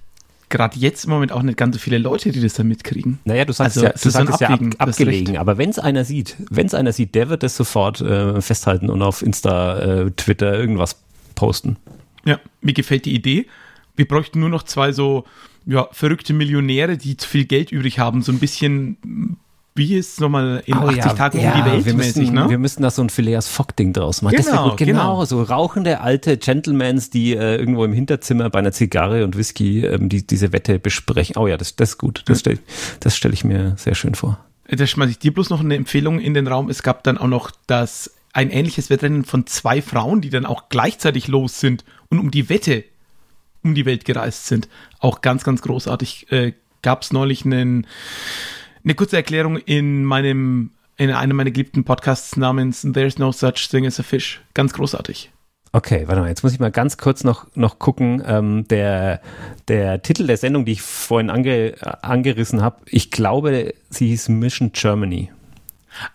gerade 0.51 0.79
jetzt 0.79 1.05
im 1.05 1.11
Moment 1.11 1.33
auch 1.33 1.42
nicht 1.42 1.57
ganz 1.57 1.77
so 1.77 1.81
viele 1.81 1.96
Leute, 1.96 2.31
die 2.31 2.42
das 2.42 2.53
da 2.53 2.62
mitkriegen. 2.62 3.20
Naja, 3.25 3.46
du 3.46 3.55
sagst 3.55 3.79
also, 3.79 3.87
ja, 3.87 3.94
du 3.94 4.11
sagst 4.11 4.40
ja 4.42 4.48
ab, 4.51 4.61
abgelegen, 4.77 5.38
aber 5.38 5.57
wenn 5.57 5.70
es 5.70 5.79
einer 5.79 6.05
sieht, 6.05 6.37
wenn 6.51 6.66
es 6.66 6.75
einer 6.75 6.92
sieht, 6.92 7.14
der 7.14 7.31
wird 7.31 7.42
das 7.42 7.57
sofort 7.57 8.03
äh, 8.03 8.38
festhalten 8.42 8.90
und 8.90 9.01
auf 9.01 9.22
Insta, 9.22 9.79
äh, 9.79 10.11
Twitter 10.11 10.53
irgendwas 10.53 10.96
posten. 11.35 11.79
Ja, 12.24 12.40
mir 12.61 12.72
gefällt 12.72 13.04
die 13.04 13.14
Idee. 13.14 13.46
Wir 13.96 14.06
bräuchten 14.06 14.40
nur 14.40 14.48
noch 14.48 14.62
zwei 14.62 14.92
so 14.92 15.24
ja, 15.66 15.88
verrückte 15.92 16.32
Millionäre, 16.32 16.96
die 16.96 17.16
zu 17.16 17.28
viel 17.28 17.44
Geld 17.44 17.72
übrig 17.72 17.98
haben, 17.98 18.22
so 18.22 18.32
ein 18.32 18.38
bisschen 18.38 19.38
wie 19.74 19.94
ist 19.94 20.20
nochmal 20.20 20.62
in 20.66 20.74
oh, 20.74 20.88
80 20.88 20.96
ja, 20.96 21.12
Tagen 21.14 21.40
ja, 21.40 21.52
um 21.52 21.64
die 21.64 21.70
Welt 21.70 21.87
wir 21.87 21.94
müssen, 21.94 22.20
mäßig, 22.20 22.32
ne? 22.32 22.50
Wir 22.50 22.58
müssen 22.58 22.82
da 22.82 22.90
so 22.90 23.00
ein 23.00 23.08
Phileas 23.08 23.48
Fogg-Ding 23.48 23.94
draus 23.94 24.20
machen. 24.20 24.37
Genau, 24.37 24.70
gut, 24.70 24.76
genau, 24.76 25.14
genau. 25.14 25.24
So 25.24 25.42
rauchende 25.42 26.00
alte 26.00 26.37
Gentlemans, 26.37 27.08
die 27.08 27.35
äh, 27.35 27.56
irgendwo 27.56 27.85
im 27.85 27.94
Hinterzimmer 27.94 28.50
bei 28.50 28.58
einer 28.58 28.72
Zigarre 28.72 29.24
und 29.24 29.37
Whisky 29.37 29.87
ähm, 29.87 30.11
die, 30.11 30.26
diese 30.26 30.52
Wette 30.52 30.78
besprechen. 30.78 31.37
Oh 31.38 31.46
ja, 31.46 31.56
das, 31.56 31.74
das 31.76 31.90
ist 31.90 31.98
gut. 31.98 32.22
Das 32.26 32.40
stelle 32.40 32.58
das 33.00 33.16
stell 33.16 33.32
ich 33.32 33.44
mir 33.44 33.74
sehr 33.78 33.94
schön 33.94 34.14
vor. 34.14 34.38
Da 34.68 34.87
schmeiße 34.87 35.12
ich 35.12 35.18
dir 35.18 35.32
bloß 35.32 35.48
noch 35.48 35.61
eine 35.61 35.74
Empfehlung 35.74 36.20
in 36.20 36.35
den 36.35 36.48
Raum. 36.48 36.68
Es 36.68 36.82
gab 36.82 37.02
dann 37.04 37.16
auch 37.16 37.26
noch 37.26 37.50
das 37.66 38.12
ein 38.35 38.50
ähnliches 38.50 38.90
Wettrennen 38.90 39.24
von 39.24 39.46
zwei 39.46 39.80
Frauen, 39.80 40.20
die 40.20 40.30
dann 40.30 40.46
auch 40.46 40.68
gleichzeitig 40.68 41.28
los 41.28 41.61
sind 41.61 41.85
und 42.12 42.18
um 42.18 42.31
die 42.31 42.51
Wette 42.51 42.85
um 43.64 43.75
die 43.75 43.87
Welt 43.87 44.05
gereist 44.05 44.46
sind. 44.46 44.68
Auch 44.98 45.20
ganz, 45.20 45.44
ganz 45.44 45.62
großartig. 45.62 46.31
Äh, 46.31 46.53
Gab 46.83 47.03
es 47.03 47.12
neulich 47.12 47.44
einen, 47.44 47.87
eine 48.83 48.94
kurze 48.96 49.16
Erklärung 49.16 49.57
in 49.57 50.05
meinem, 50.05 50.72
in 50.96 51.11
einem 51.12 51.37
meiner 51.37 51.53
geliebten 51.53 51.85
Podcasts 51.85 52.37
namens 52.37 52.85
There's 52.92 53.18
No 53.18 53.31
Such 53.31 53.68
Thing 53.70 53.87
as 53.87 54.01
a 54.01 54.03
Fish. 54.03 54.40
Ganz 54.53 54.72
großartig. 54.72 55.31
Okay, 55.70 56.03
warte 56.07 56.20
mal, 56.20 56.29
jetzt 56.29 56.42
muss 56.42 56.53
ich 56.53 56.59
mal 56.59 56.72
ganz 56.72 56.98
kurz 56.98 57.22
noch, 57.22 57.46
noch 57.55 57.79
gucken. 57.79 58.20
Ähm, 58.27 58.66
der, 58.68 59.20
der 59.68 60.03
Titel 60.03 60.27
der 60.27 60.37
Sendung, 60.37 60.64
die 60.64 60.72
ich 60.72 60.83
vorhin 60.83 61.31
ange, 61.31 61.77
angerissen 62.03 62.62
habe, 62.62 62.79
ich 62.87 63.12
glaube, 63.12 63.75
sie 63.88 64.09
hieß 64.09 64.29
Mission 64.29 64.72
Germany. 64.72 65.31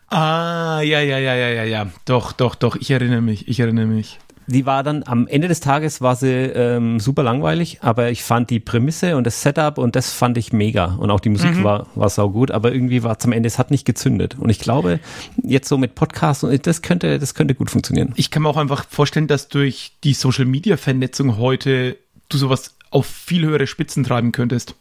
Ah, 0.09 0.81
ja, 0.81 0.99
ja, 0.99 1.17
ja, 1.17 1.33
ja, 1.33 1.49
ja, 1.49 1.63
ja. 1.63 1.87
Doch, 2.03 2.33
doch, 2.33 2.55
doch, 2.55 2.75
ich 2.75 2.91
erinnere 2.91 3.21
mich, 3.21 3.47
ich 3.47 3.61
erinnere 3.61 3.85
mich. 3.85 4.19
Die 4.49 4.65
war 4.65 4.81
dann, 4.81 5.03
am 5.05 5.27
Ende 5.27 5.49
des 5.49 5.59
Tages 5.59 5.99
war 5.99 6.15
sie 6.15 6.27
ähm, 6.27 7.01
super 7.01 7.21
langweilig, 7.21 7.79
aber 7.81 8.11
ich 8.11 8.23
fand 8.23 8.49
die 8.49 8.61
Prämisse 8.61 9.17
und 9.17 9.27
das 9.27 9.41
Setup 9.41 9.77
und 9.77 9.97
das 9.97 10.13
fand 10.13 10.37
ich 10.37 10.53
mega. 10.53 10.95
Und 10.95 11.11
auch 11.11 11.19
die 11.19 11.29
Musik 11.29 11.57
mhm. 11.57 11.63
war, 11.65 11.87
war 11.95 12.09
sau 12.09 12.29
gut, 12.29 12.51
aber 12.51 12.71
irgendwie 12.71 13.03
war 13.03 13.17
es 13.19 13.25
am 13.25 13.33
Ende, 13.33 13.47
es 13.47 13.59
hat 13.59 13.71
nicht 13.71 13.85
gezündet. 13.85 14.37
Und 14.39 14.49
ich 14.49 14.59
glaube, 14.59 15.01
jetzt 15.43 15.67
so 15.67 15.77
mit 15.77 15.95
Podcasts, 15.95 16.45
das 16.61 16.81
könnte, 16.81 17.19
das 17.19 17.33
könnte 17.33 17.55
gut 17.55 17.69
funktionieren. 17.69 18.13
Ich 18.15 18.31
kann 18.31 18.43
mir 18.43 18.49
auch 18.49 18.57
einfach 18.57 18.85
vorstellen, 18.89 19.27
dass 19.27 19.49
durch 19.49 19.91
die 20.05 20.13
Social 20.13 20.45
Media 20.45 20.77
Vernetzung 20.77 21.37
heute 21.37 21.97
du 22.29 22.37
sowas 22.37 22.75
auf 22.89 23.05
viel 23.05 23.45
höhere 23.45 23.67
Spitzen 23.67 24.03
treiben 24.03 24.31
könntest. 24.31 24.75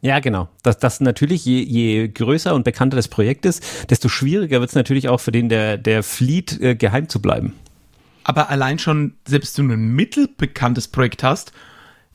Ja, 0.00 0.20
genau. 0.20 0.48
Das, 0.62 0.78
das 0.78 1.00
natürlich, 1.00 1.44
je, 1.44 1.60
je 1.60 2.08
größer 2.08 2.54
und 2.54 2.64
bekannter 2.64 2.96
das 2.96 3.08
Projekt 3.08 3.44
ist, 3.46 3.64
desto 3.90 4.08
schwieriger 4.08 4.60
wird 4.60 4.70
es 4.70 4.76
natürlich 4.76 5.08
auch 5.08 5.18
für 5.18 5.32
den, 5.32 5.48
der, 5.48 5.76
der 5.76 6.02
flieht, 6.02 6.60
äh, 6.60 6.76
geheim 6.76 7.08
zu 7.08 7.20
bleiben. 7.20 7.54
Aber 8.28 8.50
allein 8.50 8.78
schon, 8.78 9.14
selbst 9.26 9.56
wenn 9.56 9.68
du 9.68 9.74
ein 9.74 9.94
mittelbekanntes 9.94 10.88
Projekt 10.88 11.22
hast, 11.22 11.52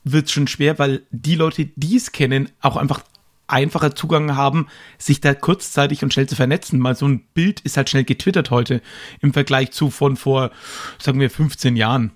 wird 0.03 0.27
es 0.27 0.31
schon 0.31 0.45
schwer, 0.45 0.77
weil 0.77 1.01
die 1.09 1.33
Leute, 1.33 1.65
die 1.75 1.97
es 1.97 2.11
kennen, 2.11 2.49
auch 2.61 2.77
einfach 2.77 3.01
einfacher 3.47 3.95
Zugang 3.95 4.35
haben, 4.35 4.67
sich 4.99 5.21
da 5.21 5.33
kurzzeitig 5.33 6.03
und 6.03 6.13
schnell 6.13 6.29
zu 6.29 6.35
vernetzen. 6.35 6.77
Mal 6.77 6.95
so 6.95 7.07
ein 7.07 7.21
Bild 7.33 7.61
ist 7.61 7.77
halt 7.77 7.89
schnell 7.89 8.03
getwittert 8.03 8.51
heute 8.51 8.83
im 9.21 9.33
Vergleich 9.33 9.71
zu 9.71 9.89
von 9.89 10.15
vor, 10.15 10.51
sagen 10.99 11.19
wir, 11.19 11.31
15 11.31 11.75
Jahren. 11.75 12.11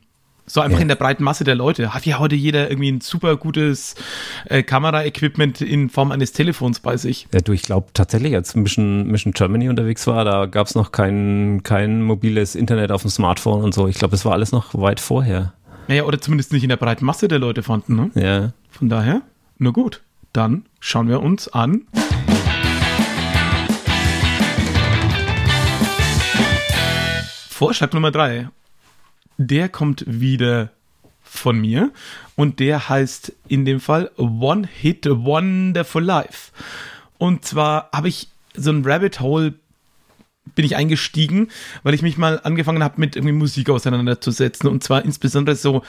So 0.49 0.61
einfach 0.61 0.77
ja. 0.77 0.83
in 0.83 0.87
der 0.87 0.95
breiten 0.95 1.25
Masse 1.25 1.43
der 1.43 1.55
Leute. 1.55 1.93
Hat 1.93 2.05
ja 2.05 2.19
heute 2.19 2.35
jeder 2.35 2.69
irgendwie 2.69 2.89
ein 2.89 3.01
super 3.01 3.35
gutes 3.35 3.95
äh, 4.45 4.63
Kameraequipment 4.63 5.59
in 5.59 5.89
Form 5.89 6.13
eines 6.13 6.31
Telefons 6.31 6.79
bei 6.79 6.95
sich. 6.95 7.27
Ja, 7.33 7.41
du, 7.41 7.51
ich 7.51 7.63
glaube 7.63 7.87
tatsächlich, 7.93 8.33
als 8.33 8.55
Mission, 8.55 9.07
Mission 9.07 9.33
Germany 9.33 9.67
unterwegs 9.67 10.07
war, 10.07 10.23
da 10.23 10.45
gab 10.45 10.67
es 10.67 10.75
noch 10.75 10.93
kein, 10.93 11.63
kein 11.63 12.01
mobiles 12.01 12.55
Internet 12.55 12.93
auf 12.93 13.01
dem 13.01 13.11
Smartphone 13.11 13.61
und 13.61 13.73
so. 13.73 13.89
Ich 13.89 13.97
glaube, 13.97 14.11
das 14.11 14.23
war 14.23 14.31
alles 14.31 14.53
noch 14.53 14.73
weit 14.73 15.01
vorher. 15.01 15.53
Naja, 15.89 16.03
oder 16.03 16.21
zumindest 16.21 16.53
nicht 16.53 16.63
in 16.63 16.69
der 16.69 16.77
breiten 16.77 17.03
Masse 17.03 17.27
der 17.27 17.39
Leute 17.39 17.61
fanden, 17.61 17.95
ne? 17.95 18.11
Ja. 18.15 18.53
Von 18.69 18.87
daher, 18.87 19.23
nur 19.57 19.73
gut. 19.73 20.01
Dann 20.31 20.63
schauen 20.79 21.09
wir 21.09 21.21
uns 21.21 21.49
an. 21.49 21.81
Vorschlag 27.49 27.91
Nummer 27.91 28.11
drei 28.11 28.47
der 29.37 29.69
kommt 29.69 30.03
wieder 30.07 30.71
von 31.23 31.59
mir 31.59 31.91
und 32.35 32.59
der 32.59 32.89
heißt 32.89 33.33
in 33.47 33.65
dem 33.65 33.79
Fall 33.79 34.11
One 34.17 34.67
Hit 34.67 35.05
Wonderful 35.05 36.03
Life. 36.03 36.51
Und 37.17 37.45
zwar 37.45 37.89
habe 37.93 38.07
ich 38.07 38.29
so 38.55 38.71
ein 38.71 38.83
Rabbit 38.85 39.19
Hole 39.19 39.53
bin 40.55 40.65
ich 40.65 40.75
eingestiegen, 40.75 41.49
weil 41.83 41.93
ich 41.93 42.01
mich 42.01 42.17
mal 42.17 42.39
angefangen 42.43 42.83
habe, 42.83 42.99
mit 43.01 43.15
irgendwie 43.15 43.33
Musik 43.33 43.69
auseinanderzusetzen. 43.69 44.69
Und 44.69 44.81
zwar 44.81 45.03
insbesondere 45.03 45.55
so 45.55 45.83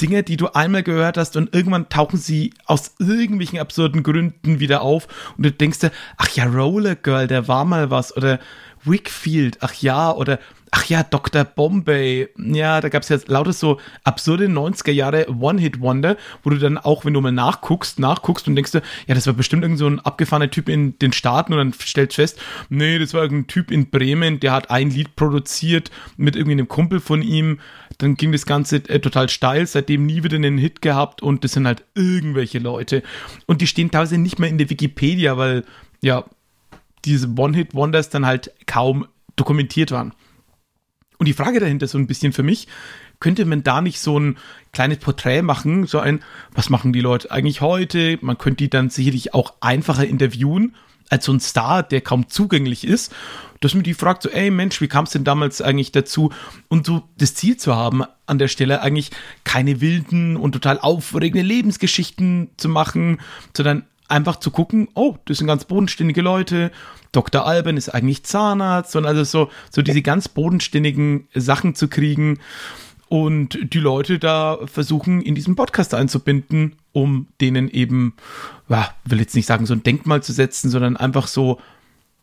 Dinge, 0.00 0.22
die 0.22 0.36
du 0.36 0.48
einmal 0.48 0.82
gehört 0.82 1.16
hast 1.16 1.36
und 1.36 1.54
irgendwann 1.54 1.88
tauchen 1.88 2.18
sie 2.18 2.52
aus 2.66 2.94
irgendwelchen 2.98 3.58
absurden 3.58 4.02
Gründen 4.02 4.60
wieder 4.60 4.82
auf 4.82 5.08
und 5.36 5.46
du 5.46 5.52
denkst 5.52 5.78
dir, 5.78 5.92
ach 6.18 6.28
ja, 6.30 6.44
Roller 6.44 6.96
Girl, 6.96 7.26
der 7.26 7.48
war 7.48 7.64
mal 7.64 7.90
was 7.90 8.14
oder 8.14 8.38
Wickfield, 8.86 9.58
ach 9.60 9.74
ja, 9.74 10.12
oder 10.12 10.38
ach 10.70 10.84
ja, 10.86 11.02
Dr. 11.02 11.44
Bombay, 11.44 12.28
ja, 12.36 12.80
da 12.80 12.88
gab 12.88 13.02
es 13.02 13.08
ja 13.08 13.18
lauter 13.26 13.52
so 13.52 13.80
absurde 14.04 14.46
90er 14.46 14.90
Jahre 14.90 15.26
One-Hit-Wonder, 15.28 16.16
wo 16.42 16.50
du 16.50 16.58
dann 16.58 16.76
auch, 16.76 17.04
wenn 17.04 17.14
du 17.14 17.20
mal 17.20 17.32
nachguckst, 17.32 17.98
nachguckst 17.98 18.46
und 18.48 18.56
denkst 18.56 18.72
du, 18.72 18.82
ja, 19.06 19.14
das 19.14 19.26
war 19.26 19.34
bestimmt 19.34 19.62
irgend 19.62 19.78
so 19.78 19.86
ein 19.86 20.00
abgefahrener 20.00 20.50
Typ 20.50 20.68
in 20.68 20.98
den 20.98 21.12
Staaten 21.12 21.52
und 21.52 21.58
dann 21.58 21.72
stellst 21.72 22.16
fest, 22.16 22.40
nee, 22.68 22.98
das 22.98 23.14
war 23.14 23.22
irgendein 23.22 23.46
Typ 23.46 23.70
in 23.70 23.90
Bremen, 23.90 24.40
der 24.40 24.52
hat 24.52 24.70
ein 24.70 24.90
Lied 24.90 25.16
produziert 25.16 25.90
mit 26.16 26.36
irgendwie 26.36 26.52
einem 26.52 26.68
Kumpel 26.68 27.00
von 27.00 27.22
ihm, 27.22 27.60
dann 27.98 28.16
ging 28.16 28.32
das 28.32 28.44
Ganze 28.44 28.76
äh, 28.88 29.00
total 29.00 29.28
steil, 29.28 29.66
seitdem 29.66 30.04
nie 30.04 30.24
wieder 30.24 30.36
einen 30.36 30.58
Hit 30.58 30.82
gehabt 30.82 31.22
und 31.22 31.44
das 31.44 31.52
sind 31.52 31.66
halt 31.66 31.84
irgendwelche 31.94 32.58
Leute 32.58 33.02
und 33.46 33.60
die 33.60 33.66
stehen 33.66 33.90
teilweise 33.90 34.18
nicht 34.18 34.38
mehr 34.38 34.50
in 34.50 34.58
der 34.58 34.68
Wikipedia, 34.68 35.38
weil, 35.38 35.64
ja, 36.02 36.24
diese 37.06 37.28
One-Hit-Wonders 37.28 38.10
dann 38.10 38.26
halt 38.26 38.52
kaum 38.66 39.06
dokumentiert 39.36 39.90
waren. 39.90 40.12
Und 41.18 41.26
die 41.26 41.32
Frage 41.32 41.60
dahinter 41.60 41.86
so 41.86 41.96
ein 41.96 42.06
bisschen 42.06 42.32
für 42.32 42.42
mich, 42.42 42.68
könnte 43.20 43.44
man 43.46 43.62
da 43.62 43.80
nicht 43.80 44.00
so 44.00 44.18
ein 44.18 44.36
kleines 44.72 44.98
Porträt 44.98 45.40
machen, 45.42 45.86
so 45.86 45.98
ein, 45.98 46.22
was 46.52 46.68
machen 46.68 46.92
die 46.92 47.00
Leute 47.00 47.30
eigentlich 47.30 47.62
heute? 47.62 48.18
Man 48.20 48.36
könnte 48.36 48.64
die 48.64 48.70
dann 48.70 48.90
sicherlich 48.90 49.32
auch 49.32 49.54
einfacher 49.60 50.06
interviewen 50.06 50.74
als 51.08 51.24
so 51.24 51.32
ein 51.32 51.40
Star, 51.40 51.82
der 51.82 52.00
kaum 52.00 52.28
zugänglich 52.28 52.84
ist, 52.84 53.14
dass 53.60 53.74
man 53.74 53.84
die 53.84 53.94
fragt 53.94 54.22
so, 54.22 54.28
ey 54.28 54.50
Mensch, 54.50 54.80
wie 54.80 54.88
kam 54.88 55.04
es 55.04 55.12
denn 55.12 55.24
damals 55.24 55.62
eigentlich 55.62 55.92
dazu? 55.92 56.32
Und 56.68 56.86
so 56.86 57.08
das 57.16 57.34
Ziel 57.34 57.56
zu 57.56 57.74
haben, 57.74 58.02
an 58.26 58.38
der 58.38 58.48
Stelle 58.48 58.82
eigentlich 58.82 59.10
keine 59.44 59.80
wilden 59.80 60.36
und 60.36 60.52
total 60.52 60.78
aufregende 60.80 61.46
Lebensgeschichten 61.46 62.50
zu 62.56 62.68
machen, 62.68 63.20
sondern 63.56 63.84
einfach 64.08 64.36
zu 64.36 64.50
gucken, 64.50 64.88
oh, 64.94 65.16
das 65.24 65.38
sind 65.38 65.46
ganz 65.46 65.64
bodenständige 65.64 66.22
Leute, 66.22 66.70
Dr. 67.12 67.46
Alban 67.46 67.76
ist 67.76 67.88
eigentlich 67.88 68.24
Zahnarzt, 68.24 68.92
sondern 68.92 69.16
also 69.16 69.24
so, 69.24 69.50
so 69.70 69.82
diese 69.82 70.02
ganz 70.02 70.28
bodenständigen 70.28 71.28
Sachen 71.34 71.74
zu 71.74 71.88
kriegen 71.88 72.38
und 73.08 73.58
die 73.72 73.78
Leute 73.78 74.18
da 74.18 74.58
versuchen, 74.66 75.22
in 75.22 75.34
diesem 75.34 75.56
Podcast 75.56 75.94
einzubinden, 75.94 76.76
um 76.92 77.28
denen 77.40 77.68
eben, 77.70 78.14
ja, 78.68 78.94
will 79.04 79.20
jetzt 79.20 79.36
nicht 79.36 79.46
sagen, 79.46 79.66
so 79.66 79.74
ein 79.74 79.82
Denkmal 79.82 80.22
zu 80.22 80.32
setzen, 80.32 80.70
sondern 80.70 80.96
einfach 80.96 81.26
so 81.26 81.60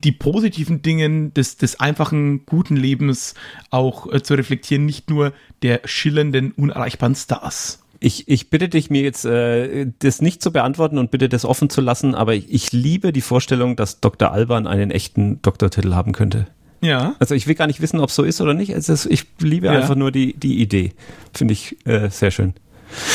die 0.03 0.11
positiven 0.11 0.81
Dinge 0.81 1.29
des, 1.29 1.57
des 1.57 1.79
einfachen, 1.79 2.45
guten 2.45 2.75
Lebens 2.75 3.35
auch 3.69 4.11
äh, 4.11 4.21
zu 4.21 4.33
reflektieren, 4.33 4.85
nicht 4.85 5.09
nur 5.09 5.33
der 5.61 5.81
schillernden, 5.85 6.51
unerreichbaren 6.51 7.15
Stars. 7.15 7.82
Ich, 8.05 8.27
ich 8.27 8.49
bitte 8.49 8.67
dich, 8.67 8.89
mir 8.89 9.01
jetzt 9.01 9.23
äh, 9.23 9.87
das 9.99 10.21
nicht 10.21 10.41
zu 10.41 10.51
beantworten 10.51 10.97
und 10.97 11.09
bitte 11.09 11.29
das 11.29 11.45
offen 11.45 11.69
zu 11.69 11.79
lassen, 11.79 12.15
aber 12.15 12.35
ich, 12.35 12.51
ich 12.53 12.73
liebe 12.73 13.13
die 13.13 13.21
Vorstellung, 13.21 13.77
dass 13.77 14.01
Dr. 14.01 14.31
Alban 14.31 14.67
einen 14.67 14.91
echten 14.91 15.41
Doktortitel 15.41 15.93
haben 15.93 16.11
könnte. 16.11 16.47
Ja. 16.81 17.15
Also 17.19 17.33
ich 17.33 17.47
will 17.47 17.55
gar 17.55 17.67
nicht 17.67 17.79
wissen, 17.79 18.01
ob 18.01 18.09
es 18.09 18.15
so 18.15 18.23
ist 18.23 18.41
oder 18.41 18.53
nicht. 18.53 18.75
Also 18.75 19.09
ich 19.09 19.25
liebe 19.39 19.67
ja. 19.67 19.71
einfach 19.71 19.95
nur 19.95 20.11
die, 20.11 20.33
die 20.33 20.61
Idee. 20.61 20.91
Finde 21.33 21.53
ich 21.53 21.77
äh, 21.85 22.09
sehr 22.09 22.31
schön. 22.31 22.53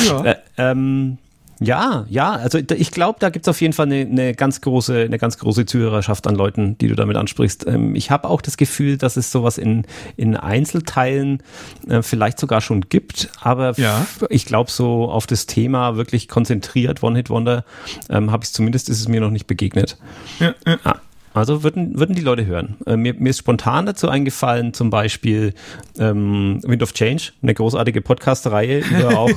Ja. 0.07 0.24
Äh, 0.24 0.37
ähm, 0.57 1.18
ja, 1.60 2.06
ja, 2.08 2.32
also 2.32 2.58
ich 2.58 2.90
glaube, 2.90 3.18
da 3.20 3.30
gibt's 3.30 3.48
auf 3.48 3.60
jeden 3.60 3.72
Fall 3.72 3.86
eine, 3.86 4.00
eine, 4.00 4.34
ganz 4.34 4.60
große, 4.60 5.02
eine 5.02 5.18
ganz 5.18 5.38
große 5.38 5.66
Zuhörerschaft 5.66 6.26
an 6.26 6.34
Leuten, 6.34 6.78
die 6.78 6.88
du 6.88 6.94
damit 6.94 7.16
ansprichst. 7.16 7.66
Ähm, 7.66 7.94
ich 7.94 8.10
habe 8.10 8.28
auch 8.28 8.40
das 8.40 8.56
Gefühl, 8.56 8.96
dass 8.96 9.16
es 9.16 9.32
sowas 9.32 9.58
in, 9.58 9.84
in 10.16 10.36
Einzelteilen 10.36 11.42
äh, 11.88 12.02
vielleicht 12.02 12.38
sogar 12.38 12.60
schon 12.60 12.82
gibt, 12.82 13.30
aber 13.40 13.72
ja. 13.78 14.06
ich 14.28 14.46
glaube, 14.46 14.70
so 14.70 15.10
auf 15.10 15.26
das 15.26 15.46
Thema 15.46 15.96
wirklich 15.96 16.28
konzentriert, 16.28 17.02
One-Hit-Wonder, 17.02 17.64
ähm, 18.08 18.30
habe 18.30 18.44
ich 18.44 18.52
zumindest 18.52 18.88
ist 18.88 19.00
es 19.00 19.08
mir 19.08 19.20
noch 19.20 19.30
nicht 19.30 19.46
begegnet. 19.46 19.96
Ja, 20.38 20.54
ja. 20.66 20.78
Ah. 20.84 20.96
Also 21.38 21.62
würden, 21.62 21.98
würden 21.98 22.14
die 22.14 22.22
Leute 22.22 22.46
hören. 22.46 22.77
Äh, 22.87 22.96
mir, 22.96 23.14
mir 23.14 23.31
ist 23.31 23.38
spontan 23.38 23.87
dazu 23.87 24.09
eingefallen, 24.09 24.74
zum 24.74 24.90
Beispiel 24.90 25.55
ähm, 25.98 26.61
Wind 26.62 26.83
of 26.83 26.92
Change, 26.92 27.33
eine 27.42 27.55
großartige 27.55 28.01
Podcast-Reihe 28.03 28.81
über 28.81 29.18
auch, 29.18 29.31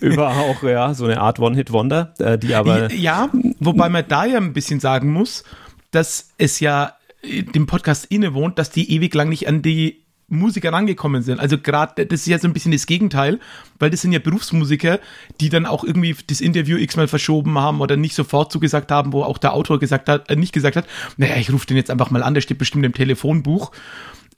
über 0.00 0.30
auch 0.30 0.62
ja, 0.62 0.94
so 0.94 1.04
eine 1.04 1.20
Art 1.20 1.38
One-Hit-Wonder, 1.38 2.14
äh, 2.18 2.38
die 2.38 2.54
aber. 2.54 2.92
Ja, 2.92 3.28
wobei 3.58 3.88
man 3.88 4.04
da 4.08 4.24
ja 4.24 4.38
ein 4.38 4.52
bisschen 4.52 4.80
sagen 4.80 5.12
muss, 5.12 5.44
dass 5.90 6.30
es 6.38 6.60
ja 6.60 6.94
dem 7.22 7.66
Podcast 7.66 8.06
innewohnt, 8.06 8.58
dass 8.58 8.70
die 8.70 8.92
ewig 8.94 9.14
lang 9.14 9.28
nicht 9.28 9.48
an 9.48 9.62
die 9.62 10.04
Musiker 10.30 10.72
rangekommen 10.72 11.22
sind. 11.22 11.40
Also 11.40 11.58
gerade, 11.58 12.06
das 12.06 12.20
ist 12.20 12.26
ja 12.26 12.38
so 12.38 12.48
ein 12.48 12.52
bisschen 12.52 12.72
das 12.72 12.86
Gegenteil, 12.86 13.40
weil 13.78 13.90
das 13.90 14.00
sind 14.00 14.12
ja 14.12 14.20
Berufsmusiker, 14.20 15.00
die 15.40 15.48
dann 15.48 15.66
auch 15.66 15.84
irgendwie 15.84 16.16
das 16.26 16.40
Interview 16.40 16.78
x-mal 16.78 17.08
verschoben 17.08 17.58
haben 17.58 17.80
oder 17.80 17.96
nicht 17.96 18.14
sofort 18.14 18.52
zugesagt 18.52 18.90
haben, 18.90 19.12
wo 19.12 19.22
auch 19.24 19.38
der 19.38 19.52
Autor 19.52 19.78
gesagt 19.78 20.08
hat, 20.08 20.30
äh, 20.30 20.36
nicht 20.36 20.52
gesagt 20.52 20.76
hat, 20.76 20.86
naja, 21.16 21.36
ich 21.36 21.52
rufe 21.52 21.66
den 21.66 21.76
jetzt 21.76 21.90
einfach 21.90 22.10
mal 22.10 22.22
an, 22.22 22.34
der 22.34 22.40
steht 22.40 22.58
bestimmt 22.58 22.86
im 22.86 22.94
Telefonbuch. 22.94 23.72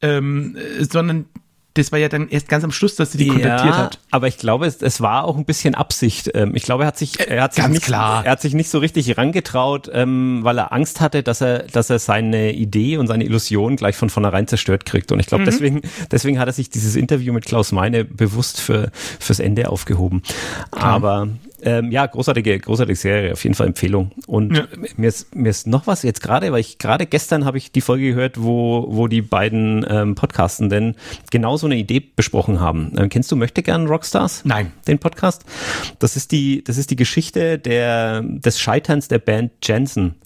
Ähm, 0.01 0.57
sondern 0.81 1.27
das 1.75 1.91
war 1.91 1.99
ja 1.99 2.09
dann 2.09 2.29
erst 2.29 2.49
ganz 2.49 2.65
am 2.65 2.71
Schluss, 2.71 2.97
dass 2.97 3.13
sie 3.13 3.19
die 3.19 3.27
ja, 3.27 3.33
kontaktiert 3.33 3.75
hat. 3.75 3.99
Aber 4.11 4.29
ich 4.29 4.37
glaube, 4.37 4.67
es, 4.67 4.83
es 4.83 5.01
war 5.01 5.25
auch 5.25 5.37
ein 5.37 5.45
bisschen 5.45 5.75
Absicht. 5.75 6.31
Ähm, 6.35 6.55
ich 6.55 6.65
glaube, 6.65 6.85
er 6.85 6.89
hat 6.89 6.99
sich, 6.99 7.19
er 7.21 7.43
hat 7.43 7.55
sich 7.55 7.63
ganz 7.63 7.75
nicht, 7.75 7.85
klar. 7.85 8.25
er 8.25 8.33
hat 8.33 8.41
sich 8.41 8.53
nicht 8.53 8.71
so 8.71 8.79
richtig 8.79 9.17
rangetraut, 9.17 9.91
ähm, 9.93 10.41
weil 10.43 10.59
er 10.59 10.73
Angst 10.73 11.01
hatte, 11.01 11.23
dass 11.23 11.41
er, 11.41 11.61
dass 11.65 11.89
er 11.89 11.99
seine 11.99 12.53
Idee 12.53 12.99
und 12.99 13.07
seine 13.07 13.25
Illusion 13.25 13.77
gleich 13.77 13.97
von 13.97 14.11
vornherein 14.11 14.47
zerstört 14.47 14.85
kriegt. 14.85 15.13
Und 15.13 15.21
ich 15.21 15.27
glaube, 15.27 15.43
mhm. 15.43 15.47
deswegen, 15.47 15.81
deswegen 16.11 16.39
hat 16.39 16.49
er 16.49 16.53
sich 16.53 16.69
dieses 16.69 16.95
Interview 16.95 17.33
mit 17.33 17.47
Klaus 17.47 17.73
Meine 17.73 18.05
bewusst 18.05 18.61
für, 18.61 18.91
fürs 19.19 19.39
Ende 19.39 19.71
aufgehoben. 19.71 20.23
Klar. 20.71 20.85
Aber 20.85 21.29
ähm, 21.63 21.93
ja, 21.93 22.07
großartige, 22.07 22.59
großartige 22.59 22.97
Serie, 22.97 23.33
auf 23.33 23.43
jeden 23.45 23.55
Fall 23.55 23.69
Empfehlung. 23.69 24.11
Und 24.27 24.57
ja. 24.57 24.65
mir, 24.97 25.09
ist, 25.09 25.35
mir 25.35 25.49
ist 25.49 25.67
noch 25.67 25.87
was 25.87 26.03
jetzt 26.03 26.21
gerade, 26.21 26.51
weil 26.51 26.61
ich 26.61 26.79
gerade 26.79 27.07
gestern 27.07 27.45
habe 27.45 27.59
ich 27.59 27.71
die 27.71 27.81
Folge 27.81 28.09
gehört, 28.09 28.43
wo, 28.43 28.87
wo 28.89 29.07
die 29.07 29.23
beiden 29.23 29.87
ähm, 29.89 30.15
Podcasten 30.17 30.69
denn 30.69 30.97
genau 31.31 31.57
so 31.57 31.67
eine 31.67 31.77
Idee 31.77 32.01
besprochen 32.01 32.61
haben. 32.61 32.93
Ähm, 32.97 33.09
kennst 33.09 33.31
du 33.31 33.37
Möchte 33.37 33.63
gern 33.63 33.87
Rockstars? 33.87 34.45
Nein. 34.45 34.73
Den 34.89 34.99
Podcast? 34.99 35.45
Das 36.01 36.17
ist 36.17 36.33
die, 36.33 36.65
das 36.65 36.79
ist 36.79 36.91
die 36.91 36.97
Geschichte 36.97 37.59
der, 37.59 38.23
des 38.23 38.59
Scheiterns 38.59 39.09
der 39.09 39.21
Band 39.21 39.53
Jensen. 39.63 40.17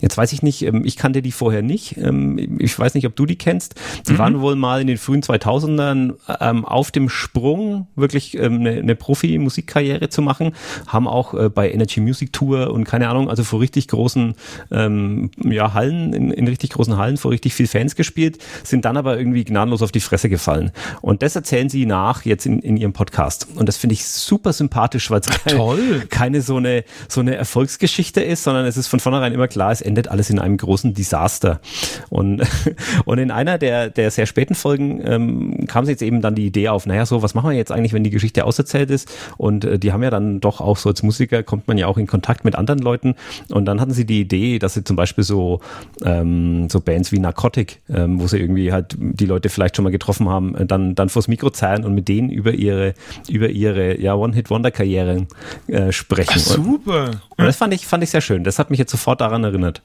Jetzt 0.00 0.16
weiß 0.16 0.32
ich 0.32 0.42
nicht, 0.42 0.62
ähm, 0.62 0.84
ich 0.84 0.96
kannte 0.96 1.22
die 1.22 1.32
vorher 1.32 1.62
nicht. 1.62 1.96
Ähm, 1.96 2.58
ich 2.60 2.78
weiß 2.78 2.94
nicht, 2.94 3.06
ob 3.06 3.16
du 3.16 3.26
die 3.26 3.36
kennst. 3.36 3.74
Die 4.06 4.12
mhm. 4.12 4.18
waren 4.18 4.40
wohl 4.40 4.54
mal 4.54 4.80
in 4.80 4.86
den 4.86 4.98
frühen 4.98 5.22
2000ern 5.22 6.14
ähm, 6.40 6.64
auf 6.64 6.90
dem 6.90 7.08
Sprung, 7.08 7.88
wirklich 7.96 8.38
eine, 8.40 8.70
eine 8.70 8.94
Profi-Musikkarriere 8.94 10.08
zu 10.08 10.22
machen 10.22 10.52
haben 10.86 11.06
auch 11.06 11.34
äh, 11.34 11.48
bei 11.48 11.70
Energy 11.70 12.00
Music 12.00 12.32
Tour 12.32 12.70
und 12.70 12.84
keine 12.84 13.08
Ahnung, 13.08 13.28
also 13.28 13.44
vor 13.44 13.60
richtig 13.60 13.88
großen 13.88 14.34
ähm, 14.70 15.30
ja, 15.42 15.74
Hallen, 15.74 16.12
in, 16.12 16.30
in 16.30 16.48
richtig 16.48 16.70
großen 16.70 16.96
Hallen, 16.96 17.16
vor 17.16 17.30
richtig 17.30 17.54
viel 17.54 17.66
Fans 17.66 17.96
gespielt, 17.96 18.38
sind 18.64 18.84
dann 18.84 18.96
aber 18.96 19.18
irgendwie 19.18 19.44
gnadenlos 19.44 19.82
auf 19.82 19.92
die 19.92 20.00
Fresse 20.00 20.28
gefallen. 20.28 20.72
Und 21.00 21.22
das 21.22 21.36
erzählen 21.36 21.68
sie 21.68 21.86
nach 21.86 22.24
jetzt 22.24 22.46
in, 22.46 22.60
in 22.60 22.76
ihrem 22.76 22.92
Podcast. 22.92 23.48
Und 23.54 23.68
das 23.68 23.76
finde 23.76 23.94
ich 23.94 24.06
super 24.06 24.52
sympathisch, 24.52 25.10
weil 25.10 25.20
es 25.20 25.26
keine, 25.26 26.06
keine 26.08 26.42
so 26.42 26.56
eine, 26.56 26.84
so 27.08 27.20
eine 27.20 27.36
Erfolgsgeschichte 27.36 28.20
ist, 28.20 28.44
sondern 28.44 28.66
es 28.66 28.76
ist 28.76 28.88
von 28.88 29.00
vornherein 29.00 29.32
immer 29.32 29.48
klar, 29.48 29.72
es 29.72 29.80
endet 29.80 30.08
alles 30.08 30.30
in 30.30 30.38
einem 30.38 30.56
großen 30.56 30.94
Desaster. 30.94 31.60
Und, 32.08 32.42
und 33.04 33.18
in 33.18 33.30
einer 33.30 33.58
der, 33.58 33.90
der 33.90 34.10
sehr 34.10 34.26
späten 34.26 34.54
Folgen 34.54 35.00
ähm, 35.04 35.66
kam 35.66 35.84
sie 35.84 35.92
jetzt 35.92 36.02
eben 36.02 36.20
dann 36.20 36.34
die 36.34 36.46
Idee 36.46 36.68
auf, 36.68 36.86
naja, 36.86 37.06
so, 37.06 37.22
was 37.22 37.34
machen 37.34 37.50
wir 37.50 37.56
jetzt 37.56 37.72
eigentlich, 37.72 37.92
wenn 37.92 38.04
die 38.04 38.10
Geschichte 38.10 38.44
auserzählt 38.44 38.90
ist? 38.90 39.10
Und 39.36 39.64
äh, 39.64 39.78
die 39.78 39.92
haben 39.92 40.02
ja 40.02 40.10
dann 40.10 40.40
doch 40.40 40.57
auch, 40.60 40.68
auch 40.68 40.76
so 40.76 40.88
als 40.88 41.02
Musiker 41.02 41.42
kommt 41.42 41.68
man 41.68 41.78
ja 41.78 41.86
auch 41.86 41.98
in 41.98 42.06
Kontakt 42.06 42.44
mit 42.44 42.56
anderen 42.56 42.80
Leuten. 42.80 43.14
Und 43.50 43.64
dann 43.64 43.80
hatten 43.80 43.92
sie 43.92 44.04
die 44.04 44.20
Idee, 44.20 44.58
dass 44.58 44.74
sie 44.74 44.84
zum 44.84 44.96
Beispiel 44.96 45.24
so, 45.24 45.60
ähm, 46.04 46.68
so 46.68 46.80
Bands 46.80 47.12
wie 47.12 47.18
Narcotic, 47.18 47.80
ähm, 47.88 48.20
wo 48.20 48.26
sie 48.26 48.38
irgendwie 48.38 48.72
halt 48.72 48.96
die 48.98 49.26
Leute 49.26 49.48
vielleicht 49.48 49.76
schon 49.76 49.84
mal 49.84 49.90
getroffen 49.90 50.28
haben, 50.28 50.54
äh, 50.54 50.66
dann, 50.66 50.94
dann 50.94 51.08
vors 51.08 51.28
Mikro 51.28 51.50
zahlen 51.50 51.84
und 51.84 51.94
mit 51.94 52.08
denen 52.08 52.30
über 52.30 52.52
ihre, 52.52 52.94
über 53.28 53.48
ihre 53.48 54.00
ja, 54.00 54.14
One-Hit-Wonder-Karriere 54.14 55.26
äh, 55.66 55.92
sprechen. 55.92 56.32
Ach, 56.34 56.38
super. 56.38 57.10
Und 57.36 57.44
das 57.44 57.56
fand 57.56 57.74
ich, 57.74 57.86
fand 57.86 58.04
ich 58.04 58.10
sehr 58.10 58.20
schön. 58.20 58.44
Das 58.44 58.58
hat 58.58 58.70
mich 58.70 58.78
jetzt 58.78 58.90
sofort 58.90 59.20
daran 59.20 59.44
erinnert. 59.44 59.82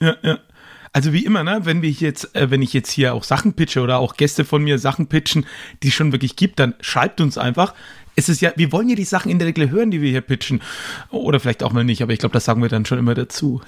Ja, 0.00 0.16
ja. 0.22 0.38
Also 0.92 1.12
wie 1.12 1.24
immer, 1.24 1.44
ne, 1.44 1.60
wenn 1.62 1.82
wir 1.82 1.90
jetzt, 1.90 2.34
äh, 2.34 2.50
wenn 2.50 2.62
ich 2.62 2.72
jetzt 2.72 2.90
hier 2.90 3.14
auch 3.14 3.22
Sachen 3.22 3.52
pitche 3.52 3.80
oder 3.80 4.00
auch 4.00 4.16
Gäste 4.16 4.44
von 4.44 4.62
mir 4.62 4.78
Sachen 4.78 5.06
pitchen, 5.06 5.46
die 5.84 5.88
es 5.88 5.94
schon 5.94 6.10
wirklich 6.10 6.34
gibt, 6.34 6.58
dann 6.58 6.74
schreibt 6.80 7.20
uns 7.20 7.38
einfach. 7.38 7.74
Es 8.20 8.28
ist 8.28 8.42
ja, 8.42 8.52
wir 8.54 8.70
wollen 8.70 8.90
ja 8.90 8.96
die 8.96 9.04
Sachen 9.04 9.30
in 9.30 9.38
der 9.38 9.48
Regel 9.48 9.70
hören, 9.70 9.90
die 9.90 10.02
wir 10.02 10.10
hier 10.10 10.20
pitchen. 10.20 10.60
Oder 11.10 11.40
vielleicht 11.40 11.62
auch 11.62 11.72
mal 11.72 11.84
nicht, 11.84 12.02
aber 12.02 12.12
ich 12.12 12.18
glaube, 12.18 12.34
das 12.34 12.44
sagen 12.44 12.60
wir 12.60 12.68
dann 12.68 12.84
schon 12.84 12.98
immer 12.98 13.14
dazu. 13.14 13.62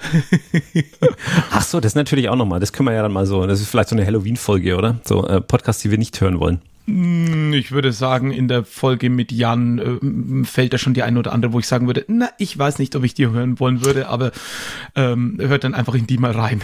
Ach 1.51 1.63
so, 1.63 1.79
das 1.79 1.95
natürlich 1.95 2.29
auch 2.29 2.35
nochmal. 2.35 2.59
Das 2.59 2.71
können 2.71 2.87
wir 2.87 2.93
ja 2.93 3.01
dann 3.01 3.11
mal 3.11 3.25
so, 3.25 3.47
das 3.47 3.61
ist 3.61 3.67
vielleicht 3.67 3.89
so 3.89 3.95
eine 3.95 4.05
Halloween-Folge, 4.05 4.75
oder? 4.75 4.99
So 5.05 5.27
äh, 5.27 5.41
Podcasts, 5.41 5.81
die 5.81 5.89
wir 5.89 5.97
nicht 5.97 6.21
hören 6.21 6.39
wollen. 6.39 6.61
Hm, 6.85 7.53
ich 7.53 7.71
würde 7.71 7.93
sagen, 7.93 8.31
in 8.31 8.47
der 8.47 8.65
Folge 8.65 9.09
mit 9.09 9.31
Jan 9.31 9.79
äh, 9.79 10.45
fällt 10.45 10.73
da 10.73 10.77
schon 10.77 10.93
die 10.93 11.03
eine 11.03 11.19
oder 11.19 11.31
andere, 11.31 11.53
wo 11.53 11.59
ich 11.59 11.67
sagen 11.67 11.87
würde, 11.87 12.03
na, 12.07 12.29
ich 12.37 12.57
weiß 12.57 12.79
nicht, 12.79 12.95
ob 12.95 13.03
ich 13.03 13.13
die 13.13 13.27
hören 13.27 13.59
wollen 13.59 13.85
würde, 13.85 14.09
aber 14.09 14.31
ähm, 14.95 15.37
hört 15.39 15.63
dann 15.63 15.75
einfach 15.75 15.95
in 15.95 16.07
die 16.07 16.17
mal 16.17 16.31
rein. 16.31 16.61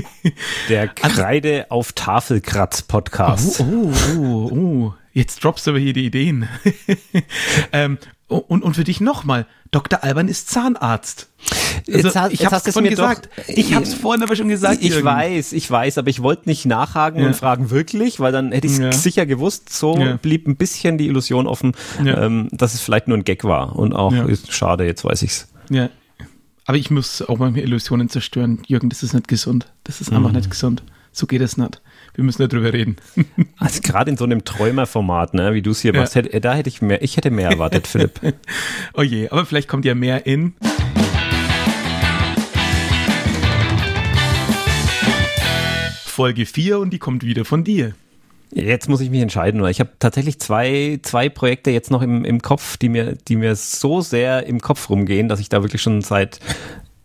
der 0.68 0.88
Kreide 0.88 1.70
auf 1.70 1.92
Tafelkratz 1.92 2.82
Podcast. 2.82 3.60
Oh, 3.60 3.92
oh, 3.92 4.18
oh, 4.18 4.56
oh. 4.56 4.94
Jetzt 5.12 5.44
droppst 5.44 5.66
du 5.66 5.70
aber 5.70 5.78
hier 5.78 5.92
die 5.92 6.06
Ideen. 6.06 6.48
ähm, 7.72 7.98
und, 8.38 8.62
und 8.62 8.74
für 8.74 8.84
dich 8.84 9.00
nochmal, 9.00 9.46
Dr. 9.70 10.02
Alban 10.02 10.28
ist 10.28 10.50
Zahnarzt. 10.50 11.28
Also, 11.92 12.08
jetzt, 12.08 12.32
ich 12.32 12.46
habe 12.46 12.56
es 12.56 12.72
vorhin 12.72 12.90
gesagt. 12.90 13.28
Doch, 13.36 13.48
ich 13.48 13.74
habe 13.74 13.84
es 13.84 13.94
vorhin 13.94 14.22
aber 14.22 14.36
schon 14.36 14.48
gesagt. 14.48 14.78
Ich 14.80 14.90
Jürgen. 14.90 15.04
weiß, 15.04 15.52
ich 15.52 15.70
weiß, 15.70 15.98
aber 15.98 16.08
ich 16.08 16.22
wollte 16.22 16.48
nicht 16.48 16.64
nachhaken 16.64 17.20
ja. 17.20 17.26
und 17.26 17.34
fragen 17.34 17.70
wirklich, 17.70 18.20
weil 18.20 18.32
dann 18.32 18.52
hätte 18.52 18.66
ich 18.66 18.74
es 18.74 18.78
ja. 18.78 18.92
sicher 18.92 19.26
gewusst. 19.26 19.70
So 19.70 19.98
ja. 19.98 20.16
blieb 20.16 20.46
ein 20.46 20.56
bisschen 20.56 20.96
die 20.96 21.06
Illusion 21.06 21.46
offen, 21.46 21.72
ähm, 22.04 22.48
dass 22.52 22.74
es 22.74 22.80
vielleicht 22.80 23.08
nur 23.08 23.18
ein 23.18 23.24
Gag 23.24 23.44
war. 23.44 23.76
Und 23.76 23.92
auch 23.92 24.12
ist 24.12 24.52
schade, 24.52 24.84
jetzt 24.84 25.04
weiß 25.04 25.22
ich's. 25.22 25.48
Ja. 25.70 25.90
Aber 26.66 26.78
ich 26.78 26.90
muss 26.90 27.20
auch 27.22 27.38
mal 27.38 27.56
Illusionen 27.56 28.08
zerstören. 28.08 28.62
Jürgen, 28.66 28.88
das 28.88 29.02
ist 29.02 29.12
nicht 29.12 29.28
gesund. 29.28 29.66
Das 29.84 30.00
ist 30.00 30.12
einfach 30.12 30.30
mhm. 30.30 30.36
nicht 30.36 30.50
gesund. 30.50 30.82
So 31.12 31.26
geht 31.26 31.42
es 31.42 31.56
nicht. 31.56 31.80
Wir 32.16 32.22
müssen 32.22 32.48
darüber 32.48 32.72
reden. 32.72 32.96
Also 33.58 33.80
gerade 33.82 34.10
in 34.10 34.16
so 34.16 34.24
einem 34.24 34.44
Träumerformat, 34.44 35.34
ne, 35.34 35.54
wie 35.54 35.62
du 35.62 35.70
es 35.70 35.80
hier 35.80 35.94
machst, 35.94 36.14
hätte, 36.14 36.40
da 36.40 36.54
hätte 36.54 36.68
ich 36.68 36.82
mehr, 36.82 37.02
ich 37.02 37.16
hätte 37.16 37.30
mehr 37.30 37.50
erwartet, 37.50 37.86
Philipp. 37.86 38.20
oh 38.94 39.02
je, 39.02 39.28
aber 39.30 39.46
vielleicht 39.46 39.68
kommt 39.68 39.84
ja 39.84 39.94
mehr 39.94 40.26
in. 40.26 40.54
Folge 46.04 46.46
4 46.46 46.78
und 46.78 46.90
die 46.90 46.98
kommt 46.98 47.24
wieder 47.24 47.44
von 47.44 47.64
dir. 47.64 47.94
Jetzt 48.52 48.88
muss 48.88 49.00
ich 49.00 49.10
mich 49.10 49.20
entscheiden, 49.20 49.62
weil 49.62 49.72
ich 49.72 49.80
habe 49.80 49.90
tatsächlich 49.98 50.38
zwei, 50.38 51.00
zwei 51.02 51.28
Projekte 51.28 51.70
jetzt 51.72 51.90
noch 51.90 52.02
im, 52.02 52.24
im 52.24 52.40
Kopf, 52.42 52.76
die 52.76 52.88
mir, 52.88 53.16
die 53.26 53.34
mir 53.34 53.56
so 53.56 54.00
sehr 54.00 54.46
im 54.46 54.60
Kopf 54.60 54.90
rumgehen, 54.90 55.28
dass 55.28 55.40
ich 55.40 55.48
da 55.48 55.62
wirklich 55.62 55.82
schon 55.82 56.02
seit 56.02 56.38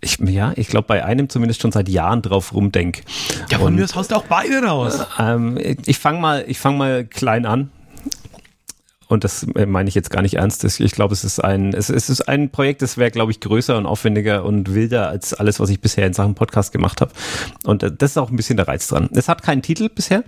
ich, 0.01 0.17
ja, 0.19 0.53
ich 0.55 0.67
glaube, 0.67 0.88
bei 0.88 1.03
einem 1.03 1.29
zumindest 1.29 1.62
schon 1.62 1.71
seit 1.71 1.89
Jahren 1.89 2.21
drauf 2.21 2.53
rumdenk. 2.53 3.01
Ja, 3.49 3.59
von 3.59 3.75
mir 3.75 3.85
haust 3.93 4.12
du 4.12 4.15
auch 4.15 4.25
beide 4.25 4.63
raus. 4.63 5.05
Ähm, 5.17 5.57
ich 5.85 5.99
fange 5.99 6.19
mal, 6.19 6.45
ich 6.47 6.59
fang 6.59 6.77
mal 6.77 7.05
klein 7.05 7.45
an. 7.45 7.71
Und 9.07 9.23
das 9.23 9.43
äh, 9.55 9.65
meine 9.65 9.89
ich 9.89 9.95
jetzt 9.95 10.12
gar 10.12 10.21
nicht 10.21 10.35
ernst. 10.35 10.63
Ich 10.63 10.91
glaube, 10.91 11.13
es 11.13 11.23
ist 11.23 11.43
ein, 11.43 11.73
es, 11.73 11.89
es 11.89 12.09
ist 12.09 12.29
ein 12.29 12.49
Projekt, 12.51 12.83
das 12.83 12.97
wäre, 12.97 13.09
glaube 13.09 13.31
ich, 13.31 13.39
größer 13.39 13.75
und 13.75 13.88
aufwendiger 13.88 14.45
und 14.45 14.73
wilder 14.73 15.09
als 15.09 15.33
alles, 15.33 15.59
was 15.59 15.69
ich 15.69 15.81
bisher 15.81 16.05
in 16.05 16.13
Sachen 16.13 16.35
Podcast 16.35 16.71
gemacht 16.71 17.01
habe. 17.01 17.12
Und 17.63 17.83
äh, 17.83 17.91
das 17.91 18.12
ist 18.12 18.17
auch 18.17 18.29
ein 18.29 18.35
bisschen 18.35 18.55
der 18.55 18.67
Reiz 18.67 18.88
dran. 18.88 19.09
Es 19.13 19.27
hat 19.27 19.41
keinen 19.41 19.63
Titel 19.63 19.89
bisher. 19.89 20.23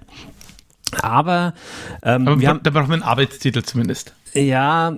Aber, 1.01 1.54
ähm, 2.04 2.27
aber 2.27 2.39
wir 2.39 2.49
haben, 2.49 2.62
da 2.63 2.69
brauchen 2.69 2.89
wir 2.89 2.93
einen 2.93 3.04
Arbeitstitel 3.04 3.63
zumindest. 3.63 4.13
Ja, 4.34 4.97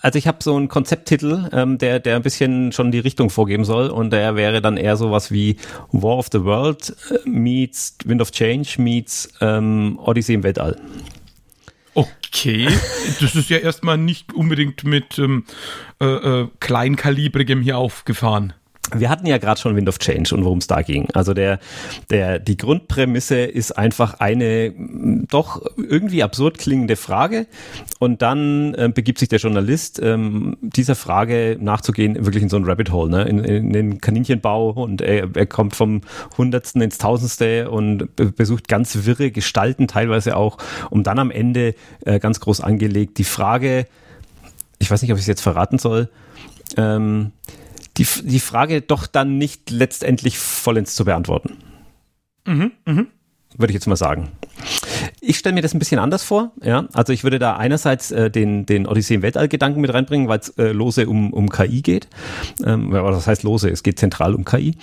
also 0.00 0.18
ich 0.18 0.26
habe 0.26 0.38
so 0.42 0.56
einen 0.56 0.68
Konzepttitel, 0.68 1.48
ähm, 1.52 1.78
der, 1.78 2.00
der 2.00 2.16
ein 2.16 2.22
bisschen 2.22 2.72
schon 2.72 2.90
die 2.90 2.98
Richtung 2.98 3.30
vorgeben 3.30 3.64
soll 3.64 3.88
und 3.88 4.10
der 4.10 4.34
wäre 4.34 4.60
dann 4.60 4.76
eher 4.76 4.96
sowas 4.96 5.30
wie 5.30 5.56
War 5.92 6.18
of 6.18 6.28
the 6.32 6.42
World 6.44 6.94
äh, 7.10 7.28
meets 7.28 7.96
Wind 8.04 8.20
of 8.20 8.32
Change 8.32 8.80
meets 8.82 9.32
ähm, 9.40 9.98
Odyssey 10.02 10.34
im 10.34 10.42
Weltall. 10.42 10.80
Okay, 11.94 12.68
das 13.20 13.36
ist 13.36 13.50
ja 13.50 13.58
erstmal 13.58 13.98
nicht 13.98 14.32
unbedingt 14.32 14.82
mit 14.82 15.16
ähm, 15.18 15.44
äh, 16.00 16.06
äh, 16.06 16.48
kleinkalibrigem 16.58 17.60
hier 17.62 17.78
aufgefahren 17.78 18.52
wir 18.94 19.08
hatten 19.08 19.26
ja 19.26 19.38
gerade 19.38 19.60
schon 19.60 19.76
Wind 19.76 19.88
of 19.88 19.98
Change 19.98 20.34
und 20.34 20.44
worum 20.44 20.58
es 20.58 20.66
da 20.66 20.82
ging. 20.82 21.08
Also 21.14 21.34
der, 21.34 21.60
der, 22.10 22.38
die 22.38 22.56
Grundprämisse 22.56 23.36
ist 23.36 23.72
einfach 23.72 24.20
eine 24.20 24.72
doch 25.28 25.62
irgendwie 25.76 26.22
absurd 26.22 26.58
klingende 26.58 26.96
Frage 26.96 27.46
und 28.00 28.22
dann 28.22 28.74
äh, 28.74 28.90
begibt 28.92 29.18
sich 29.18 29.28
der 29.28 29.38
Journalist 29.38 30.00
ähm, 30.02 30.56
dieser 30.60 30.94
Frage 30.94 31.56
nachzugehen 31.60 32.24
wirklich 32.24 32.42
in 32.42 32.48
so 32.48 32.56
ein 32.56 32.64
Rabbit 32.64 32.90
Hole, 32.90 33.10
ne? 33.10 33.22
in, 33.22 33.44
in 33.44 33.72
den 33.72 34.00
Kaninchenbau 34.00 34.70
und 34.70 35.00
er, 35.00 35.28
er 35.34 35.46
kommt 35.46 35.76
vom 35.76 36.02
Hundertsten 36.36 36.82
ins 36.82 36.98
Tausendste 36.98 37.70
und 37.70 38.14
besucht 38.16 38.68
ganz 38.68 39.06
wirre 39.06 39.30
Gestalten 39.30 39.86
teilweise 39.88 40.36
auch, 40.36 40.58
um 40.90 41.02
dann 41.02 41.18
am 41.18 41.30
Ende 41.30 41.74
äh, 42.04 42.18
ganz 42.18 42.40
groß 42.40 42.60
angelegt 42.60 43.18
die 43.18 43.24
Frage, 43.24 43.86
ich 44.78 44.90
weiß 44.90 45.02
nicht, 45.02 45.12
ob 45.12 45.18
ich 45.18 45.22
es 45.22 45.28
jetzt 45.28 45.40
verraten 45.40 45.78
soll, 45.78 46.08
ähm, 46.76 47.32
die, 47.96 48.06
die 48.22 48.40
Frage 48.40 48.80
doch 48.80 49.06
dann 49.06 49.38
nicht 49.38 49.70
letztendlich 49.70 50.38
vollends 50.38 50.94
zu 50.94 51.04
beantworten. 51.04 51.58
Mhm, 52.46 52.72
mh. 52.84 53.06
Würde 53.56 53.70
ich 53.72 53.74
jetzt 53.74 53.86
mal 53.86 53.96
sagen. 53.96 54.30
Ich 55.20 55.38
stelle 55.38 55.54
mir 55.54 55.62
das 55.62 55.74
ein 55.74 55.78
bisschen 55.78 55.98
anders 55.98 56.24
vor. 56.24 56.52
Ja, 56.62 56.86
also 56.92 57.12
ich 57.12 57.22
würde 57.22 57.38
da 57.38 57.56
einerseits 57.56 58.10
äh, 58.10 58.30
den 58.30 58.66
den 58.66 58.86
Odyssee 58.86 59.14
im 59.14 59.22
Weltall 59.22 59.48
Gedanken 59.48 59.80
mit 59.80 59.92
reinbringen, 59.92 60.28
weil 60.28 60.38
es 60.38 60.50
äh, 60.50 60.72
lose 60.72 61.06
um 61.06 61.32
um 61.32 61.48
KI 61.50 61.82
geht. 61.82 62.08
Ähm, 62.64 62.94
aber 62.94 63.10
das 63.10 63.26
heißt 63.26 63.42
lose, 63.42 63.68
es 63.70 63.82
geht 63.82 63.98
zentral 63.98 64.34
um 64.34 64.44
KI. 64.44 64.76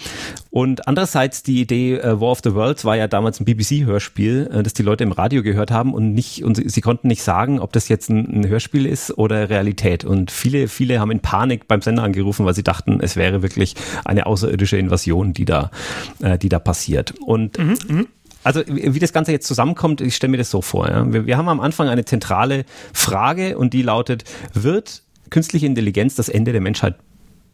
Und 0.52 0.88
andererseits 0.88 1.44
die 1.44 1.62
Idee 1.62 1.96
äh, 1.96 2.20
War 2.20 2.32
of 2.32 2.40
the 2.44 2.54
Worlds 2.54 2.86
war 2.86 2.96
ja 2.96 3.08
damals 3.08 3.40
ein 3.40 3.46
BBC 3.46 3.86
Hörspiel, 3.86 4.50
äh, 4.54 4.64
das 4.64 4.74
die 4.74 4.84
Leute 4.84 5.04
im 5.04 5.12
Radio 5.12 5.44
gehört 5.44 5.72
haben 5.72 5.94
und 5.94 6.14
nicht 6.14 6.44
und 6.44 6.56
sie, 6.56 6.70
sie 6.70 6.82
konnten 6.82 7.08
nicht 7.08 7.24
sagen, 7.24 7.60
ob 7.60 7.74
das 7.74 7.88
jetzt 7.90 8.10
ein, 8.10 8.42
ein, 8.42 8.48
Hörspiel 8.48 8.86
ist 8.86 9.18
oder 9.18 9.50
Realität. 9.50 10.06
Und 10.06 10.32
viele 10.32 10.68
viele 10.68 11.00
haben 11.00 11.12
in 11.12 11.22
Panik 11.22 11.68
beim 11.68 11.82
Sender 11.82 12.04
angerufen, 12.04 12.46
weil 12.46 12.54
sie 12.54 12.64
dachten, 12.64 13.00
es 13.02 13.16
wäre 13.16 13.42
wirklich 13.42 13.76
eine 14.06 14.26
außerirdische 14.26 14.78
Invasion, 14.78 15.34
die 15.34 15.46
da 15.46 15.72
äh, 16.22 16.38
die 16.38 16.50
da 16.50 16.60
passiert. 16.60 17.14
Und 17.20 17.58
mhm, 17.58 17.78
mhm 17.88 18.08
also 18.50 18.64
wie 18.66 18.98
das 18.98 19.14
Ganze 19.14 19.32
jetzt 19.32 19.46
zusammenkommt, 19.46 20.02
ich 20.02 20.16
stelle 20.16 20.32
mir 20.32 20.38
das 20.38 20.50
so 20.50 20.64
vor. 20.64 20.90
Ja. 20.90 21.14
Wir, 21.14 21.28
wir 21.28 21.38
haben 21.38 21.48
am 21.50 21.60
Anfang 21.60 21.88
eine 21.88 22.04
zentrale 22.04 22.66
Frage 22.94 23.60
und 23.60 23.74
die 23.74 23.84
lautet, 23.84 24.24
wird 24.56 25.04
künstliche 25.30 25.68
Intelligenz 25.68 26.16
das 26.16 26.30
Ende 26.30 26.52
der 26.52 26.60
Menschheit 26.60 26.96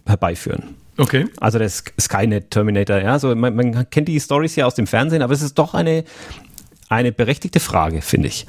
herbeiführen? 0.06 0.76
Okay. 0.98 1.26
Also 1.42 1.60
der 1.60 1.70
Skynet 1.70 2.50
Terminator, 2.52 3.00
ja, 3.00 3.20
so 3.20 3.36
man, 3.36 3.58
man 3.58 3.90
kennt 3.90 4.08
die 4.08 4.18
Stories 4.22 4.56
ja 4.56 4.66
aus 4.66 4.76
dem 4.76 4.88
Fernsehen, 4.88 5.22
aber 5.22 5.34
es 5.34 5.42
ist 5.42 5.56
doch 5.56 5.74
eine 5.74 6.06
eine 6.88 7.12
berechtigte 7.12 7.60
Frage, 7.60 8.02
finde 8.02 8.28
ich. 8.28 8.46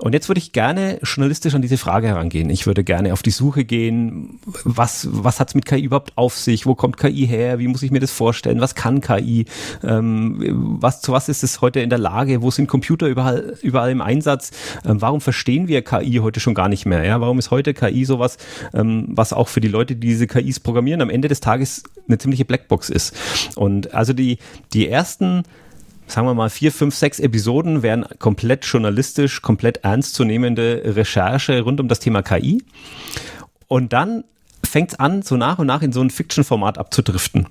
Und 0.00 0.12
jetzt 0.12 0.28
würde 0.28 0.38
ich 0.38 0.52
gerne 0.52 0.98
journalistisch 1.02 1.54
an 1.54 1.62
diese 1.62 1.78
Frage 1.78 2.08
herangehen. 2.08 2.50
Ich 2.50 2.66
würde 2.66 2.84
gerne 2.84 3.12
auf 3.12 3.22
die 3.22 3.30
Suche 3.30 3.64
gehen, 3.64 4.38
was, 4.64 5.08
was 5.10 5.40
hat 5.40 5.48
es 5.48 5.54
mit 5.54 5.64
KI 5.64 5.82
überhaupt 5.82 6.12
auf 6.16 6.36
sich? 6.36 6.66
Wo 6.66 6.74
kommt 6.74 6.98
KI 6.98 7.26
her? 7.26 7.58
Wie 7.58 7.68
muss 7.68 7.82
ich 7.82 7.90
mir 7.90 8.00
das 8.00 8.10
vorstellen? 8.10 8.60
Was 8.60 8.74
kann 8.74 9.00
KI? 9.00 9.46
Ähm, 9.82 10.76
was, 10.80 11.00
zu 11.00 11.12
was 11.12 11.30
ist 11.30 11.42
es 11.42 11.62
heute 11.62 11.80
in 11.80 11.88
der 11.88 11.98
Lage? 11.98 12.42
Wo 12.42 12.50
sind 12.50 12.66
Computer 12.66 13.06
überall, 13.06 13.56
überall 13.62 13.90
im 13.90 14.02
Einsatz? 14.02 14.50
Ähm, 14.84 15.00
warum 15.00 15.22
verstehen 15.22 15.66
wir 15.66 15.82
KI 15.82 16.18
heute 16.22 16.40
schon 16.40 16.54
gar 16.54 16.68
nicht 16.68 16.84
mehr? 16.84 17.04
Ja? 17.04 17.20
Warum 17.22 17.38
ist 17.38 17.50
heute 17.50 17.72
KI 17.72 18.04
sowas, 18.04 18.36
ähm, 18.74 19.06
was 19.08 19.32
auch 19.32 19.48
für 19.48 19.60
die 19.60 19.68
Leute, 19.68 19.96
die 19.96 20.08
diese 20.08 20.26
KIs 20.26 20.60
programmieren, 20.60 21.00
am 21.00 21.10
Ende 21.10 21.28
des 21.28 21.40
Tages 21.40 21.82
eine 22.06 22.18
ziemliche 22.18 22.44
Blackbox 22.44 22.90
ist? 22.90 23.16
Und 23.56 23.94
also 23.94 24.12
die, 24.12 24.38
die 24.74 24.88
ersten 24.88 25.44
sagen 26.10 26.26
wir 26.26 26.34
mal, 26.34 26.50
vier, 26.50 26.72
fünf, 26.72 26.94
sechs 26.94 27.20
Episoden 27.20 27.82
wären 27.82 28.04
komplett 28.18 28.64
journalistisch, 28.64 29.42
komplett 29.42 29.78
ernstzunehmende 29.78 30.82
Recherche 30.96 31.60
rund 31.60 31.80
um 31.80 31.88
das 31.88 32.00
Thema 32.00 32.22
KI. 32.22 32.62
Und 33.68 33.92
dann 33.92 34.24
fängt 34.64 34.92
es 34.92 34.98
an, 34.98 35.22
so 35.22 35.36
nach 35.36 35.58
und 35.58 35.66
nach 35.66 35.82
in 35.82 35.92
so 35.92 36.00
ein 36.00 36.10
Fiction-Format 36.10 36.78
abzudriften. 36.78 37.46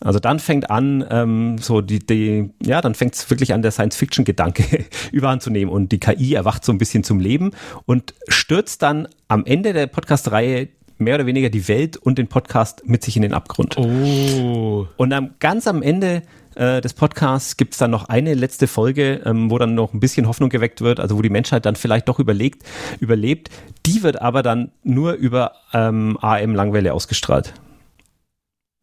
Also 0.00 0.18
dann 0.18 0.38
fängt 0.38 0.70
an, 0.70 1.04
ähm, 1.10 1.58
so 1.58 1.80
die, 1.80 1.98
die, 1.98 2.50
ja, 2.62 2.80
dann 2.80 2.94
fängt 2.94 3.14
es 3.14 3.28
wirklich 3.30 3.52
an, 3.52 3.62
der 3.62 3.72
Science-Fiction-Gedanke 3.72 4.84
überhand 5.12 5.42
zu 5.42 5.50
nehmen 5.50 5.70
und 5.70 5.92
die 5.92 5.98
KI 5.98 6.34
erwacht 6.34 6.64
so 6.64 6.72
ein 6.72 6.78
bisschen 6.78 7.04
zum 7.04 7.20
Leben 7.20 7.50
und 7.84 8.14
stürzt 8.28 8.82
dann 8.82 9.08
am 9.26 9.44
Ende 9.44 9.72
der 9.72 9.88
Podcast-Reihe 9.88 10.68
mehr 10.98 11.16
oder 11.16 11.26
weniger 11.26 11.48
die 11.48 11.68
Welt 11.68 11.96
und 11.96 12.18
den 12.18 12.28
Podcast 12.28 12.82
mit 12.86 13.04
sich 13.04 13.16
in 13.16 13.22
den 13.22 13.34
Abgrund. 13.34 13.76
Oh. 13.76 14.86
Und 14.96 15.10
dann 15.10 15.34
ganz 15.38 15.66
am 15.66 15.82
Ende 15.82 16.22
äh, 16.58 16.80
des 16.80 16.92
Podcasts 16.92 17.56
gibt 17.56 17.74
es 17.74 17.78
dann 17.78 17.90
noch 17.90 18.08
eine 18.08 18.34
letzte 18.34 18.66
Folge, 18.66 19.22
ähm, 19.24 19.50
wo 19.50 19.58
dann 19.58 19.74
noch 19.74 19.94
ein 19.94 20.00
bisschen 20.00 20.26
Hoffnung 20.26 20.50
geweckt 20.50 20.80
wird, 20.80 20.98
also 20.98 21.16
wo 21.16 21.22
die 21.22 21.30
Menschheit 21.30 21.64
dann 21.64 21.76
vielleicht 21.76 22.08
doch 22.08 22.18
überlegt, 22.18 22.62
überlebt. 23.00 23.50
Die 23.86 24.02
wird 24.02 24.20
aber 24.20 24.42
dann 24.42 24.72
nur 24.82 25.12
über 25.12 25.52
ähm, 25.72 26.18
AM 26.20 26.54
Langwelle 26.54 26.92
ausgestrahlt. 26.92 27.54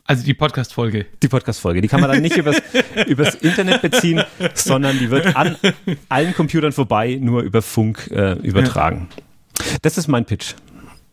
Also 0.08 0.24
die 0.24 0.36
Podcast-Folge. 0.36 1.08
Die 1.22 1.28
Podcast-Folge. 1.28 1.82
Die 1.82 1.88
kann 1.88 2.00
man 2.00 2.12
dann 2.12 2.22
nicht 2.22 2.38
übers, 2.38 2.62
übers 3.08 3.36
Internet 3.36 3.82
beziehen, 3.82 4.24
sondern 4.54 4.98
die 5.00 5.10
wird 5.10 5.36
an 5.36 5.58
allen 6.10 6.34
Computern 6.34 6.72
vorbei 6.72 7.18
nur 7.20 7.42
über 7.42 7.62
Funk 7.62 8.10
äh, 8.12 8.34
übertragen. 8.34 9.10
Das 9.82 9.98
ist 9.98 10.08
mein 10.08 10.26
Pitch. 10.26 10.54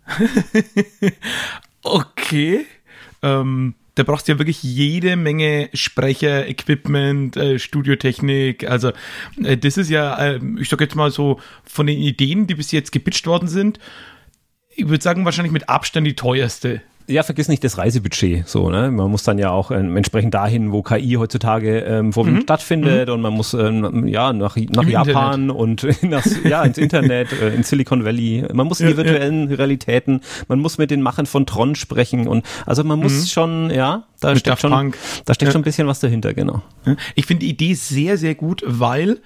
okay. 1.83 2.67
Ähm, 3.23 3.75
da 3.95 4.05
brauchst 4.05 4.27
du 4.27 4.33
ja 4.33 4.39
wirklich 4.39 4.63
jede 4.63 5.17
Menge 5.17 5.69
Sprecher, 5.75 6.49
Equipment, 6.49 7.37
äh, 7.37 7.59
Studiotechnik. 7.59 8.69
Also 8.69 8.93
äh, 9.43 9.57
das 9.57 9.77
ist 9.77 9.91
ja, 9.91 10.17
äh, 10.17 10.41
ich 10.59 10.69
sag 10.69 10.81
jetzt 10.81 10.97
mal 10.97 11.11
so, 11.11 11.41
von 11.65 11.87
den 11.87 11.99
Ideen, 11.99 12.47
die 12.47 12.55
bis 12.55 12.73
jetzt 12.73 12.93
gepitcht 12.93 13.27
worden 13.27 13.49
sind, 13.49 13.79
ich 14.75 14.89
würde 14.89 15.03
sagen, 15.03 15.25
wahrscheinlich 15.25 15.53
mit 15.53 15.69
Abstand 15.69 16.07
die 16.07 16.17
teuerste. 16.17 16.81
Ja, 17.07 17.23
vergiss 17.23 17.49
nicht 17.49 17.65
das 17.65 17.79
Reisebudget. 17.79 18.49
So, 18.49 18.71
ne? 18.71 18.91
Man 18.91 19.11
muss 19.11 19.23
dann 19.23 19.39
ja 19.39 19.51
auch 19.51 19.71
ähm, 19.71 19.97
entsprechend 19.97 20.35
dahin, 20.35 20.73
wo 20.73 20.83
KI 20.83 21.15
heutzutage 21.15 21.81
ähm, 21.81 22.13
vorwiegend 22.13 22.41
mhm. 22.41 22.45
stattfindet 22.45 23.09
mhm. 23.09 23.15
und 23.15 23.21
man 23.21 23.33
muss 23.33 23.55
ähm, 23.55 24.07
ja 24.07 24.33
nach, 24.33 24.57
nach 24.57 24.85
Japan 24.85 25.51
Internet. 25.51 25.57
und 25.57 26.03
nach, 26.03 26.25
ja, 26.45 26.63
ins 26.63 26.79
Internet, 26.79 27.33
äh, 27.41 27.55
in 27.55 27.63
Silicon 27.63 28.05
Valley. 28.05 28.45
Man 28.53 28.67
muss 28.67 28.81
in 28.81 28.89
die 28.89 28.97
virtuellen 28.97 29.51
ja. 29.51 29.57
Realitäten, 29.57 30.21
man 30.49 30.61
muss 30.61 30.79
mit 30.79 30.91
den 30.91 31.03
Machern 31.03 31.27
von 31.27 31.47
Tron 31.47 31.75
sprechen 31.75 32.29
und 32.29 32.45
also 32.67 32.85
man 32.85 33.01
muss 33.01 33.13
mhm. 33.13 33.27
schon, 33.27 33.71
ja, 33.71 34.05
da 34.21 34.31
mit 34.31 34.41
steckt 34.41 34.61
schon, 34.61 34.95
da 35.25 35.35
steckt 35.35 35.43
ja. 35.49 35.53
schon 35.53 35.61
ein 35.63 35.65
bisschen 35.65 35.87
was 35.87 36.01
dahinter, 36.01 36.35
genau. 36.35 36.63
Ich 37.15 37.27
finde 37.27 37.41
die 37.41 37.51
Idee 37.51 37.75
sehr, 37.75 38.19
sehr 38.19 38.35
gut, 38.35 38.63
weil 38.67 39.21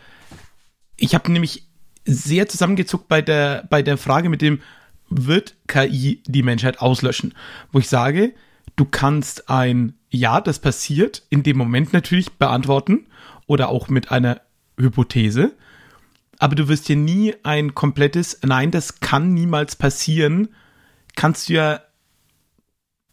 ich 0.97 1.15
habe 1.15 1.31
nämlich 1.31 1.67
sehr 2.07 2.49
zusammengezuckt 2.49 3.09
bei 3.09 3.21
der, 3.21 3.65
bei 3.69 3.83
der 3.83 3.99
Frage 3.99 4.29
mit 4.29 4.41
dem, 4.41 4.61
wird 5.09 5.55
KI 5.67 6.23
die 6.27 6.43
Menschheit 6.43 6.81
auslöschen? 6.81 7.35
Wo 7.73 7.79
ich 7.79 7.89
sage, 7.89 8.35
du 8.77 8.85
kannst 8.85 9.49
ein 9.49 9.95
Ja, 10.11 10.41
das 10.41 10.59
passiert, 10.59 11.23
in 11.31 11.43
dem 11.43 11.57
Moment 11.57 11.93
natürlich 11.93 12.33
beantworten 12.33 13.07
oder 13.47 13.69
auch 13.69 13.89
mit 13.89 14.11
einer 14.11 14.41
Hypothese. 14.79 15.55
Aber 16.39 16.55
du 16.55 16.69
wirst 16.69 16.89
dir 16.89 16.97
nie 16.97 17.35
ein 17.43 17.75
komplettes 17.75 18.41
Nein, 18.43 18.71
das 18.71 19.01
kann 19.01 19.33
niemals 19.33 19.77
passieren, 19.77 20.49
kannst 21.15 21.49
du 21.49 21.55
ja 21.55 21.81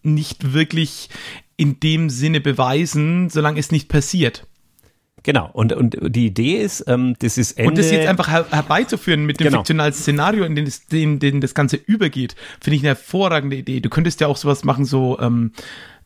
nicht 0.02 0.54
wirklich 0.54 1.10
in 1.56 1.80
dem 1.80 2.10
Sinne 2.10 2.42
beweisen, 2.42 3.30
solange 3.30 3.60
es 3.60 3.72
nicht 3.72 3.88
passiert. 3.88 4.46
Genau, 5.24 5.50
und, 5.54 5.72
und 5.72 5.98
die 6.02 6.28
Idee 6.28 6.58
ist, 6.58 6.84
ähm, 6.88 7.16
das 7.20 7.38
ist 7.38 7.54
Ende. 7.54 7.70
Und 7.70 7.78
das 7.78 7.92
jetzt 7.92 8.08
einfach 8.08 8.30
her 8.30 8.46
herbeizuführen 8.50 9.26
mit 9.26 9.40
dem 9.40 9.46
genau. 9.46 9.60
fiktionalen 9.60 9.94
Szenario, 9.94 10.44
in 10.44 10.56
dem, 10.56 10.66
das, 10.66 10.82
in 10.92 11.20
dem 11.20 11.40
das 11.40 11.54
Ganze 11.56 11.78
übergeht, 11.78 12.36
finde 12.60 12.76
ich 12.76 12.82
eine 12.82 12.90
hervorragende 12.90 13.56
Idee. 13.56 13.80
Du 13.80 13.90
könntest 13.90 14.20
ja 14.20 14.28
auch 14.28 14.36
sowas 14.36 14.66
machen, 14.66 14.84
so, 14.84 15.18
ähm, 15.20 15.52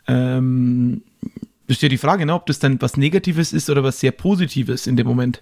ähm, 0.07 1.01
das 1.67 1.77
ist 1.77 1.81
ja 1.81 1.89
die 1.89 1.97
Frage, 1.97 2.25
ne, 2.25 2.33
ob 2.33 2.45
das 2.45 2.59
dann 2.59 2.79
was 2.81 2.95
Negatives 2.95 3.51
ist 3.51 3.69
oder 3.69 3.83
was 3.83 3.99
sehr 3.99 4.11
Positives 4.11 4.87
in 4.87 4.95
dem 4.95 5.07
Moment. 5.07 5.41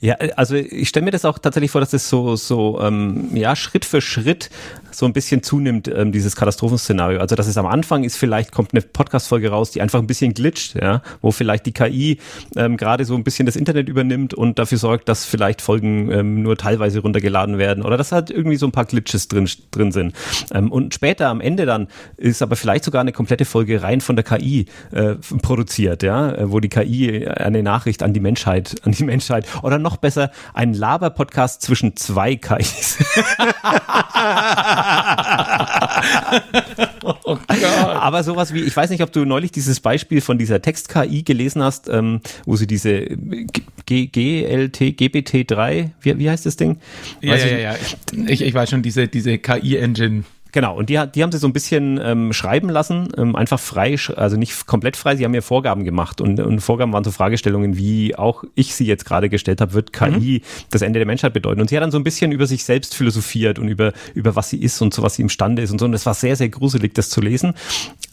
Ja, 0.00 0.14
also 0.36 0.54
ich 0.54 0.88
stelle 0.88 1.04
mir 1.04 1.10
das 1.10 1.24
auch 1.24 1.38
tatsächlich 1.38 1.70
vor, 1.70 1.80
dass 1.80 1.92
es 1.92 2.08
so, 2.08 2.36
so 2.36 2.80
ähm, 2.80 3.36
ja, 3.36 3.56
Schritt 3.56 3.84
für 3.84 4.00
Schritt 4.00 4.50
so 4.96 5.06
ein 5.06 5.12
bisschen 5.12 5.42
zunimmt, 5.42 5.88
ähm, 5.88 6.10
dieses 6.10 6.36
Katastrophenszenario. 6.36 7.20
Also 7.20 7.36
dass 7.36 7.46
es 7.46 7.56
am 7.58 7.66
Anfang 7.66 8.04
ist, 8.04 8.16
vielleicht 8.16 8.52
kommt 8.52 8.72
eine 8.72 8.80
Podcast-Folge 8.80 9.50
raus, 9.50 9.70
die 9.70 9.82
einfach 9.82 9.98
ein 9.98 10.06
bisschen 10.06 10.32
glitscht, 10.32 10.74
ja, 10.80 11.02
wo 11.20 11.32
vielleicht 11.32 11.66
die 11.66 11.72
KI 11.72 12.18
ähm, 12.56 12.76
gerade 12.76 13.04
so 13.04 13.14
ein 13.14 13.22
bisschen 13.22 13.46
das 13.46 13.56
Internet 13.56 13.88
übernimmt 13.88 14.32
und 14.32 14.58
dafür 14.58 14.78
sorgt, 14.78 15.08
dass 15.08 15.24
vielleicht 15.24 15.60
Folgen 15.60 16.10
ähm, 16.10 16.42
nur 16.42 16.56
teilweise 16.56 17.00
runtergeladen 17.00 17.58
werden 17.58 17.82
oder 17.82 17.96
dass 17.96 18.12
halt 18.12 18.30
irgendwie 18.30 18.56
so 18.56 18.66
ein 18.66 18.72
paar 18.72 18.86
Glitches 18.86 19.28
drin, 19.28 19.48
drin 19.70 19.92
sind. 19.92 20.14
Ähm, 20.52 20.72
und 20.72 20.94
später 20.94 21.28
am 21.28 21.40
Ende 21.40 21.66
dann 21.66 21.88
ist 22.16 22.40
aber 22.40 22.56
vielleicht 22.56 22.84
sogar 22.84 23.02
eine 23.02 23.12
komplette 23.12 23.44
Folge 23.44 23.82
rein 23.82 24.00
von 24.00 24.16
der 24.16 24.24
KI 24.24 24.66
äh, 24.92 25.16
produziert, 25.42 26.02
ja, 26.02 26.50
wo 26.50 26.60
die 26.60 26.68
KI 26.68 27.26
eine 27.28 27.62
Nachricht 27.62 28.02
an 28.02 28.14
die 28.14 28.20
Menschheit, 28.20 28.76
an 28.84 28.92
die 28.92 29.04
Menschheit 29.04 29.46
oder 29.62 29.78
noch 29.78 29.98
besser, 29.98 30.30
ein 30.54 30.72
Laber-Podcast 30.72 31.60
zwischen 31.62 31.96
zwei 31.96 32.36
KIs. 32.36 32.98
oh 37.02 37.38
Aber 37.54 38.22
sowas 38.22 38.54
wie, 38.54 38.62
ich 38.62 38.76
weiß 38.76 38.90
nicht, 38.90 39.02
ob 39.02 39.12
du 39.12 39.24
neulich 39.24 39.52
dieses 39.52 39.80
Beispiel 39.80 40.20
von 40.20 40.38
dieser 40.38 40.62
Text-KI 40.62 41.22
gelesen 41.22 41.62
hast, 41.62 41.88
ähm, 41.88 42.20
wo 42.44 42.56
sie 42.56 42.66
diese 42.66 43.06
G 43.86 44.06
GLT, 44.06 44.80
GPT-3, 44.80 45.90
wie, 46.00 46.18
wie 46.18 46.30
heißt 46.30 46.46
das 46.46 46.56
Ding? 46.56 46.78
Ja, 47.20 47.36
ja, 47.36 47.46
ja, 47.46 47.58
ja, 47.58 47.76
Ich, 48.26 48.42
ich 48.42 48.54
weiß 48.54 48.70
schon, 48.70 48.82
diese, 48.82 49.08
diese 49.08 49.38
KI-Engine. 49.38 50.24
Genau, 50.56 50.74
und 50.74 50.88
die, 50.88 50.98
die 51.14 51.22
haben 51.22 51.32
sie 51.32 51.36
so 51.36 51.46
ein 51.46 51.52
bisschen 51.52 52.00
ähm, 52.02 52.32
schreiben 52.32 52.70
lassen, 52.70 53.08
ähm, 53.18 53.36
einfach 53.36 53.60
frei, 53.60 53.94
also 54.16 54.38
nicht 54.38 54.64
komplett 54.64 54.96
frei, 54.96 55.14
sie 55.14 55.26
haben 55.26 55.32
mir 55.32 55.42
Vorgaben 55.42 55.84
gemacht 55.84 56.22
und, 56.22 56.40
und 56.40 56.60
Vorgaben 56.60 56.94
waren 56.94 57.04
so 57.04 57.10
Fragestellungen, 57.10 57.76
wie 57.76 58.16
auch 58.16 58.42
ich 58.54 58.74
sie 58.74 58.86
jetzt 58.86 59.04
gerade 59.04 59.28
gestellt 59.28 59.60
habe, 59.60 59.74
wird 59.74 59.92
KI 59.92 60.40
mhm. 60.42 60.66
das 60.70 60.80
Ende 60.80 60.98
der 60.98 61.04
Menschheit 61.04 61.34
bedeuten? 61.34 61.60
Und 61.60 61.68
sie 61.68 61.76
hat 61.76 61.82
dann 61.82 61.90
so 61.90 61.98
ein 61.98 62.04
bisschen 62.04 62.32
über 62.32 62.46
sich 62.46 62.64
selbst 62.64 62.94
philosophiert 62.94 63.58
und 63.58 63.68
über, 63.68 63.92
über 64.14 64.34
was 64.34 64.48
sie 64.48 64.56
ist 64.56 64.80
und 64.80 64.94
so, 64.94 65.02
was 65.02 65.16
sie 65.16 65.22
imstande 65.22 65.60
ist 65.60 65.72
und 65.72 65.78
so. 65.78 65.84
Und 65.84 65.92
es 65.92 66.06
war 66.06 66.14
sehr, 66.14 66.36
sehr 66.36 66.48
gruselig, 66.48 66.94
das 66.94 67.10
zu 67.10 67.20
lesen. 67.20 67.52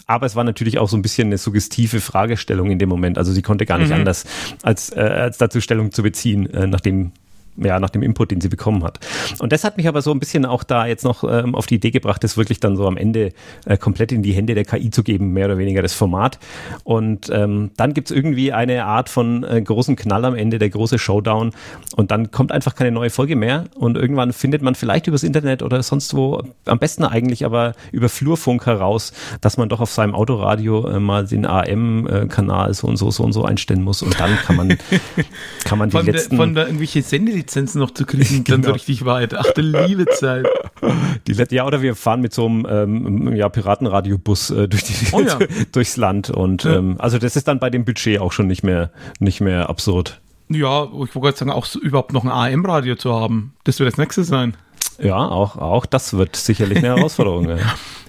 Aber 0.06 0.26
es 0.26 0.36
war 0.36 0.44
natürlich 0.44 0.80
auch 0.80 0.90
so 0.90 0.98
ein 0.98 1.02
bisschen 1.02 1.30
eine 1.30 1.38
suggestive 1.38 2.02
Fragestellung 2.02 2.72
in 2.72 2.78
dem 2.78 2.90
Moment. 2.90 3.18
Also 3.18 3.32
sie 3.32 3.42
konnte 3.42 3.66
gar 3.66 3.78
nicht 3.78 3.88
mhm. 3.88 4.00
anders, 4.00 4.26
als, 4.64 4.90
äh, 4.90 5.00
als 5.00 5.38
dazu 5.38 5.62
Stellung 5.62 5.94
zu 5.94 6.04
beziehen, 6.04 6.54
äh, 6.54 6.68
nachdem 6.68 7.14
ja, 7.58 7.80
nach 7.80 7.90
dem 7.90 8.02
Input, 8.02 8.32
den 8.32 8.42
sie 8.42 8.50
bekommen 8.50 8.84
hat. 8.84 9.00
Und 9.40 9.52
das 9.52 9.64
hat 9.64 9.78
mich 9.78 9.88
aber 9.88 10.02
so 10.02 10.12
ein 10.12 10.20
bisschen 10.20 10.46
auch 10.46 10.64
da 10.64 10.86
jetzt 10.86 11.04
noch 11.04 11.24
ähm, 11.24 11.56
auf 11.56 11.68
die 11.68 11.76
Idee 11.76 11.92
gebracht, 11.92 12.24
das 12.24 12.38
wirklich 12.38 12.60
dann 12.60 12.76
so 12.76 12.88
am 12.88 12.98
Ende 12.98 13.32
äh, 13.66 13.78
komplett 13.78 14.12
in 14.12 14.24
die 14.24 14.34
Hände 14.34 14.56
der 14.56 14.66
KI 14.66 14.90
zu 14.90 15.04
geben, 15.04 15.34
mehr 15.34 15.46
oder 15.46 15.58
weniger 15.58 15.82
das 15.82 15.94
Format. 15.94 16.40
Und 16.84 17.30
ähm, 17.32 17.72
dann 17.78 17.94
gibt's 17.94 18.12
irgendwie 18.12 18.52
eine 18.54 18.86
Art 18.86 19.10
von 19.10 19.44
äh, 19.44 19.62
großen 19.62 19.96
Knall 19.96 20.26
am 20.26 20.36
Ende, 20.36 20.60
der 20.60 20.70
große 20.70 20.98
Showdown. 20.98 21.52
Und 21.96 22.12
dann 22.12 22.32
kommt 22.32 22.52
einfach 22.52 22.76
keine 22.76 22.92
neue 22.92 23.10
Folge 23.10 23.36
mehr. 23.36 23.66
Und 23.76 23.98
irgendwann 23.98 24.34
findet 24.34 24.62
man 24.62 24.76
vielleicht 24.76 25.08
übers 25.08 25.24
Internet 25.24 25.62
oder 25.62 25.84
sonst 25.84 26.16
wo, 26.16 26.42
am 26.66 26.80
besten 26.80 27.04
eigentlich 27.04 27.46
aber 27.46 27.74
über 27.92 28.10
Flurfunk 28.10 28.66
heraus, 28.66 29.14
dass 29.42 29.58
man 29.58 29.70
doch 29.70 29.80
auf 29.80 29.92
seinem 29.92 30.16
Autoradio 30.16 30.88
äh, 30.88 31.00
mal 31.00 31.26
den 31.26 31.46
AM-Kanal 31.46 32.74
so 32.74 32.88
und 32.88 32.98
so, 32.98 33.12
so 33.12 33.24
und 33.24 33.34
so 33.34 33.46
einstellen 33.46 33.84
muss. 33.84 34.02
Und 34.02 34.20
dann 34.20 34.36
kann 34.38 34.56
man, 34.56 34.78
kann 35.66 35.78
man 35.78 35.90
die 35.90 35.98
von 35.98 36.06
letzten... 36.06 36.38
Der, 36.38 36.46
von 36.46 36.56
der 36.56 36.66
irgendwelche 36.66 37.02
Sende 37.02 37.43
Lizenzen 37.44 37.80
noch 37.80 37.92
zu 37.92 38.06
kriegen, 38.06 38.44
genau. 38.44 38.58
dann 38.58 38.64
so 38.64 38.72
richtig 38.72 39.06
weit. 39.06 39.36
Ach, 39.36 39.52
der 39.52 39.64
liebe 39.64 40.06
Zeit. 40.08 40.48
Die, 41.28 41.34
ja, 41.56 41.66
oder 41.66 41.82
wir 41.82 41.96
fahren 41.96 42.22
mit 42.22 42.34
so 42.34 42.46
einem 42.46 42.66
ähm, 42.70 43.36
ja, 43.36 43.48
Piratenradiobus 43.48 44.50
äh, 44.50 44.68
durch 44.68 44.84
die, 44.84 44.94
oh, 45.14 45.22
ja. 45.22 45.40
durchs 45.72 45.96
Land. 45.96 46.30
Und 46.30 46.66
ja. 46.66 46.76
ähm, 46.76 46.96
also 47.00 47.18
das 47.18 47.36
ist 47.36 47.48
dann 47.48 47.60
bei 47.60 47.70
dem 47.70 47.86
Budget 47.86 48.20
auch 48.20 48.34
schon 48.34 48.48
nicht 48.48 48.64
mehr, 48.64 48.92
nicht 49.20 49.40
mehr 49.40 49.70
absurd. 49.70 50.20
Ja, 50.50 50.84
ich 50.84 50.92
wollte 50.92 51.20
gerade 51.20 51.38
sagen, 51.38 51.52
auch 51.52 51.66
so, 51.66 51.80
überhaupt 51.80 52.12
noch 52.12 52.26
ein 52.26 52.30
AM-Radio 52.30 52.96
zu 52.96 53.14
haben. 53.14 53.54
Das 53.64 53.80
wird 53.80 53.90
das 53.90 53.98
nächste 53.98 54.24
sein. 54.24 54.58
Ja, 55.02 55.18
auch, 55.18 55.56
auch 55.58 55.86
das 55.86 56.14
wird 56.14 56.36
sicherlich 56.36 56.80
eine 56.80 56.88
Herausforderung. 56.98 57.50
ja. 57.50 57.58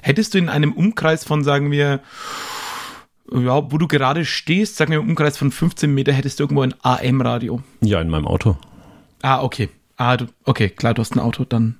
Hättest 0.00 0.34
du 0.34 0.38
in 0.38 0.48
einem 0.48 0.72
Umkreis 0.72 1.24
von, 1.24 1.44
sagen 1.44 1.70
wir, 1.70 2.00
ja, 3.32 3.70
wo 3.70 3.78
du 3.78 3.86
gerade 3.86 4.24
stehst, 4.24 4.76
sagen 4.76 4.90
wir 4.90 4.98
im 4.98 5.08
Umkreis 5.10 5.38
von 5.38 5.52
15 5.52 5.92
Meter, 5.92 6.12
hättest 6.12 6.40
du 6.40 6.44
irgendwo 6.44 6.62
ein 6.62 6.74
AM-Radio? 6.82 7.62
Ja, 7.80 8.00
in 8.00 8.08
meinem 8.08 8.26
Auto. 8.26 8.56
Ah, 9.24 9.42
okay. 9.42 9.70
Ah, 9.96 10.18
du, 10.18 10.26
okay, 10.44 10.68
klar, 10.68 10.92
du 10.92 11.00
hast 11.00 11.16
ein 11.16 11.18
Auto, 11.18 11.44
dann. 11.44 11.76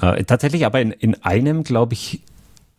Äh, 0.00 0.22
tatsächlich 0.22 0.64
aber 0.64 0.80
in, 0.80 0.92
in 0.92 1.20
einem, 1.24 1.64
glaube 1.64 1.94
ich, 1.94 2.20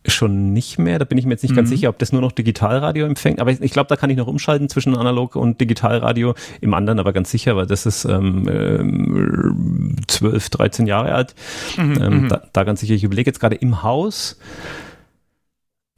schon 0.06 0.54
nicht 0.54 0.78
mehr. 0.78 0.98
Da 0.98 1.04
bin 1.04 1.18
ich 1.18 1.26
mir 1.26 1.32
jetzt 1.32 1.42
nicht 1.42 1.52
mhm. 1.52 1.56
ganz 1.56 1.68
sicher, 1.68 1.90
ob 1.90 1.98
das 1.98 2.10
nur 2.10 2.22
noch 2.22 2.32
Digitalradio 2.32 3.04
empfängt. 3.04 3.38
Aber 3.38 3.50
ich, 3.50 3.60
ich 3.60 3.72
glaube, 3.72 3.88
da 3.88 3.96
kann 3.96 4.08
ich 4.08 4.16
noch 4.16 4.28
umschalten 4.28 4.70
zwischen 4.70 4.96
Analog 4.96 5.36
und 5.36 5.60
Digitalradio. 5.60 6.34
Im 6.62 6.72
anderen 6.72 7.00
aber 7.00 7.12
ganz 7.12 7.30
sicher, 7.30 7.54
weil 7.54 7.66
das 7.66 7.84
ist 7.84 8.06
ähm, 8.06 8.48
ähm, 8.48 9.96
12, 10.06 10.48
13 10.48 10.86
Jahre 10.86 11.12
alt. 11.12 11.34
Mhm, 11.76 11.98
ähm, 12.00 12.22
mhm. 12.22 12.28
da, 12.30 12.44
da 12.50 12.64
ganz 12.64 12.80
sicher. 12.80 12.94
Ich 12.94 13.04
überlege 13.04 13.28
jetzt 13.28 13.40
gerade 13.40 13.56
im 13.56 13.82
Haus 13.82 14.38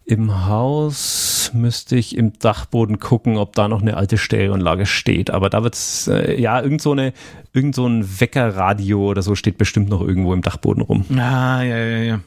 im 0.08 0.46
Haus 0.46 1.50
müsste 1.52 1.96
ich 1.96 2.16
im 2.16 2.38
Dachboden 2.38 2.98
gucken, 2.98 3.36
ob 3.36 3.54
da 3.54 3.68
noch 3.68 3.82
eine 3.82 3.98
alte 3.98 4.16
Stereoanlage 4.16 4.86
steht. 4.86 5.30
Aber 5.30 5.50
da 5.50 5.62
wird's 5.62 6.08
äh, 6.08 6.40
ja 6.40 6.60
irgend 6.62 6.80
so 6.80 6.92
eine 6.92 7.12
irgend 7.52 7.74
so 7.74 7.86
ein 7.86 8.20
Weckerradio 8.20 9.10
oder 9.10 9.20
so 9.20 9.34
steht 9.34 9.58
bestimmt 9.58 9.90
noch 9.90 10.00
irgendwo 10.00 10.32
im 10.32 10.40
Dachboden 10.40 10.82
rum. 10.82 11.04
Ah, 11.10 11.62
ja, 11.62 11.76
ja, 11.76 11.98
ja. 11.98 12.20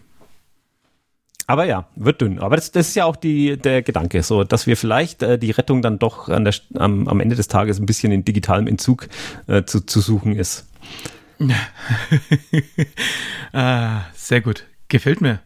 Aber 1.47 1.65
ja, 1.65 1.87
wird 1.95 2.21
dünn. 2.21 2.37
Aber 2.37 2.55
das, 2.55 2.71
das 2.71 2.89
ist 2.89 2.95
ja 2.95 3.05
auch 3.05 3.15
die, 3.15 3.57
der 3.57 3.81
Gedanke, 3.81 4.21
so, 4.21 4.43
dass 4.43 4.67
wir 4.67 4.77
vielleicht 4.77 5.23
äh, 5.23 5.39
die 5.39 5.51
Rettung 5.51 5.81
dann 5.81 5.97
doch 5.97 6.29
an 6.29 6.45
der, 6.45 6.53
am, 6.75 7.07
am 7.07 7.19
Ende 7.19 7.35
des 7.35 7.47
Tages 7.47 7.79
ein 7.79 7.87
bisschen 7.87 8.11
in 8.11 8.23
digitalem 8.23 8.67
Entzug 8.67 9.09
äh, 9.47 9.63
zu, 9.63 9.83
zu 9.83 10.01
suchen 10.01 10.35
ist. 10.35 10.67
ah, 13.53 14.01
sehr 14.13 14.41
gut. 14.41 14.67
Gefällt 14.87 15.19
mir. 15.19 15.39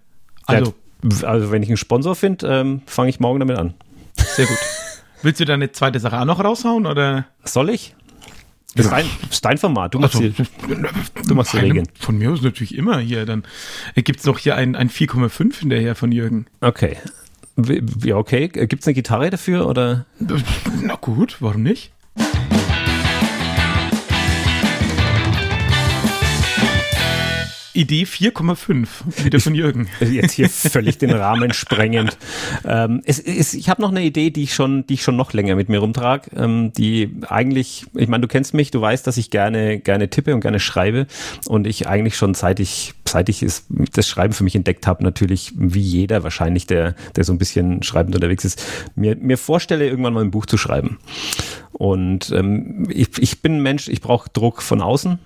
Also, 0.48 0.76
also 1.24 1.51
wenn 1.51 1.64
ich 1.64 1.70
einen 1.70 1.78
Sponsor 1.78 2.16
finde, 2.16 2.47
ähm, 2.47 2.82
fange 2.86 3.10
ich 3.10 3.20
morgen 3.20 3.39
damit 3.39 3.58
an. 3.58 3.74
Sehr 4.16 4.45
gut. 4.45 4.58
Willst 5.22 5.39
du 5.39 5.45
deine 5.45 5.72
zweite 5.72 5.99
Sache 5.99 6.20
auch 6.20 6.26
noch 6.26 6.43
raushauen 6.43 6.86
oder? 6.86 7.26
Soll 7.43 7.70
ich? 7.70 7.95
Das 8.76 8.88
ist 8.88 8.91
dein, 8.91 9.06
das 9.22 9.32
ist 9.32 9.45
dein 9.45 9.58
Format. 9.58 9.93
Du 9.93 9.99
machst, 9.99 10.16
Also, 10.16 10.28
die, 10.30 11.28
du 11.28 11.34
machst 11.36 11.53
die 11.53 11.58
Regeln. 11.58 11.88
Von 11.97 12.18
mir 12.18 12.32
aus 12.32 12.41
natürlich 12.41 12.76
immer 12.76 12.99
hier. 12.99 13.26
Dann 13.26 13.43
gibt 13.95 14.20
es 14.20 14.26
noch 14.26 14.38
hier 14.38 14.56
ein, 14.56 14.76
ein 14.76 14.89
4,5 14.89 15.60
hinterher 15.60 15.95
von 15.95 16.12
Jürgen. 16.12 16.47
Okay. 16.60 16.97
Ja, 18.03 18.18
okay. 18.18 18.49
Gibt 18.49 18.82
es 18.82 18.88
eine 18.88 18.93
Gitarre 18.93 19.30
dafür 19.30 19.66
oder? 19.68 20.06
Na 20.82 20.95
gut, 20.95 21.38
warum 21.39 21.64
nicht? 21.64 21.93
Idee 27.76 28.04
4,5, 28.04 29.24
wieder 29.26 29.40
von 29.40 29.54
Jürgen. 29.54 29.88
Jetzt 30.00 30.34
hier 30.34 30.50
völlig 30.50 30.98
den 30.98 31.12
Rahmen 31.12 31.54
sprengend. 31.54 32.18
Ähm, 32.64 33.02
es 33.06 33.20
ist, 33.20 33.54
ich 33.54 33.70
habe 33.70 33.82
noch 33.82 33.92
eine 33.92 34.04
Idee, 34.04 34.30
die 34.30 34.44
ich 34.44 34.54
schon, 34.54 34.88
die 34.88 34.96
ich 34.96 35.04
schon 35.04 35.18
noch 35.18 35.34
länger 35.34 35.56
mit 35.56 35.68
mir 35.68 35.80
rumtrage. 35.80 36.32
Ähm, 36.36 36.72
die 36.74 37.12
eigentlich, 37.28 37.86
ich 37.94 38.08
meine, 38.08 38.22
du 38.22 38.28
kennst 38.28 38.54
mich, 38.54 38.72
du 38.72 38.80
weißt, 38.80 39.06
dass 39.06 39.18
ich 39.18 39.30
gerne, 39.30 39.80
gerne 39.80 40.10
tippe 40.10 40.34
und 40.34 40.42
gerne 40.42 40.60
schreibe 40.60 41.08
und 41.48 41.68
ich 41.68 41.88
eigentlich 41.88 42.16
schon 42.16 42.34
seit 42.34 42.60
ich, 42.60 42.94
seit 43.06 43.28
ich 43.28 43.44
es, 43.44 43.66
das 43.94 44.08
Schreiben 44.08 44.34
für 44.34 44.46
mich 44.46 44.56
entdeckt 44.56 44.88
habe, 44.88 45.04
natürlich 45.04 45.52
wie 45.58 45.82
jeder 45.82 46.24
wahrscheinlich, 46.24 46.68
der, 46.68 46.96
der 47.16 47.26
so 47.26 47.34
ein 47.34 47.38
bisschen 47.38 47.84
schreibend 47.84 48.16
unterwegs 48.16 48.46
ist, 48.46 48.64
mir, 48.96 49.18
mir 49.18 49.38
vorstelle, 49.38 49.88
irgendwann 49.88 50.14
mal 50.14 50.24
ein 50.24 50.32
Buch 50.32 50.46
zu 50.46 50.58
schreiben. 50.58 50.98
Und 51.74 52.32
ähm, 52.32 52.88
ich, 52.90 53.10
ich 53.20 53.42
bin 53.42 53.58
ein 53.58 53.62
Mensch, 53.62 53.90
ich 53.90 54.00
brauche 54.00 54.30
Druck 54.32 54.62
von 54.62 54.82
außen. 54.82 55.20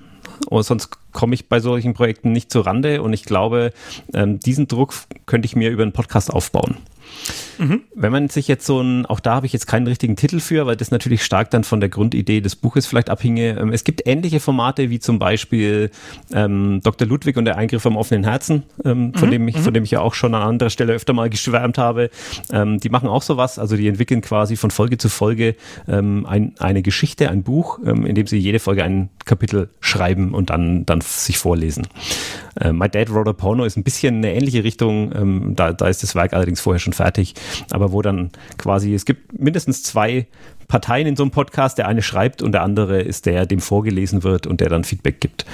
Und 0.47 0.63
sonst 0.63 0.89
komme 1.11 1.35
ich 1.35 1.49
bei 1.49 1.59
solchen 1.59 1.93
Projekten 1.93 2.31
nicht 2.31 2.51
zur 2.51 2.65
Rande 2.65 3.01
und 3.01 3.13
ich 3.13 3.23
glaube, 3.23 3.73
ähm, 4.13 4.39
diesen 4.39 4.67
Druck 4.67 4.93
könnte 5.25 5.45
ich 5.45 5.55
mir 5.55 5.69
über 5.69 5.83
einen 5.83 5.93
Podcast 5.93 6.31
aufbauen. 6.31 6.77
Wenn 7.93 8.12
man 8.12 8.30
sich 8.30 8.47
jetzt 8.47 8.66
so 8.66 8.82
ein, 8.82 9.05
auch 9.05 9.20
da 9.20 9.36
habe 9.36 9.45
ich 9.45 9.53
jetzt 9.53 9.68
keinen 9.68 9.88
richtigen 9.88 10.16
Titel 10.16 10.39
für, 10.39 10.66
weil 10.66 10.76
das 10.76 10.91
natürlich 10.91 11.24
stark 11.24 11.51
dann 11.51 11.64
von 11.64 11.80
der 11.80 11.89
Grundidee 11.89 12.41
des 12.41 12.55
Buches 12.55 12.88
vielleicht 12.88 13.10
abhinge. 13.10 13.57
Ähm, 13.60 13.74
es 13.74 13.84
gibt 13.84 14.07
ähnliche 14.07 14.39
Formate 14.39 14.89
wie 14.89 14.99
zum 14.99 15.20
Beispiel 15.20 15.91
ähm, 16.34 16.82
Dr. 16.84 17.07
Ludwig 17.07 17.38
und 17.38 17.45
der 17.45 17.57
Eingriff 17.57 17.86
am 17.86 17.97
offenen 17.97 18.24
Herzen, 18.24 18.64
ähm, 18.86 19.14
von, 19.14 19.30
dem 19.30 19.47
ich, 19.47 19.57
von 19.57 19.74
dem 19.74 19.84
ich 19.84 19.91
ja 19.91 20.01
auch 20.01 20.14
schon 20.14 20.34
an 20.34 20.41
anderer 20.41 20.70
Stelle 20.70 20.93
öfter 20.93 21.14
mal 21.14 21.30
geschwärmt 21.30 21.78
habe. 21.78 22.10
Ähm, 22.51 22.80
die 22.80 22.89
machen 22.89 23.10
auch 23.10 23.22
sowas, 23.22 23.60
also 23.60 23.76
die 23.76 23.88
entwickeln 23.88 24.22
quasi 24.22 24.55
von 24.55 24.72
Folge 24.72 24.97
zu 24.97 25.10
Folge 25.10 25.55
ähm, 25.88 26.26
ein, 26.26 26.53
eine 26.60 26.82
Geschichte, 26.82 27.30
ein 27.30 27.43
Buch, 27.43 27.80
ähm, 27.86 28.05
in 28.05 28.16
dem 28.16 28.28
sie 28.28 28.38
jede 28.38 28.60
Folge 28.60 28.84
ein 28.84 29.10
Kapitel 29.26 29.70
schreiben 29.82 30.34
und 30.34 30.49
dann, 30.49 30.86
dann 30.86 31.01
sich 31.01 31.38
vorlesen. 31.38 31.88
Äh, 32.60 32.72
My 32.72 32.89
Dad 32.89 33.14
Wrote 33.14 33.32
a 33.32 33.34
Porno 33.34 33.66
ist 33.66 33.78
ein 33.78 33.84
bisschen 33.84 34.18
eine 34.18 34.34
ähnliche 34.34 34.64
Richtung. 34.64 35.12
Ähm, 35.16 35.56
da, 35.56 35.74
da 35.74 35.88
ist 35.88 36.04
das 36.04 36.16
Werk 36.16 36.34
allerdings 36.34 36.62
vorher 36.62 36.80
schon 36.80 36.93
fertig. 36.93 37.34
Aber 37.72 37.91
wo 37.91 38.02
dann 38.02 38.32
quasi, 38.58 38.93
es 38.93 39.06
gibt 39.06 39.39
mindestens 39.39 39.84
zwei 39.84 40.28
Parteien 40.70 41.07
in 41.07 41.17
so 41.17 41.24
einem 41.24 41.32
Podcast. 41.32 41.78
Der 41.78 41.89
eine 41.89 42.01
schreibt 42.01 42.41
und 42.41 42.53
der 42.53 42.61
andere 42.61 43.01
ist 43.01 43.26
der, 43.26 43.45
dem 43.45 43.59
vorgelesen 43.59 44.24
wird 44.24 44.47
und 44.47 44.61
der 44.61 44.70
dann 44.70 44.86
Feedback 44.86 45.20
gibt. 45.20 45.45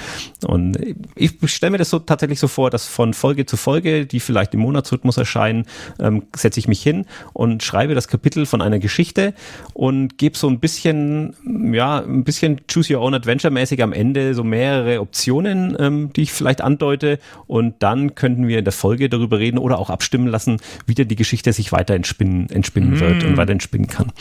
Und 0.46 0.78
ich 1.16 1.32
stelle 1.46 1.72
mir 1.72 1.78
das 1.78 1.90
so 1.90 1.98
tatsächlich 1.98 2.38
so 2.38 2.46
vor, 2.46 2.70
dass 2.70 2.86
von 2.86 3.14
Folge 3.14 3.46
zu 3.46 3.56
Folge, 3.56 4.06
die 4.06 4.20
vielleicht 4.20 4.54
im 4.54 4.60
Monatsrhythmus 4.60 5.16
erscheinen, 5.16 5.64
ähm, 5.98 6.24
setze 6.36 6.60
ich 6.60 6.68
mich 6.68 6.82
hin 6.82 7.06
und 7.32 7.64
schreibe 7.64 7.94
das 7.94 8.06
Kapitel 8.06 8.46
von 8.46 8.62
einer 8.62 8.78
Geschichte 8.78 9.34
und 9.72 10.18
gebe 10.18 10.36
so 10.36 10.48
ein 10.48 10.60
bisschen, 10.60 11.34
ja, 11.72 12.00
ein 12.00 12.24
bisschen 12.24 12.60
Choose 12.72 12.94
Your 12.94 13.02
Own 13.02 13.14
Adventure 13.14 13.52
mäßig 13.52 13.82
am 13.82 13.92
Ende 13.92 14.34
so 14.34 14.44
mehrere 14.44 15.00
Optionen, 15.00 15.76
ähm, 15.80 16.12
die 16.14 16.22
ich 16.22 16.32
vielleicht 16.32 16.60
andeute 16.60 17.18
und 17.46 17.76
dann 17.78 18.14
könnten 18.14 18.46
wir 18.46 18.58
in 18.58 18.64
der 18.64 18.72
Folge 18.72 19.08
darüber 19.08 19.38
reden 19.38 19.58
oder 19.58 19.78
auch 19.78 19.88
abstimmen 19.88 20.26
lassen, 20.26 20.58
wie 20.86 20.94
denn 20.94 21.08
die 21.08 21.16
Geschichte 21.16 21.52
sich 21.54 21.72
weiter 21.72 21.94
entspinnen, 21.94 22.50
entspinnen 22.50 23.00
wird 23.00 23.24
und 23.24 23.36
weiter 23.38 23.52
entspinnen 23.52 23.86
kann. 23.86 24.12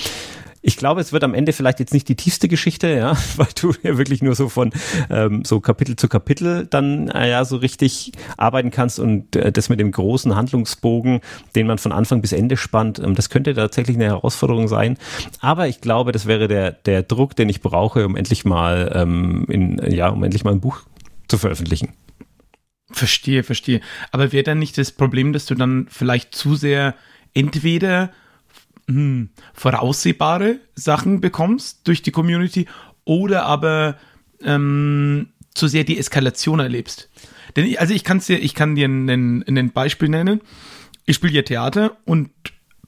Ich 0.67 0.77
glaube, 0.77 0.99
es 0.99 1.13
wird 1.13 1.23
am 1.23 1.35
Ende 1.35 1.53
vielleicht 1.53 1.79
jetzt 1.79 1.93
nicht 1.93 2.09
die 2.09 2.15
tiefste 2.15 2.47
Geschichte, 2.47 2.87
ja, 2.87 3.15
weil 3.35 3.47
du 3.61 3.75
ja 3.83 3.99
wirklich 3.99 4.23
nur 4.23 4.33
so 4.33 4.49
von 4.49 4.71
ähm, 5.11 5.45
so 5.45 5.59
Kapitel 5.59 5.95
zu 5.95 6.07
Kapitel 6.07 6.65
dann 6.65 7.07
äh, 7.09 7.29
ja 7.29 7.45
so 7.45 7.57
richtig 7.57 8.13
arbeiten 8.35 8.71
kannst 8.71 8.99
und 8.99 9.35
äh, 9.35 9.51
das 9.51 9.69
mit 9.69 9.79
dem 9.79 9.91
großen 9.91 10.35
Handlungsbogen, 10.35 11.21
den 11.55 11.67
man 11.67 11.77
von 11.77 11.91
Anfang 11.91 12.23
bis 12.23 12.31
Ende 12.31 12.57
spannt, 12.57 12.97
ähm, 12.97 13.13
das 13.13 13.29
könnte 13.29 13.53
tatsächlich 13.53 13.95
eine 13.95 14.05
Herausforderung 14.05 14.67
sein. 14.67 14.97
Aber 15.39 15.67
ich 15.67 15.81
glaube, 15.81 16.11
das 16.11 16.25
wäre 16.25 16.47
der 16.47 16.71
der 16.71 17.03
Druck, 17.03 17.35
den 17.35 17.47
ich 17.47 17.61
brauche, 17.61 18.03
um 18.03 18.15
endlich 18.15 18.43
mal 18.43 18.91
ähm, 18.95 19.45
in 19.47 19.79
ja, 19.87 20.09
um 20.09 20.23
endlich 20.23 20.45
mal 20.45 20.51
ein 20.51 20.61
Buch 20.61 20.81
zu 21.27 21.37
veröffentlichen. 21.37 21.89
Verstehe, 22.91 23.43
verstehe. 23.43 23.81
Aber 24.11 24.31
wäre 24.31 24.43
dann 24.43 24.57
nicht 24.57 24.79
das 24.79 24.91
Problem, 24.91 25.31
dass 25.31 25.45
du 25.45 25.53
dann 25.53 25.85
vielleicht 25.91 26.33
zu 26.33 26.55
sehr 26.55 26.95
entweder 27.35 28.09
hm, 28.87 29.29
voraussehbare 29.53 30.59
Sachen 30.75 31.21
bekommst 31.21 31.87
durch 31.87 32.01
die 32.01 32.11
Community 32.11 32.67
oder 33.03 33.45
aber 33.45 33.97
ähm, 34.41 35.29
zu 35.53 35.67
sehr 35.67 35.83
die 35.83 35.97
Eskalation 35.97 36.59
erlebst? 36.59 37.09
Denn 37.55 37.65
ich, 37.65 37.79
also 37.79 37.93
ich 37.93 38.03
kann's 38.03 38.27
dir, 38.27 38.37
ich 38.37 38.53
kann 38.53 38.75
dir 38.75 38.87
ein 38.87 39.71
Beispiel 39.73 40.09
nennen. 40.09 40.41
Ich 41.05 41.15
spiele 41.15 41.33
ja 41.33 41.41
Theater 41.43 41.97
und 42.05 42.29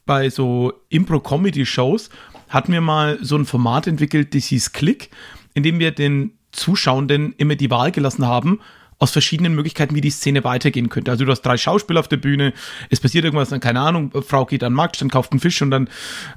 bei 0.06 0.30
so 0.30 0.74
Impro-Comedy-Shows 0.90 2.10
hatten 2.50 2.72
wir 2.72 2.82
mal 2.82 3.20
so 3.22 3.36
ein 3.38 3.46
Format 3.46 3.88
entwickelt, 3.88 4.34
das 4.34 4.46
hieß 4.46 4.72
Click, 4.72 5.10
in 5.54 5.64
dem 5.64 5.80
wir 5.80 5.92
den 5.92 6.32
Zuschauenden 6.52 7.34
immer 7.38 7.56
die 7.56 7.70
Wahl 7.70 7.92
gelassen 7.92 8.26
haben, 8.26 8.60
aus 9.00 9.12
verschiedenen 9.12 9.54
Möglichkeiten, 9.54 9.96
wie 9.96 10.02
die 10.02 10.10
Szene 10.10 10.44
weitergehen 10.44 10.90
könnte. 10.90 11.12
Also 11.12 11.26
du 11.26 11.32
hast 11.32 11.42
drei 11.42 11.58
Schauspieler 11.58 12.00
auf 12.00 12.08
der 12.08 12.18
Bühne, 12.18 12.54
es 12.90 13.00
passiert 13.00 13.26
irgendwas, 13.26 13.50
dann 13.50 13.60
keine 13.60 13.80
Ahnung, 13.82 14.12
Frau 14.26 14.46
geht 14.46 14.64
an 14.64 14.72
den 14.72 14.78
Markt, 14.78 15.00
dann 15.02 15.10
kauft 15.10 15.32
einen 15.32 15.40
Fisch 15.40 15.62
und 15.62 15.72
dann 15.72 15.90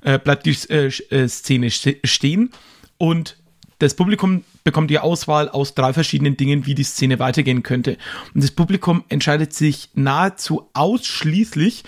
äh, 0.03 0.19
bleibt 0.19 0.47
die 0.47 0.57
äh, 0.69 0.87
äh, 0.87 1.29
Szene 1.29 1.69
st- 1.69 2.07
stehen 2.07 2.51
und 2.99 3.37
das 3.79 3.95
Publikum 3.95 4.45
bekommt 4.63 4.91
die 4.91 4.99
Auswahl 4.99 5.49
aus 5.49 5.75
drei 5.75 5.95
verschiedenen 5.95 6.37
Dingen, 6.37 6.67
wie 6.67 6.75
die 6.75 6.85
Szene 6.85 7.19
weitergehen 7.19 7.63
könnte. 7.63 7.97
Und 8.35 8.45
das 8.45 8.51
Publikum 8.51 9.05
entscheidet 9.09 9.55
sich 9.55 9.89
nahezu 9.95 10.69
ausschließlich, 10.75 11.85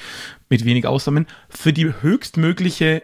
mit 0.49 0.65
wenig 0.65 0.87
Ausnahmen, 0.87 1.27
für 1.51 1.75
die 1.75 1.93
höchstmögliche 2.01 3.03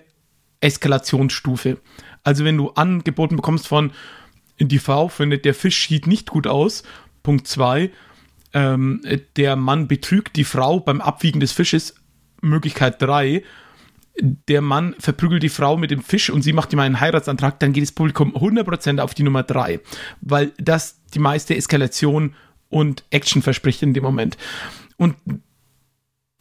Eskalationsstufe. 0.61 1.77
Also 2.25 2.47
wenn 2.47 2.57
du 2.57 2.71
angeboten 2.71 3.37
bekommst 3.37 3.69
von, 3.69 3.93
die 4.59 4.79
Frau 4.79 5.09
findet, 5.09 5.45
der 5.45 5.53
Fisch 5.53 5.87
sieht 5.87 6.07
nicht 6.07 6.31
gut 6.31 6.47
aus, 6.47 6.83
Punkt 7.29 7.47
2, 7.47 7.91
ähm, 8.55 9.03
der 9.37 9.55
Mann 9.55 9.87
betrügt 9.87 10.35
die 10.37 10.45
Frau 10.45 10.81
beim 10.81 11.03
Abwiegen 11.03 11.41
des 11.41 11.53
Fisches, 11.53 11.95
Möglichkeit 12.41 13.03
3, 13.03 13.43
der 14.18 14.62
Mann 14.62 14.95
verprügelt 14.99 15.43
die 15.43 15.51
Frau 15.51 15.76
mit 15.76 15.91
dem 15.91 16.03
Fisch 16.03 16.31
und 16.31 16.41
sie 16.41 16.55
macht 16.55 16.72
ihm 16.72 16.79
einen 16.79 17.01
Heiratsantrag, 17.01 17.61
dann 17.61 17.74
geht 17.74 17.83
das 17.83 17.93
Publikum 17.93 18.35
100% 18.35 19.01
auf 19.01 19.12
die 19.12 19.24
Nummer 19.24 19.43
3, 19.43 19.79
weil 20.22 20.53
das 20.57 21.03
die 21.12 21.18
meiste 21.18 21.55
Eskalation 21.55 22.35
und 22.70 23.05
Action 23.11 23.43
verspricht 23.43 23.83
in 23.83 23.93
dem 23.93 24.05
Moment. 24.05 24.39
Und 24.97 25.14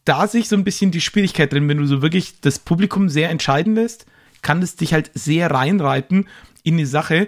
da 0.06 0.26
sehe 0.26 0.40
ich 0.40 0.48
so 0.48 0.56
ein 0.56 0.64
bisschen 0.64 0.92
die 0.92 1.02
Schwierigkeit 1.02 1.52
drin, 1.52 1.68
wenn 1.68 1.80
du 1.80 1.86
so 1.86 2.02
wirklich 2.02 2.40
das 2.40 2.60
Publikum 2.60 3.10
sehr 3.10 3.30
entscheiden 3.30 3.76
lässt, 3.76 4.06
kann 4.42 4.62
es 4.62 4.78
dich 4.78 4.94
halt 4.94 5.12
sehr 5.16 5.52
reinreiten 5.52 6.30
in 6.64 6.76
eine 6.76 6.86
Sache, 6.86 7.28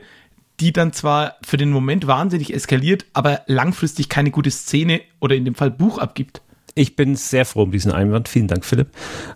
die 0.59 0.73
dann 0.73 0.93
zwar 0.93 1.35
für 1.41 1.57
den 1.57 1.69
Moment 1.69 2.07
wahnsinnig 2.07 2.53
eskaliert, 2.53 3.05
aber 3.13 3.41
langfristig 3.47 4.09
keine 4.09 4.31
gute 4.31 4.51
Szene 4.51 5.01
oder 5.19 5.35
in 5.35 5.45
dem 5.45 5.55
Fall 5.55 5.71
Buch 5.71 5.97
abgibt. 5.97 6.41
Ich 6.75 6.95
bin 6.95 7.15
sehr 7.15 7.45
froh 7.45 7.63
um 7.63 7.71
diesen 7.71 7.91
Einwand. 7.91 8.29
Vielen 8.29 8.47
Dank, 8.47 8.63
Philipp. 8.63 8.89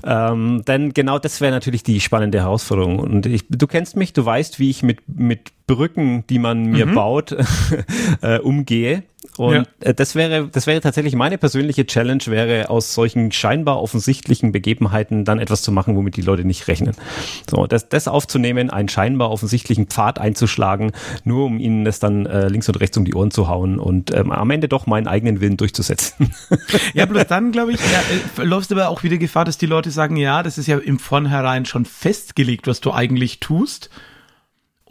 Ähm, 0.06 0.64
denn 0.66 0.94
genau 0.94 1.20
das 1.20 1.42
wäre 1.42 1.52
natürlich 1.52 1.84
die 1.84 2.00
spannende 2.00 2.40
Herausforderung. 2.40 3.00
Und 3.00 3.26
ich, 3.26 3.46
du 3.50 3.68
kennst 3.68 3.98
mich, 3.98 4.14
du 4.14 4.24
weißt, 4.24 4.60
wie 4.60 4.70
ich 4.70 4.84
mit, 4.84 5.00
mit 5.08 5.52
Brücken, 5.68 6.26
die 6.30 6.40
man 6.40 6.66
mir 6.66 6.86
Mhm. 6.86 6.96
baut, 6.96 7.36
äh, 8.22 8.40
umgehe. 8.40 9.04
Und 9.38 9.54
Ja. 9.54 9.64
äh, 9.80 9.94
das 9.94 10.14
wäre, 10.16 10.48
das 10.50 10.68
wäre 10.68 10.82
tatsächlich 10.82 11.16
meine 11.16 11.38
persönliche 11.38 11.86
Challenge, 11.88 12.22
wäre 12.28 12.70
aus 12.70 12.94
solchen 12.94 13.32
scheinbar 13.32 13.82
offensichtlichen 13.82 14.52
Begebenheiten 14.52 15.24
dann 15.26 15.40
etwas 15.40 15.62
zu 15.62 15.72
machen, 15.72 15.96
womit 15.96 16.18
die 16.18 16.22
Leute 16.22 16.44
nicht 16.46 16.68
rechnen. 16.68 16.92
So, 17.50 17.66
das, 17.66 17.88
das 17.90 18.08
aufzunehmen, 18.10 18.70
einen 18.70 18.90
scheinbar 18.90 19.32
offensichtlichen 19.32 19.88
Pfad 19.88 20.20
einzuschlagen, 20.20 20.92
nur 21.24 21.46
um 21.46 21.58
ihnen 21.60 21.86
das 21.86 22.00
dann 22.00 22.26
äh, 22.26 22.50
links 22.50 22.68
und 22.68 22.76
rechts 22.82 22.98
um 22.98 23.06
die 23.06 23.16
Ohren 23.16 23.32
zu 23.32 23.48
hauen 23.48 23.80
und 23.80 24.14
ähm, 24.14 24.32
am 24.32 24.52
Ende 24.52 24.68
doch 24.68 24.86
meinen 24.86 25.08
eigenen 25.08 25.40
Willen 25.42 25.58
durchzusetzen. 25.58 26.34
Ja, 26.94 27.06
bloß 27.06 27.26
dann, 27.28 27.52
glaube 27.54 27.72
ich, 27.72 27.80
ja, 27.80 28.44
äh, 28.44 28.46
läufst 28.46 28.70
du 28.70 28.76
aber 28.76 28.90
auch 28.90 29.04
wieder 29.04 29.18
Gefahr, 29.18 29.46
dass 29.46 29.58
die 29.58 29.66
Leute 29.66 29.90
sagen, 29.90 30.18
ja, 30.18 30.44
das 30.44 30.58
ist 30.58 30.68
ja 30.68 30.78
im 30.78 31.00
Vornherein 31.00 31.66
schon 31.66 31.86
festgelegt, 31.86 32.68
was 32.68 32.82
du 32.82 32.92
eigentlich 32.92 33.40
tust. 33.40 33.90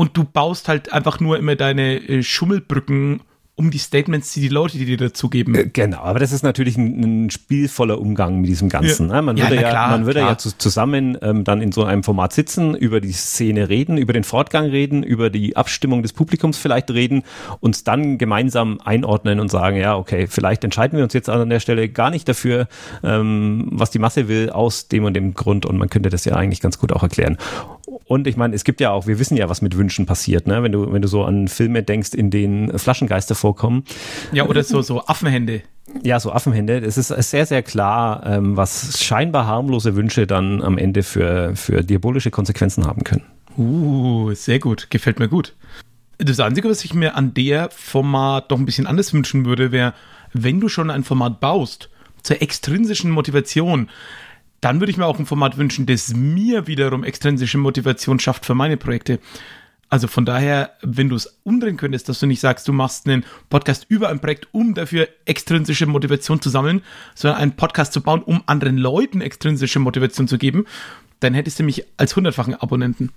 Und 0.02 0.16
du 0.16 0.24
baust 0.24 0.66
halt 0.66 0.92
einfach 0.92 1.20
nur 1.20 1.38
immer 1.38 1.54
deine 1.54 1.94
äh, 2.08 2.24
Schummelbrücken 2.24 3.20
um 3.54 3.70
die 3.70 3.78
Statements, 3.78 4.32
die 4.32 4.40
die 4.40 4.48
Leute, 4.48 4.76
die 4.78 4.84
dir 4.84 4.96
dazugeben. 4.96 5.54
Äh, 5.54 5.66
Genau, 5.72 5.98
aber 5.98 6.18
das 6.18 6.32
ist 6.32 6.42
natürlich 6.42 6.76
ein, 6.76 7.26
ein 7.26 7.30
spielvoller 7.30 8.00
Umgang 8.00 8.40
mit 8.40 8.50
diesem 8.50 8.68
Ganzen. 8.68 9.10
Ja. 9.10 9.16
Ne? 9.16 9.22
Man 9.22 9.36
Ja, 9.36 9.44
würde 9.44 9.62
ja, 9.62 9.70
klar, 9.70 9.90
man 9.90 10.06
würde 10.06 10.20
klar. 10.20 10.30
ja 10.32 10.38
zu, 10.38 10.58
zusammen 10.58 11.16
ähm, 11.22 11.44
dann 11.44 11.60
in 11.60 11.70
so 11.70 11.84
einem 11.84 12.02
Format 12.02 12.32
sitzen, 12.32 12.74
über 12.74 13.00
die 13.00 13.12
Szene 13.12 13.68
reden, 13.68 13.96
über 13.96 14.12
den 14.12 14.24
Fortgang 14.24 14.64
reden, 14.70 15.04
über 15.04 15.30
die 15.30 15.54
Abstimmung 15.54 16.02
des 16.02 16.12
Publikums 16.14 16.58
vielleicht 16.58 16.90
reden, 16.90 17.22
uns 17.60 17.84
dann 17.84 18.18
gemeinsam 18.18 18.80
einordnen 18.84 19.38
und 19.38 19.52
sagen, 19.52 19.76
ja, 19.76 19.96
okay, 19.96 20.26
vielleicht 20.28 20.64
entscheiden 20.64 20.96
wir 20.96 21.04
uns 21.04 21.12
jetzt 21.12 21.28
an 21.28 21.48
der 21.48 21.60
Stelle 21.60 21.88
gar 21.90 22.10
nicht 22.10 22.28
dafür, 22.28 22.66
ähm, 23.04 23.68
was 23.70 23.90
die 23.90 24.00
Masse 24.00 24.26
will, 24.26 24.50
aus 24.50 24.88
dem 24.88 25.04
und 25.04 25.14
dem 25.14 25.34
Grund 25.34 25.64
und 25.64 25.78
man 25.78 25.88
könnte 25.90 26.08
das 26.08 26.24
ja 26.24 26.34
eigentlich 26.34 26.60
ganz 26.60 26.78
gut 26.78 26.92
auch 26.92 27.02
erklären. 27.02 27.36
Und 28.04 28.26
ich 28.26 28.36
meine, 28.36 28.54
es 28.54 28.64
gibt 28.64 28.80
ja 28.80 28.90
auch, 28.90 29.06
wir 29.06 29.18
wissen 29.18 29.36
ja, 29.36 29.48
was 29.48 29.62
mit 29.62 29.76
Wünschen 29.76 30.06
passiert, 30.06 30.46
ne? 30.46 30.62
Wenn 30.62 30.72
du, 30.72 30.92
wenn 30.92 31.02
du 31.02 31.08
so 31.08 31.24
an 31.24 31.48
Filme 31.48 31.82
denkst, 31.82 32.14
in 32.14 32.30
denen 32.30 32.78
Flaschengeister 32.78 33.34
vorkommen. 33.34 33.84
Ja, 34.32 34.46
oder 34.46 34.62
so, 34.62 34.82
so 34.82 35.04
Affenhände. 35.06 35.62
Ja, 36.02 36.20
so 36.20 36.32
Affenhände. 36.32 36.78
Es 36.78 36.96
ist 36.96 37.08
sehr, 37.08 37.46
sehr 37.46 37.62
klar, 37.62 38.24
ähm, 38.26 38.56
was 38.56 39.02
scheinbar 39.02 39.46
harmlose 39.46 39.96
Wünsche 39.96 40.26
dann 40.26 40.62
am 40.62 40.78
Ende 40.78 41.02
für, 41.02 41.54
für 41.56 41.82
diabolische 41.82 42.30
Konsequenzen 42.30 42.86
haben 42.86 43.04
können. 43.04 43.24
Uh, 43.58 44.32
sehr 44.34 44.58
gut. 44.58 44.88
Gefällt 44.90 45.18
mir 45.18 45.28
gut. 45.28 45.54
Das 46.18 46.40
Einzige, 46.40 46.68
was 46.68 46.84
ich 46.84 46.94
mir 46.94 47.16
an 47.16 47.34
der 47.34 47.68
Format 47.70 48.50
doch 48.50 48.58
ein 48.58 48.64
bisschen 48.64 48.86
anders 48.86 49.12
wünschen 49.12 49.44
würde, 49.44 49.72
wäre, 49.72 49.92
wenn 50.32 50.60
du 50.60 50.68
schon 50.68 50.90
ein 50.90 51.04
Format 51.04 51.40
baust, 51.40 51.90
zur 52.22 52.40
extrinsischen 52.40 53.10
Motivation, 53.10 53.90
dann 54.62 54.80
würde 54.80 54.92
ich 54.92 54.96
mir 54.96 55.06
auch 55.06 55.18
ein 55.18 55.26
Format 55.26 55.58
wünschen, 55.58 55.86
das 55.86 56.14
mir 56.14 56.66
wiederum 56.66 57.04
extrinsische 57.04 57.58
Motivation 57.58 58.20
schafft 58.20 58.46
für 58.46 58.54
meine 58.54 58.76
Projekte. 58.76 59.18
Also 59.88 60.06
von 60.06 60.24
daher, 60.24 60.70
wenn 60.80 61.10
du 61.10 61.16
es 61.16 61.40
umdrehen 61.42 61.76
könntest, 61.76 62.08
dass 62.08 62.20
du 62.20 62.26
nicht 62.26 62.40
sagst, 62.40 62.66
du 62.66 62.72
machst 62.72 63.06
einen 63.06 63.24
Podcast 63.50 63.86
über 63.88 64.08
ein 64.08 64.20
Projekt, 64.20 64.46
um 64.52 64.72
dafür 64.72 65.08
extrinsische 65.26 65.84
Motivation 65.86 66.40
zu 66.40 66.48
sammeln, 66.48 66.80
sondern 67.14 67.40
einen 67.40 67.56
Podcast 67.56 67.92
zu 67.92 68.00
bauen, 68.00 68.22
um 68.22 68.42
anderen 68.46 68.78
Leuten 68.78 69.20
extrinsische 69.20 69.80
Motivation 69.80 70.28
zu 70.28 70.38
geben, 70.38 70.64
dann 71.20 71.34
hättest 71.34 71.58
du 71.58 71.64
mich 71.64 71.84
als 71.98 72.14
hundertfachen 72.14 72.54
Abonnenten. 72.54 73.10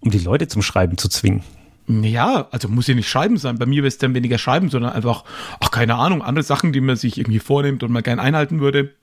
Um 0.00 0.10
die 0.10 0.20
Leute 0.20 0.46
zum 0.46 0.62
Schreiben 0.62 0.96
zu 0.96 1.08
zwingen. 1.08 1.42
Ja, 1.88 2.46
also 2.52 2.68
muss 2.68 2.86
ja 2.86 2.94
nicht 2.94 3.08
Schreiben 3.08 3.38
sein. 3.38 3.58
Bei 3.58 3.66
mir 3.66 3.82
wäre 3.82 3.88
es 3.88 3.98
dann 3.98 4.14
weniger 4.14 4.38
Schreiben, 4.38 4.68
sondern 4.70 4.92
einfach, 4.92 5.24
ach, 5.58 5.70
keine 5.72 5.96
Ahnung, 5.96 6.22
andere 6.22 6.44
Sachen, 6.44 6.72
die 6.72 6.80
man 6.80 6.96
sich 6.96 7.18
irgendwie 7.18 7.40
vornimmt 7.40 7.82
und 7.82 7.90
man 7.90 8.02
gern 8.04 8.20
einhalten 8.20 8.60
würde. 8.60 8.94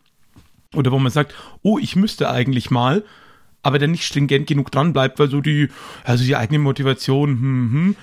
Oder 0.76 0.92
wo 0.92 1.00
man 1.00 1.12
sagt, 1.12 1.34
oh, 1.62 1.80
ich 1.80 1.96
müsste 1.96 2.30
eigentlich 2.30 2.72
mal, 2.72 3.04
aber 3.64 3.80
dann 3.80 3.92
nicht 3.92 4.06
stringent 4.06 4.48
genug 4.48 4.72
dran 4.72 4.94
bleibt, 4.94 5.20
weil 5.20 5.30
so 5.30 5.42
die, 5.42 5.70
also 6.04 6.24
die 6.24 6.36
eigene 6.36 6.60
Motivation, 6.60 7.30
hm, 7.30 7.72
hm, 7.72 7.96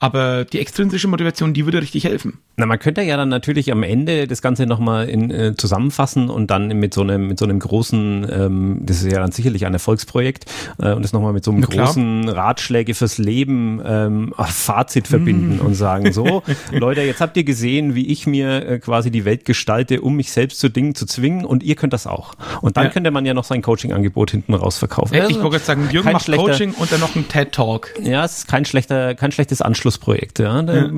aber 0.00 0.46
die 0.46 0.58
extrinsische 0.58 1.08
Motivation, 1.08 1.52
die 1.52 1.66
würde 1.66 1.82
richtig 1.82 2.04
helfen. 2.04 2.38
Na, 2.56 2.64
man 2.64 2.78
könnte 2.78 3.02
ja 3.02 3.18
dann 3.18 3.28
natürlich 3.28 3.70
am 3.70 3.82
Ende 3.82 4.26
das 4.26 4.40
Ganze 4.40 4.64
nochmal 4.64 5.08
äh, 5.10 5.54
zusammenfassen 5.56 6.30
und 6.30 6.50
dann 6.50 6.68
mit 6.68 6.94
so 6.94 7.02
einem, 7.02 7.28
mit 7.28 7.38
so 7.38 7.44
einem 7.44 7.58
großen, 7.58 8.26
ähm, 8.30 8.80
das 8.82 9.02
ist 9.02 9.12
ja 9.12 9.20
dann 9.20 9.30
sicherlich 9.30 9.66
ein 9.66 9.74
Erfolgsprojekt, 9.74 10.46
äh, 10.78 10.92
und 10.92 11.02
das 11.02 11.12
nochmal 11.12 11.34
mit 11.34 11.44
so 11.44 11.50
einem 11.50 11.60
großen 11.60 12.30
Ratschläge 12.30 12.94
fürs 12.94 13.18
Leben 13.18 13.82
ähm, 13.84 14.34
Fazit 14.38 15.06
verbinden 15.06 15.58
mm. 15.58 15.66
und 15.66 15.74
sagen, 15.74 16.12
so, 16.12 16.42
Leute, 16.72 17.02
jetzt 17.02 17.20
habt 17.20 17.36
ihr 17.36 17.44
gesehen, 17.44 17.94
wie 17.94 18.06
ich 18.06 18.26
mir 18.26 18.66
äh, 18.66 18.78
quasi 18.78 19.10
die 19.10 19.26
Welt 19.26 19.44
gestalte, 19.44 20.00
um 20.00 20.16
mich 20.16 20.32
selbst 20.32 20.60
zu 20.60 20.70
Dingen 20.70 20.94
zu 20.94 21.04
zwingen 21.04 21.44
und 21.44 21.62
ihr 21.62 21.76
könnt 21.76 21.92
das 21.92 22.06
auch. 22.06 22.32
Und 22.62 22.78
dann 22.78 22.84
ja. 22.84 22.90
könnte 22.90 23.10
man 23.10 23.26
ja 23.26 23.34
noch 23.34 23.44
sein 23.44 23.60
Coaching-Angebot 23.60 24.30
hinten 24.30 24.54
raus 24.54 24.78
verkaufen. 24.78 25.14
Ja, 25.14 25.28
ich 25.28 25.42
wollte 25.42 25.56
jetzt 25.56 25.66
sagen, 25.66 25.90
Jürgen 25.92 26.10
macht 26.12 26.32
Coaching 26.32 26.72
und 26.72 26.90
dann 26.90 27.00
noch 27.00 27.14
ein 27.14 27.28
TED-Talk. 27.28 27.94
Ja, 28.02 28.24
es 28.24 28.38
ist 28.38 28.48
kein 28.48 28.64
schlechter, 28.64 29.14
kein 29.14 29.30
schlechtes 29.30 29.60
Anschluss 29.60 29.89
Abschlussprojekt. 29.90 30.38
Ja, 30.38 30.62
da 30.62 30.86
ja. 30.86 30.90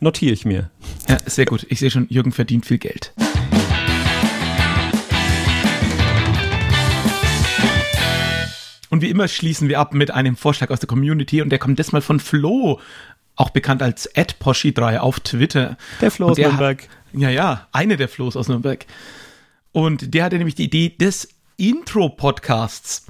notiere 0.00 0.32
ich 0.32 0.44
mir. 0.44 0.70
Ja, 1.08 1.18
sehr 1.26 1.46
gut. 1.46 1.66
Ich 1.68 1.80
sehe 1.80 1.90
schon, 1.90 2.06
Jürgen 2.08 2.30
verdient 2.30 2.64
viel 2.64 2.78
Geld. 2.78 3.12
Und 8.88 9.02
wie 9.02 9.10
immer 9.10 9.26
schließen 9.26 9.68
wir 9.68 9.80
ab 9.80 9.94
mit 9.94 10.12
einem 10.12 10.36
Vorschlag 10.36 10.70
aus 10.70 10.78
der 10.78 10.86
Community 10.86 11.42
und 11.42 11.50
der 11.50 11.58
kommt 11.58 11.78
diesmal 11.78 12.00
von 12.00 12.20
Flo, 12.20 12.80
auch 13.34 13.50
bekannt 13.50 13.82
als 13.82 14.08
@poschi3 14.14 14.98
auf 14.98 15.18
Twitter. 15.20 15.76
Der 16.00 16.12
Flo 16.12 16.28
aus 16.28 16.38
Nürnberg. 16.38 16.82
Hat, 16.82 16.88
ja, 17.12 17.30
ja, 17.30 17.66
eine 17.72 17.96
der 17.96 18.08
Flo's 18.08 18.36
aus 18.36 18.48
Nürnberg. 18.48 18.86
Und 19.72 20.14
der 20.14 20.24
hatte 20.24 20.38
nämlich 20.38 20.54
die 20.54 20.64
Idee 20.64 20.90
des 20.90 21.28
Intro-Podcasts. 21.56 23.06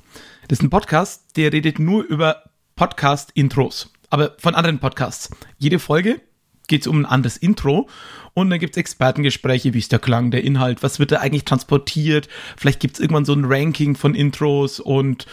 Das 0.48 0.58
ist 0.58 0.64
ein 0.64 0.70
Podcast, 0.70 1.36
der 1.36 1.52
redet 1.52 1.78
nur 1.78 2.04
über 2.04 2.42
Podcast-Intros 2.74 3.92
aber 4.16 4.34
von 4.38 4.54
anderen 4.54 4.78
Podcasts. 4.78 5.28
Jede 5.58 5.78
Folge 5.78 6.22
geht 6.68 6.80
es 6.80 6.86
um 6.86 7.00
ein 7.00 7.04
anderes 7.04 7.36
Intro 7.36 7.86
und 8.32 8.48
dann 8.48 8.58
gibt 8.58 8.74
es 8.74 8.80
Expertengespräche, 8.80 9.74
wie 9.74 9.78
ist 9.78 9.92
der 9.92 9.98
Klang, 9.98 10.30
der 10.30 10.42
Inhalt, 10.42 10.82
was 10.82 10.98
wird 10.98 11.12
da 11.12 11.18
eigentlich 11.18 11.44
transportiert, 11.44 12.26
vielleicht 12.56 12.80
gibt 12.80 12.94
es 12.94 13.00
irgendwann 13.00 13.26
so 13.26 13.34
ein 13.34 13.44
Ranking 13.44 13.94
von 13.94 14.14
Intros 14.14 14.80
und 14.80 15.26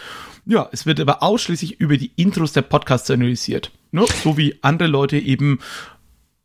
ja, 0.44 0.68
es 0.70 0.84
wird 0.84 1.00
aber 1.00 1.22
ausschließlich 1.22 1.80
über 1.80 1.96
die 1.96 2.10
Intros 2.16 2.52
der 2.52 2.60
Podcasts 2.60 3.10
analysiert. 3.10 3.72
Ne? 3.90 4.04
So 4.22 4.36
wie 4.36 4.58
andere 4.60 4.88
Leute 4.88 5.16
eben 5.16 5.60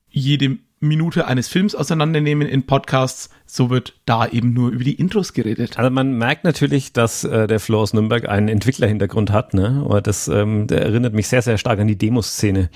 jede 0.09 0.59
Minute 0.79 1.27
eines 1.27 1.47
Films 1.47 1.75
auseinandernehmen 1.75 2.47
in 2.47 2.65
Podcasts, 2.65 3.29
so 3.45 3.69
wird 3.69 3.93
da 4.05 4.27
eben 4.27 4.53
nur 4.53 4.71
über 4.71 4.83
die 4.83 4.93
Intros 4.93 5.33
geredet. 5.33 5.77
Also 5.77 5.89
man 5.91 6.17
merkt 6.17 6.45
natürlich, 6.45 6.93
dass 6.93 7.23
äh, 7.23 7.47
der 7.47 7.59
Flo 7.59 7.81
aus 7.81 7.93
Nürnberg 7.93 8.29
einen 8.29 8.47
Entwicklerhintergrund 8.47 9.31
hat, 9.31 9.53
ne? 9.53 9.81
Aber 9.83 10.01
das 10.01 10.27
ähm, 10.27 10.67
erinnert 10.69 11.13
mich 11.13 11.27
sehr, 11.27 11.41
sehr 11.41 11.57
stark 11.57 11.79
an 11.79 11.87
die 11.87 11.97
Demoszene. 11.97 12.69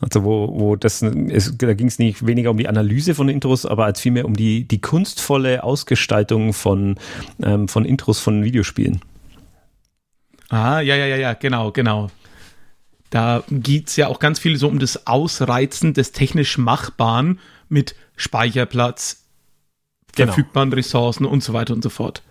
Also 0.00 0.24
wo, 0.24 0.48
wo 0.58 0.76
das 0.76 1.02
ist, 1.02 1.62
da 1.62 1.74
ging 1.74 1.88
es 1.88 1.98
nicht 1.98 2.26
weniger 2.26 2.50
um 2.50 2.56
die 2.56 2.68
Analyse 2.68 3.14
von 3.14 3.28
Intros, 3.28 3.66
aber 3.66 3.84
als 3.84 4.00
vielmehr 4.00 4.24
um 4.24 4.34
die, 4.34 4.66
die 4.66 4.80
kunstvolle 4.80 5.62
Ausgestaltung 5.62 6.54
von, 6.54 6.96
ähm, 7.42 7.68
von 7.68 7.84
Intros 7.84 8.18
von 8.18 8.42
Videospielen. 8.42 9.00
Ah, 10.48 10.80
ja, 10.80 10.96
ja, 10.96 11.06
ja, 11.06 11.16
ja, 11.16 11.34
genau, 11.34 11.70
genau. 11.70 12.10
Da 13.10 13.42
geht 13.50 13.88
es 13.88 13.96
ja 13.96 14.06
auch 14.06 14.20
ganz 14.20 14.38
viel 14.38 14.56
so 14.56 14.68
um 14.68 14.78
das 14.78 15.06
Ausreizen 15.06 15.94
des 15.94 16.12
technisch 16.12 16.58
Machbaren 16.58 17.40
mit 17.68 17.96
Speicherplatz, 18.16 19.24
genau. 20.14 20.32
verfügbaren 20.32 20.72
Ressourcen 20.72 21.24
und 21.24 21.42
so 21.42 21.52
weiter 21.52 21.74
und 21.74 21.82
so 21.82 21.90
fort. 21.90 22.22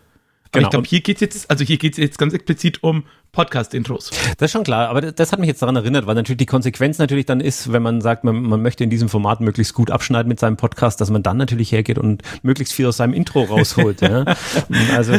Aber 0.52 0.60
genau. 0.60 0.68
ich 0.68 0.72
glaube, 0.72 0.88
hier 0.88 1.02
geht 1.02 1.18
es 1.18 1.22
jetzt, 1.22 1.52
also 1.52 1.64
hier 1.64 1.78
geht 1.78 1.94
es 1.94 1.98
jetzt 2.00 2.18
ganz 2.18 2.34
explizit 2.34 2.82
um 2.82 3.04
Podcast-Intros. 3.32 4.10
Das 4.38 4.48
ist 4.48 4.52
schon 4.52 4.64
klar, 4.64 4.90
aber 4.90 5.12
das 5.12 5.32
hat 5.32 5.38
mich 5.38 5.48
jetzt 5.48 5.62
daran 5.62 5.76
erinnert, 5.76 6.08
weil 6.08 6.16
natürlich 6.16 6.40
die 6.40 6.48
Konsequenz 6.48 6.98
natürlich 6.98 7.28
dann 7.28 7.40
ist, 7.40 7.72
wenn 7.72 7.84
man 7.84 8.02
sagt, 8.02 8.24
man, 8.24 8.42
man 8.42 8.62
möchte 8.62 8.84
in 8.84 8.90
diesem 8.90 9.10
Format 9.10 9.42
möglichst 9.42 9.76
gut 9.76 9.92
abschneiden 9.92 10.28
mit 10.28 10.40
seinem 10.40 10.58
Podcast, 10.58 11.02
dass 11.02 11.12
man 11.12 11.22
dann 11.22 11.38
natürlich 11.38 11.72
hergeht 11.72 12.00
und 12.00 12.24
möglichst 12.42 12.74
viel 12.74 12.88
aus 12.88 12.98
seinem 12.98 13.14
Intro 13.14 13.44
rausholt. 13.44 14.02
ja. 14.02 14.26
Also. 14.96 15.14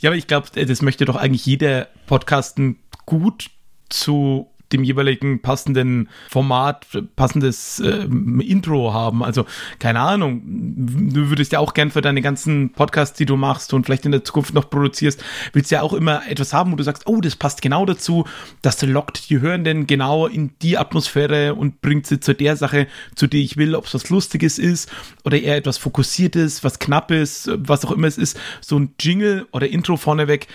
ja, 0.00 0.10
aber 0.10 0.16
ich 0.16 0.26
glaube, 0.26 0.48
das 0.66 0.82
möchte 0.82 1.06
doch 1.06 1.16
eigentlich 1.16 1.46
jeder 1.46 1.88
Podcasten 2.06 2.78
gut 3.06 3.46
zu 3.88 4.48
dem 4.72 4.82
jeweiligen 4.82 5.40
passenden 5.42 6.08
Format, 6.28 6.86
passendes 7.14 7.80
äh, 7.80 8.06
Intro 8.40 8.92
haben. 8.92 9.22
Also, 9.22 9.46
keine 9.78 10.00
Ahnung, 10.00 10.42
du 10.44 11.30
würdest 11.30 11.52
ja 11.52 11.60
auch 11.60 11.74
gern 11.74 11.90
für 11.90 12.00
deine 12.00 12.20
ganzen 12.20 12.70
Podcasts, 12.70 13.16
die 13.16 13.26
du 13.26 13.36
machst 13.36 13.72
und 13.72 13.86
vielleicht 13.86 14.06
in 14.06 14.12
der 14.12 14.24
Zukunft 14.24 14.54
noch 14.54 14.68
produzierst, 14.68 15.22
willst 15.52 15.70
ja 15.70 15.82
auch 15.82 15.92
immer 15.92 16.26
etwas 16.28 16.52
haben, 16.52 16.72
wo 16.72 16.76
du 16.76 16.82
sagst, 16.82 17.06
oh, 17.06 17.20
das 17.20 17.36
passt 17.36 17.62
genau 17.62 17.86
dazu, 17.86 18.24
das 18.62 18.82
lockt 18.82 19.30
die 19.30 19.40
Hörenden 19.40 19.86
genau 19.86 20.26
in 20.26 20.50
die 20.62 20.78
Atmosphäre 20.78 21.54
und 21.54 21.80
bringt 21.80 22.06
sie 22.06 22.20
zu 22.20 22.34
der 22.34 22.56
Sache, 22.56 22.88
zu 23.14 23.26
der 23.26 23.40
ich 23.40 23.56
will, 23.56 23.74
ob 23.74 23.86
es 23.86 23.94
was 23.94 24.10
Lustiges 24.10 24.58
ist 24.58 24.90
oder 25.24 25.40
eher 25.40 25.56
etwas 25.56 25.78
Fokussiertes, 25.78 26.64
was 26.64 26.78
Knappes, 26.78 27.48
was 27.54 27.84
auch 27.84 27.92
immer 27.92 28.08
es 28.08 28.18
ist. 28.18 28.38
So 28.60 28.78
ein 28.78 28.94
Jingle 28.98 29.46
oder 29.52 29.68
Intro 29.68 29.96
vorneweg, 29.96 30.48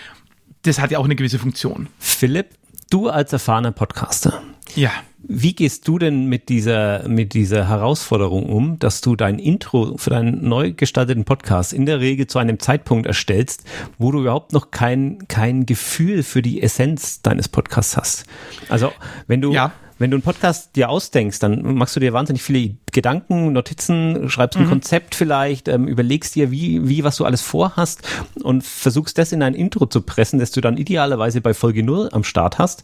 das 0.64 0.80
hat 0.80 0.92
ja 0.92 1.00
auch 1.00 1.06
eine 1.06 1.16
gewisse 1.16 1.40
Funktion. 1.40 1.88
Philipp, 1.98 2.50
Du 2.92 3.08
als 3.08 3.32
erfahrener 3.32 3.72
Podcaster. 3.72 4.42
Ja. 4.76 4.92
Wie 5.24 5.54
gehst 5.54 5.88
du 5.88 6.00
denn 6.00 6.26
mit 6.26 6.50
dieser, 6.50 7.08
mit 7.08 7.34
dieser 7.34 7.68
Herausforderung 7.68 8.48
um, 8.48 8.80
dass 8.80 9.02
du 9.02 9.16
dein 9.16 9.40
Intro 9.40 9.98
für 9.98 10.10
deinen 10.10 10.48
neu 10.48 10.74
gestalteten 10.74 11.26
Podcast 11.26 11.74
in 11.74 11.86
der 11.86 12.00
Regel 12.00 12.28
zu 12.28 12.40
einem 12.40 12.60
Zeitpunkt 12.60 13.06
erstellst, 13.06 13.64
wo 13.98 14.12
du 14.12 14.22
überhaupt 14.22 14.52
noch 14.54 14.72
kein, 14.72 15.28
kein 15.28 15.66
Gefühl 15.66 16.24
für 16.24 16.42
die 16.42 16.62
Essenz 16.62 17.22
deines 17.22 17.48
Podcasts 17.50 17.98
hast? 17.98 18.26
Also, 18.70 18.92
wenn 19.28 19.42
du, 19.42 19.54
ja 19.54 19.72
wenn 20.02 20.10
du 20.10 20.16
einen 20.16 20.24
Podcast 20.24 20.76
dir 20.76 20.90
ausdenkst, 20.90 21.38
dann 21.38 21.76
machst 21.76 21.96
du 21.96 22.00
dir 22.00 22.12
wahnsinnig 22.12 22.42
viele 22.42 22.76
Gedanken, 22.92 23.54
Notizen, 23.54 24.32
schreibst 24.32 24.58
ein 24.58 24.66
mhm. 24.66 24.70
Konzept 24.70 25.14
vielleicht, 25.14 25.68
ähm, 25.68 25.88
überlegst 25.88 26.34
dir, 26.34 26.50
wie, 26.50 26.90
wie, 26.90 27.04
was 27.04 27.18
du 27.18 27.26
alles 27.26 27.44
vorhast 27.44 28.02
und 28.42 28.64
versuchst 28.64 29.20
das 29.20 29.32
in 29.32 29.44
ein 29.44 29.54
Intro 29.54 29.86
zu 29.86 30.02
pressen, 30.02 30.40
das 30.40 30.50
du 30.50 30.60
dann 30.60 30.78
idealerweise 30.78 31.40
bei 31.40 31.54
Folge 31.54 31.84
0 31.84 32.10
am 32.14 32.24
Start 32.24 32.58
hast 32.58 32.84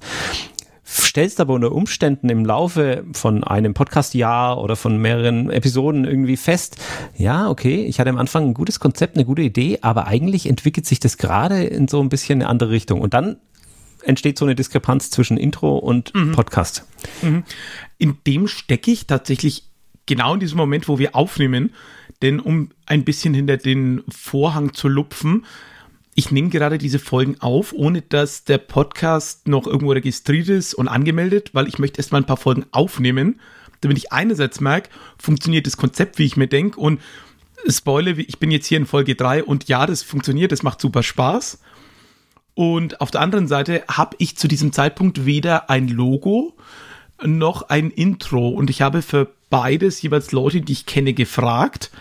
stellst 0.88 1.42
aber 1.42 1.54
unter 1.54 1.72
Umständen 1.72 2.30
im 2.30 2.46
Laufe 2.46 3.04
von 3.12 3.44
einem 3.44 3.74
Podcast-Jahr 3.74 4.62
oder 4.62 4.76
von 4.76 4.98
mehreren 4.98 5.50
Episoden 5.50 6.06
irgendwie 6.06 6.38
fest, 6.38 6.78
ja, 7.18 7.50
okay, 7.50 7.84
ich 7.86 8.00
hatte 8.00 8.10
am 8.10 8.18
Anfang 8.18 8.46
ein 8.46 8.54
gutes 8.54 8.80
Konzept, 8.80 9.16
eine 9.16 9.26
gute 9.26 9.42
Idee, 9.42 9.80
aber 9.82 10.08
eigentlich 10.08 10.48
entwickelt 10.48 10.86
sich 10.86 11.00
das 11.00 11.18
gerade 11.18 11.64
in 11.64 11.88
so 11.88 12.00
ein 12.02 12.10
bisschen 12.10 12.42
eine 12.42 12.50
andere 12.50 12.70
Richtung. 12.70 13.02
Und 13.02 13.14
dann 13.14 13.38
entsteht 14.04 14.38
so 14.38 14.46
eine 14.46 14.56
Diskrepanz 14.56 15.10
zwischen 15.10 15.38
Intro 15.38 15.78
und 15.78 16.16
mhm. 16.16 16.32
Podcast. 16.32 16.86
Mhm. 17.22 17.44
In 17.98 18.18
dem 18.26 18.48
stecke 18.48 18.92
ich 18.92 19.08
tatsächlich 19.08 19.66
genau 20.06 20.36
in 20.36 20.40
diesem 20.40 20.58
Moment, 20.58 20.88
wo 20.88 21.00
wir 21.00 21.16
aufnehmen, 21.16 21.74
denn 22.22 22.40
um 22.40 22.70
ein 22.86 23.04
bisschen 23.04 23.34
hinter 23.34 23.58
den 23.58 24.04
Vorhang 24.10 24.74
zu 24.74 24.88
lupfen, 24.88 25.46
ich 26.18 26.32
nehme 26.32 26.50
gerade 26.50 26.80
diese 26.80 26.98
Folgen 26.98 27.40
auf, 27.42 27.74
ohne 27.74 28.02
dass 28.02 28.44
der 28.44 28.58
Podcast 28.58 29.48
noch 29.48 29.68
irgendwo 29.68 29.92
registriert 29.92 30.50
ist 30.50 30.74
und 30.74 30.88
angemeldet, 30.88 31.52
weil 31.54 31.68
ich 31.68 31.78
möchte 31.78 32.00
erstmal 32.00 32.22
ein 32.22 32.26
paar 32.26 32.38
Folgen 32.38 32.66
aufnehmen, 32.72 33.40
damit 33.82 34.00
ich 34.00 34.12
einerseits 34.12 34.60
merke, 34.60 34.90
funktioniert 35.20 35.68
das 35.68 35.78
Konzept, 35.78 36.18
wie 36.18 36.26
ich 36.26 36.36
mir 36.36 36.48
denke 36.48 36.80
und 36.80 37.00
Spoiler, 37.70 38.18
ich 38.18 38.40
bin 38.40 38.50
jetzt 38.50 38.66
hier 38.66 38.80
in 38.80 38.88
Folge 38.88 39.14
3 39.14 39.44
und 39.44 39.68
ja, 39.68 39.86
das 39.86 40.02
funktioniert, 40.02 40.52
das 40.52 40.64
macht 40.64 40.82
super 40.82 41.04
Spaß. 41.04 41.60
Und 42.56 43.00
auf 43.00 43.12
der 43.12 43.22
anderen 43.22 43.48
Seite 43.48 43.84
habe 43.88 44.16
ich 44.18 44.38
zu 44.38 44.48
diesem 44.48 44.72
Zeitpunkt 44.72 45.28
weder 45.28 45.70
ein 45.70 45.88
Logo 45.88 46.56
noch 47.24 47.70
ein 47.70 47.92
Intro. 47.92 48.50
Und 48.50 48.72
ich 48.72 48.82
habe 48.82 49.04
für 49.04 49.30
beides 49.52 50.02
jeweils 50.02 50.32
Leute, 50.32 50.62
die 50.62 50.74
ich 50.74 50.86
kenne, 50.88 51.14
gefragt. 51.14 51.92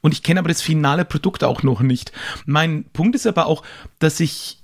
Und 0.00 0.12
ich 0.12 0.22
kenne 0.22 0.40
aber 0.40 0.48
das 0.48 0.62
finale 0.62 1.04
Produkt 1.04 1.44
auch 1.44 1.62
noch 1.62 1.80
nicht. 1.80 2.12
Mein 2.46 2.84
Punkt 2.92 3.14
ist 3.16 3.26
aber 3.26 3.46
auch, 3.46 3.62
dass 3.98 4.20
ich 4.20 4.58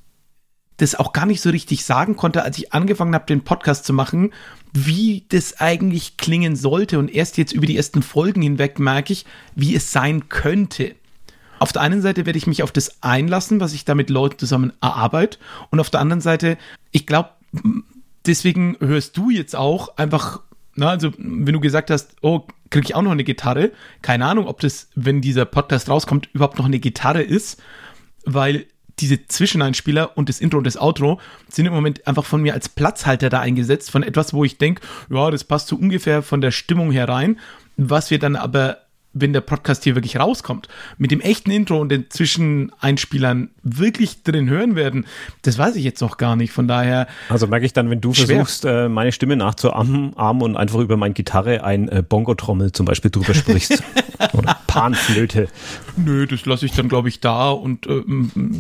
das 0.77 0.95
auch 0.95 1.13
gar 1.13 1.27
nicht 1.27 1.41
so 1.41 1.51
richtig 1.51 1.85
sagen 1.85 2.17
konnte, 2.17 2.43
als 2.43 2.59
ich 2.59 2.73
angefangen 2.73 3.15
habe, 3.15 3.27
den 3.27 3.43
Podcast 3.43 3.85
zu 3.85 3.93
machen, 3.93 4.33
wie 4.73 5.25
das 5.29 5.61
eigentlich 5.61 6.17
klingen 6.17 6.57
sollte. 6.57 6.99
Und 6.99 7.15
erst 7.15 7.39
jetzt 7.39 7.53
über 7.53 7.67
die 7.67 7.77
ersten 7.77 8.03
Folgen 8.03 8.43
hinweg 8.43 8.79
merke 8.79 9.13
ich, 9.13 9.25
wie 9.55 9.75
es 9.75 9.93
sein 9.93 10.29
könnte. 10.29 10.95
Auf 11.61 11.73
der 11.73 11.83
einen 11.83 12.03
Seite 12.03 12.27
werde 12.27 12.39
ich 12.39 12.49
mich 12.49 12.63
auf 12.63 12.73
das 12.73 13.03
einlassen, 13.03 13.61
was 13.61 13.73
ich 13.73 13.85
da 13.85 13.95
mit 13.95 14.11
Leuten 14.11 14.39
zusammen 14.39 14.73
erarbeite. 14.81 15.39
Und 15.71 15.79
auf 15.79 15.91
der 15.91 16.01
anderen 16.01 16.21
Seite, 16.21 16.59
ich 16.91 17.07
glaube, 17.07 17.31
deswegen 18.27 18.77
hörst 18.81 19.17
du 19.17 19.31
jetzt 19.31 19.55
auch 19.55 19.97
einfach, 19.97 20.41
na, 20.77 20.91
also 20.91 21.13
wenn 21.19 21.53
du 21.53 21.61
gesagt 21.61 21.91
hast, 21.91 22.17
oh, 22.23 22.47
kriege 22.71 22.87
ich 22.87 22.95
auch 22.95 23.03
noch 23.03 23.13
eine 23.13 23.25
Gitarre, 23.25 23.73
keine 24.03 24.27
Ahnung, 24.27 24.47
ob 24.47 24.61
das, 24.61 24.89
wenn 24.95 25.21
dieser 25.21 25.45
Podcast 25.45 25.89
rauskommt, 25.89 26.29
überhaupt 26.33 26.59
noch 26.59 26.67
eine 26.67 26.81
Gitarre 26.81 27.23
ist, 27.23 27.63
weil 28.25 28.67
diese 29.01 29.27
Zwischeneinspieler 29.27 30.17
und 30.17 30.29
das 30.29 30.41
Intro 30.41 30.59
und 30.59 30.67
das 30.67 30.77
Outro 30.77 31.21
sind 31.49 31.67
im 31.67 31.73
Moment 31.73 32.07
einfach 32.07 32.25
von 32.25 32.43
mir 32.43 32.55
als 32.55 32.69
Platzhalter 32.69 33.29
da 33.29 33.41
eingesetzt, 33.41 33.91
von 33.91 34.03
etwas, 34.03 34.33
wo 34.33 34.45
ich 34.45 34.59
denke, 34.59 34.83
ja, 35.11 35.31
das 35.31 35.45
passt 35.45 35.69
so 35.69 35.77
ungefähr 35.77 36.23
von 36.23 36.41
der 36.41 36.53
Stimmung 36.53 36.93
herein, 36.93 37.39
was 37.77 38.11
wir 38.11 38.19
dann 38.19 38.37
aber 38.37 38.79
wenn 39.15 39.33
der 39.33 39.41
Podcast 39.41 39.85
hier 39.85 39.95
wirklich 39.95 40.19
rauskommt, 40.19 40.69
mit 40.99 41.11
dem 41.11 41.21
echten 41.21 41.51
Intro 41.51 41.81
und 41.81 41.89
den 41.89 42.11
Zwischeneinspielern 42.11 43.51
wirklich 43.63 44.23
drin 44.23 44.51
hören 44.51 44.77
werden, 44.77 45.07
das 45.43 45.57
weiß 45.57 45.77
ich 45.77 45.85
jetzt 45.85 46.01
noch 46.01 46.17
gar 46.17 46.37
nicht. 46.37 46.53
Von 46.53 46.69
daher. 46.69 47.07
Also 47.29 47.47
merke 47.47 47.65
ich 47.65 47.73
dann, 47.73 47.91
wenn 47.91 48.01
du 48.01 48.13
schwer. 48.13 48.27
versuchst, 48.27 48.65
äh, 48.65 48.89
meine 48.89 49.13
Stimme 49.13 49.37
nachzuahmen 49.37 50.13
und 50.15 50.57
einfach 50.57 50.81
über 50.81 50.97
meine 50.97 51.15
Gitarre 51.15 51.65
ein 51.65 51.89
äh, 51.89 52.03
Bongo-Trommel 52.07 52.73
zum 52.73 52.87
Beispiel 52.87 53.11
drüber 53.11 53.35
sprichst. 53.35 53.83
Oder 54.33 54.59
Panflöte. 54.75 55.49
Nö, 55.97 56.27
das 56.27 56.47
lasse 56.47 56.67
ich 56.67 56.73
dann, 56.73 56.89
glaube 56.89 57.09
ich, 57.09 57.21
da 57.21 57.51
und 57.51 57.87
äh, 57.87 58.03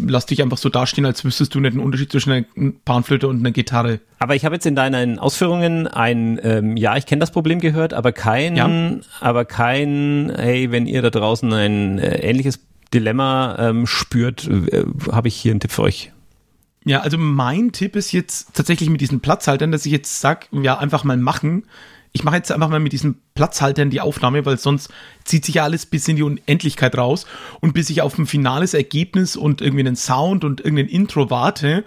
lass 0.07 0.27
dich 0.27 0.43
einfach 0.43 0.59
so 0.59 0.69
dastehen, 0.69 1.07
als 1.07 1.25
wüsstest 1.25 1.55
du 1.55 1.61
nicht 1.61 1.75
den 1.75 1.81
Unterschied 1.81 2.11
zwischen 2.13 2.33
einer 2.33 2.73
Panflöte 2.85 3.29
und 3.29 3.41
einer 3.41 3.51
Gitarre. 3.51 4.01
Aber 4.19 4.35
ich 4.35 4.45
habe 4.45 4.55
jetzt 4.55 4.67
in 4.67 4.77
deinen 4.77 5.19
Ausführungen 5.19 5.87
ein, 5.87 6.41
ähm, 6.43 6.77
ja, 6.77 6.97
ich 6.97 7.07
kenne 7.07 7.21
das 7.21 7.33
Problem 7.33 7.61
gehört, 7.61 7.93
aber 7.93 8.13
kein, 8.13 8.57
ja. 8.57 8.71
aber 9.21 9.45
kein, 9.45 10.33
hey, 10.37 10.71
wenn 10.71 10.87
ihr 10.87 11.03
da 11.03 11.11
draußen 11.11 11.53
ein 11.53 11.99
äh, 11.99 12.19
ähnliches 12.19 12.61
Dilemma 12.93 13.57
ähm, 13.59 13.87
spürt, 13.87 14.49
äh, 14.49 14.85
habe 15.11 15.29
ich 15.29 15.37
hier 15.37 15.51
einen 15.51 15.61
Tipp 15.61 15.73
für 15.73 15.83
euch. 15.83 16.13
Ja, 16.85 17.01
also 17.01 17.17
mein 17.19 17.73
Tipp 17.73 17.97
ist 17.97 18.13
jetzt 18.13 18.55
tatsächlich 18.55 18.91
mit 18.91 19.01
diesen 19.01 19.21
Platzhaltern, 19.21 19.73
dass 19.73 19.87
ich 19.87 19.93
jetzt 19.93 20.21
sage, 20.21 20.47
ja, 20.53 20.79
einfach 20.79 21.03
mal 21.03 21.17
machen. 21.17 21.65
Ich 22.17 22.23
mache 22.23 22.37
jetzt 22.37 22.53
einfach 22.53 22.69
mal 22.69 22.81
mit 22.81 22.93
diesen 22.93 23.21
Platzhaltern 23.35 23.91
die 23.91 24.01
Aufnahme, 24.01 24.47
weil 24.47 24.57
sonst 24.57 24.89
zieht 25.25 25.45
sich 25.45 25.57
ja 25.57 25.65
alles 25.65 25.85
bis 25.85 26.07
in 26.07 26.15
die 26.15 26.23
Unendlichkeit 26.23 26.97
raus. 26.97 27.27
Und 27.61 27.75
bis 27.75 27.91
ich 27.91 28.03
auf 28.03 28.17
ein 28.17 28.27
finales 28.27 28.73
Ergebnis 28.73 29.37
und 29.37 29.61
irgendwie 29.61 29.81
einen 29.81 29.97
Sound 29.97 30.45
und 30.45 30.61
irgendein 30.61 30.89
Intro 30.89 31.29
warte, 31.29 31.85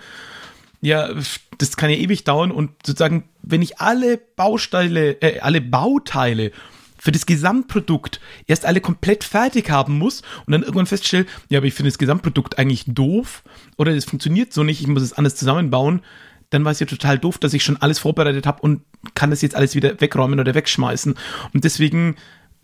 ja, 0.81 1.09
das 1.57 1.77
kann 1.77 1.89
ja 1.89 1.95
ewig 1.95 2.23
dauern 2.25 2.51
und 2.51 2.71
sozusagen, 2.85 3.23
wenn 3.41 3.61
ich 3.61 3.79
alle 3.79 4.17
Bausteine, 4.17 5.21
äh, 5.21 5.39
alle 5.39 5.61
Bauteile 5.61 6.51
für 6.97 7.11
das 7.11 7.25
Gesamtprodukt 7.25 8.19
erst 8.47 8.65
alle 8.65 8.81
komplett 8.81 9.23
fertig 9.23 9.69
haben 9.69 9.97
muss 9.97 10.21
und 10.45 10.51
dann 10.51 10.61
irgendwann 10.63 10.87
feststelle, 10.87 11.25
ja, 11.49 11.59
aber 11.59 11.67
ich 11.67 11.73
finde 11.73 11.89
das 11.89 11.97
Gesamtprodukt 11.97 12.57
eigentlich 12.57 12.85
doof 12.87 13.43
oder 13.77 13.95
es 13.95 14.05
funktioniert 14.05 14.51
so 14.51 14.63
nicht, 14.63 14.81
ich 14.81 14.87
muss 14.87 15.03
es 15.03 15.13
anders 15.13 15.35
zusammenbauen, 15.35 16.01
dann 16.49 16.63
war 16.63 16.71
es 16.71 16.79
ja 16.79 16.85
total 16.85 17.19
doof, 17.19 17.37
dass 17.37 17.53
ich 17.53 17.63
schon 17.63 17.77
alles 17.77 17.99
vorbereitet 17.99 18.47
habe 18.47 18.61
und 18.61 18.81
kann 19.13 19.29
das 19.29 19.41
jetzt 19.41 19.55
alles 19.55 19.75
wieder 19.75 19.99
wegräumen 19.99 20.39
oder 20.39 20.55
wegschmeißen. 20.55 21.15
Und 21.53 21.63
deswegen 21.63 22.15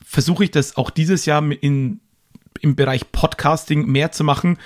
versuche 0.03 0.45
ich 0.45 0.51
das 0.51 0.77
auch 0.77 0.89
dieses 0.89 1.25
Jahr 1.25 1.43
in, 1.43 1.99
im 2.61 2.75
Bereich 2.75 3.11
Podcasting 3.11 3.85
mehr 3.87 4.11
zu 4.11 4.23
machen, 4.23 4.57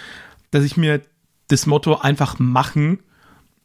dass 0.51 0.63
ich 0.63 0.77
mir 0.77 1.01
das 1.47 1.65
Motto 1.65 1.95
einfach 1.95 2.39
machen 2.39 2.99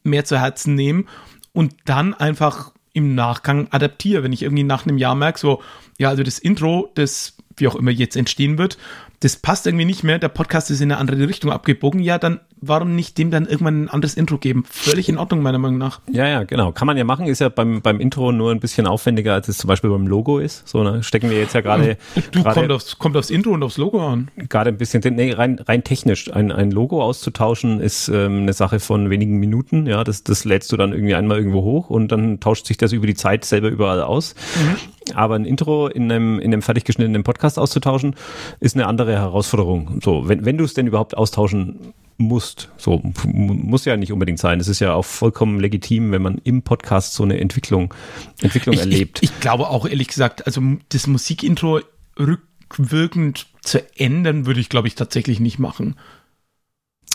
mehr 0.04 0.24
zu 0.24 0.38
Herzen 0.38 0.74
nehme 0.74 1.04
und 1.52 1.74
dann 1.84 2.14
einfach 2.14 2.72
im 2.92 3.14
Nachgang 3.14 3.68
adaptiere. 3.70 4.22
Wenn 4.22 4.32
ich 4.32 4.42
irgendwie 4.42 4.64
nach 4.64 4.86
einem 4.86 4.98
Jahr 4.98 5.14
merke, 5.14 5.38
so, 5.38 5.62
ja, 5.98 6.08
also 6.08 6.22
das 6.22 6.38
Intro, 6.38 6.90
das 6.94 7.36
wie 7.56 7.68
auch 7.68 7.76
immer 7.76 7.90
jetzt 7.90 8.16
entstehen 8.16 8.58
wird, 8.58 8.78
das 9.22 9.36
passt 9.36 9.66
irgendwie 9.66 9.84
nicht 9.84 10.02
mehr, 10.02 10.18
der 10.18 10.28
Podcast 10.28 10.70
ist 10.70 10.80
in 10.80 10.90
eine 10.90 11.00
andere 11.00 11.28
Richtung 11.28 11.52
abgebogen, 11.52 12.00
ja, 12.00 12.18
dann 12.18 12.40
warum 12.60 12.94
nicht 12.94 13.18
dem 13.18 13.30
dann 13.30 13.46
irgendwann 13.46 13.84
ein 13.84 13.88
anderes 13.88 14.14
Intro 14.14 14.38
geben? 14.38 14.64
Völlig 14.68 15.08
in 15.08 15.18
Ordnung, 15.18 15.42
meiner 15.42 15.58
Meinung 15.58 15.78
nach. 15.78 16.00
Ja, 16.10 16.26
ja, 16.26 16.44
genau. 16.44 16.72
Kann 16.72 16.86
man 16.86 16.96
ja 16.96 17.04
machen, 17.04 17.26
ist 17.26 17.40
ja 17.40 17.48
beim, 17.48 17.82
beim 17.82 18.00
Intro 18.00 18.32
nur 18.32 18.50
ein 18.50 18.60
bisschen 18.60 18.86
aufwendiger, 18.86 19.34
als 19.34 19.48
es 19.48 19.58
zum 19.58 19.68
Beispiel 19.68 19.90
beim 19.90 20.06
Logo 20.06 20.38
ist. 20.38 20.66
So, 20.66 20.82
ne, 20.82 21.02
stecken 21.02 21.30
wir 21.30 21.38
jetzt 21.38 21.54
ja 21.54 21.60
gerade. 21.60 21.96
Du, 22.30 22.42
kommt 22.42 22.70
aufs, 22.70 22.98
kommt 22.98 23.16
aufs 23.16 23.30
Intro 23.30 23.52
und 23.52 23.62
aufs 23.62 23.76
Logo 23.76 24.06
an. 24.06 24.30
Gerade 24.48 24.70
ein 24.70 24.76
bisschen, 24.76 25.02
nee, 25.14 25.32
rein, 25.32 25.58
rein 25.58 25.84
technisch. 25.84 26.32
Ein, 26.32 26.50
ein 26.52 26.70
Logo 26.70 27.02
auszutauschen 27.02 27.80
ist 27.80 28.08
ähm, 28.08 28.42
eine 28.42 28.52
Sache 28.52 28.80
von 28.80 29.10
wenigen 29.10 29.38
Minuten. 29.38 29.86
Ja, 29.86 30.04
das, 30.04 30.22
das 30.24 30.44
lädst 30.44 30.72
du 30.72 30.76
dann 30.76 30.92
irgendwie 30.92 31.14
einmal 31.14 31.38
irgendwo 31.38 31.62
hoch 31.62 31.90
und 31.90 32.12
dann 32.12 32.40
tauscht 32.40 32.66
sich 32.66 32.76
das 32.76 32.92
über 32.92 33.06
die 33.06 33.14
Zeit 33.14 33.44
selber 33.44 33.68
überall 33.68 34.02
aus. 34.02 34.34
Mhm. 34.56 34.76
Aber 35.14 35.34
ein 35.34 35.44
Intro 35.44 35.88
in 35.88 36.10
einem, 36.10 36.38
in 36.38 36.52
einem 36.52 36.62
fertig 36.62 36.84
geschnittenen 36.84 37.24
Podcast 37.24 37.58
auszutauschen, 37.58 38.16
ist 38.60 38.76
eine 38.76 38.86
andere 38.86 39.12
Herausforderung. 39.14 40.00
So, 40.02 40.28
wenn, 40.28 40.44
wenn 40.44 40.58
du 40.58 40.64
es 40.64 40.74
denn 40.74 40.86
überhaupt 40.86 41.16
austauschen 41.16 41.94
musst. 42.18 42.70
So 42.76 43.02
muss 43.24 43.84
ja 43.84 43.96
nicht 43.96 44.12
unbedingt 44.12 44.38
sein. 44.38 44.60
Es 44.60 44.68
ist 44.68 44.80
ja 44.80 44.94
auch 44.94 45.04
vollkommen 45.04 45.60
legitim, 45.60 46.12
wenn 46.12 46.22
man 46.22 46.38
im 46.44 46.62
Podcast 46.62 47.14
so 47.14 47.22
eine 47.22 47.38
Entwicklung, 47.40 47.92
Entwicklung 48.40 48.74
ich, 48.74 48.80
erlebt. 48.80 49.18
Ich, 49.22 49.30
ich, 49.30 49.40
glaube 49.40 49.68
auch 49.68 49.86
ehrlich 49.86 50.08
gesagt, 50.08 50.46
also 50.46 50.62
das 50.90 51.06
Musikintro 51.06 51.80
rückwirkend 52.18 53.46
zu 53.62 53.82
ändern, 53.98 54.46
würde 54.46 54.60
ich 54.60 54.68
glaube 54.68 54.88
ich 54.88 54.94
tatsächlich 54.94 55.40
nicht 55.40 55.58
machen. 55.58 55.96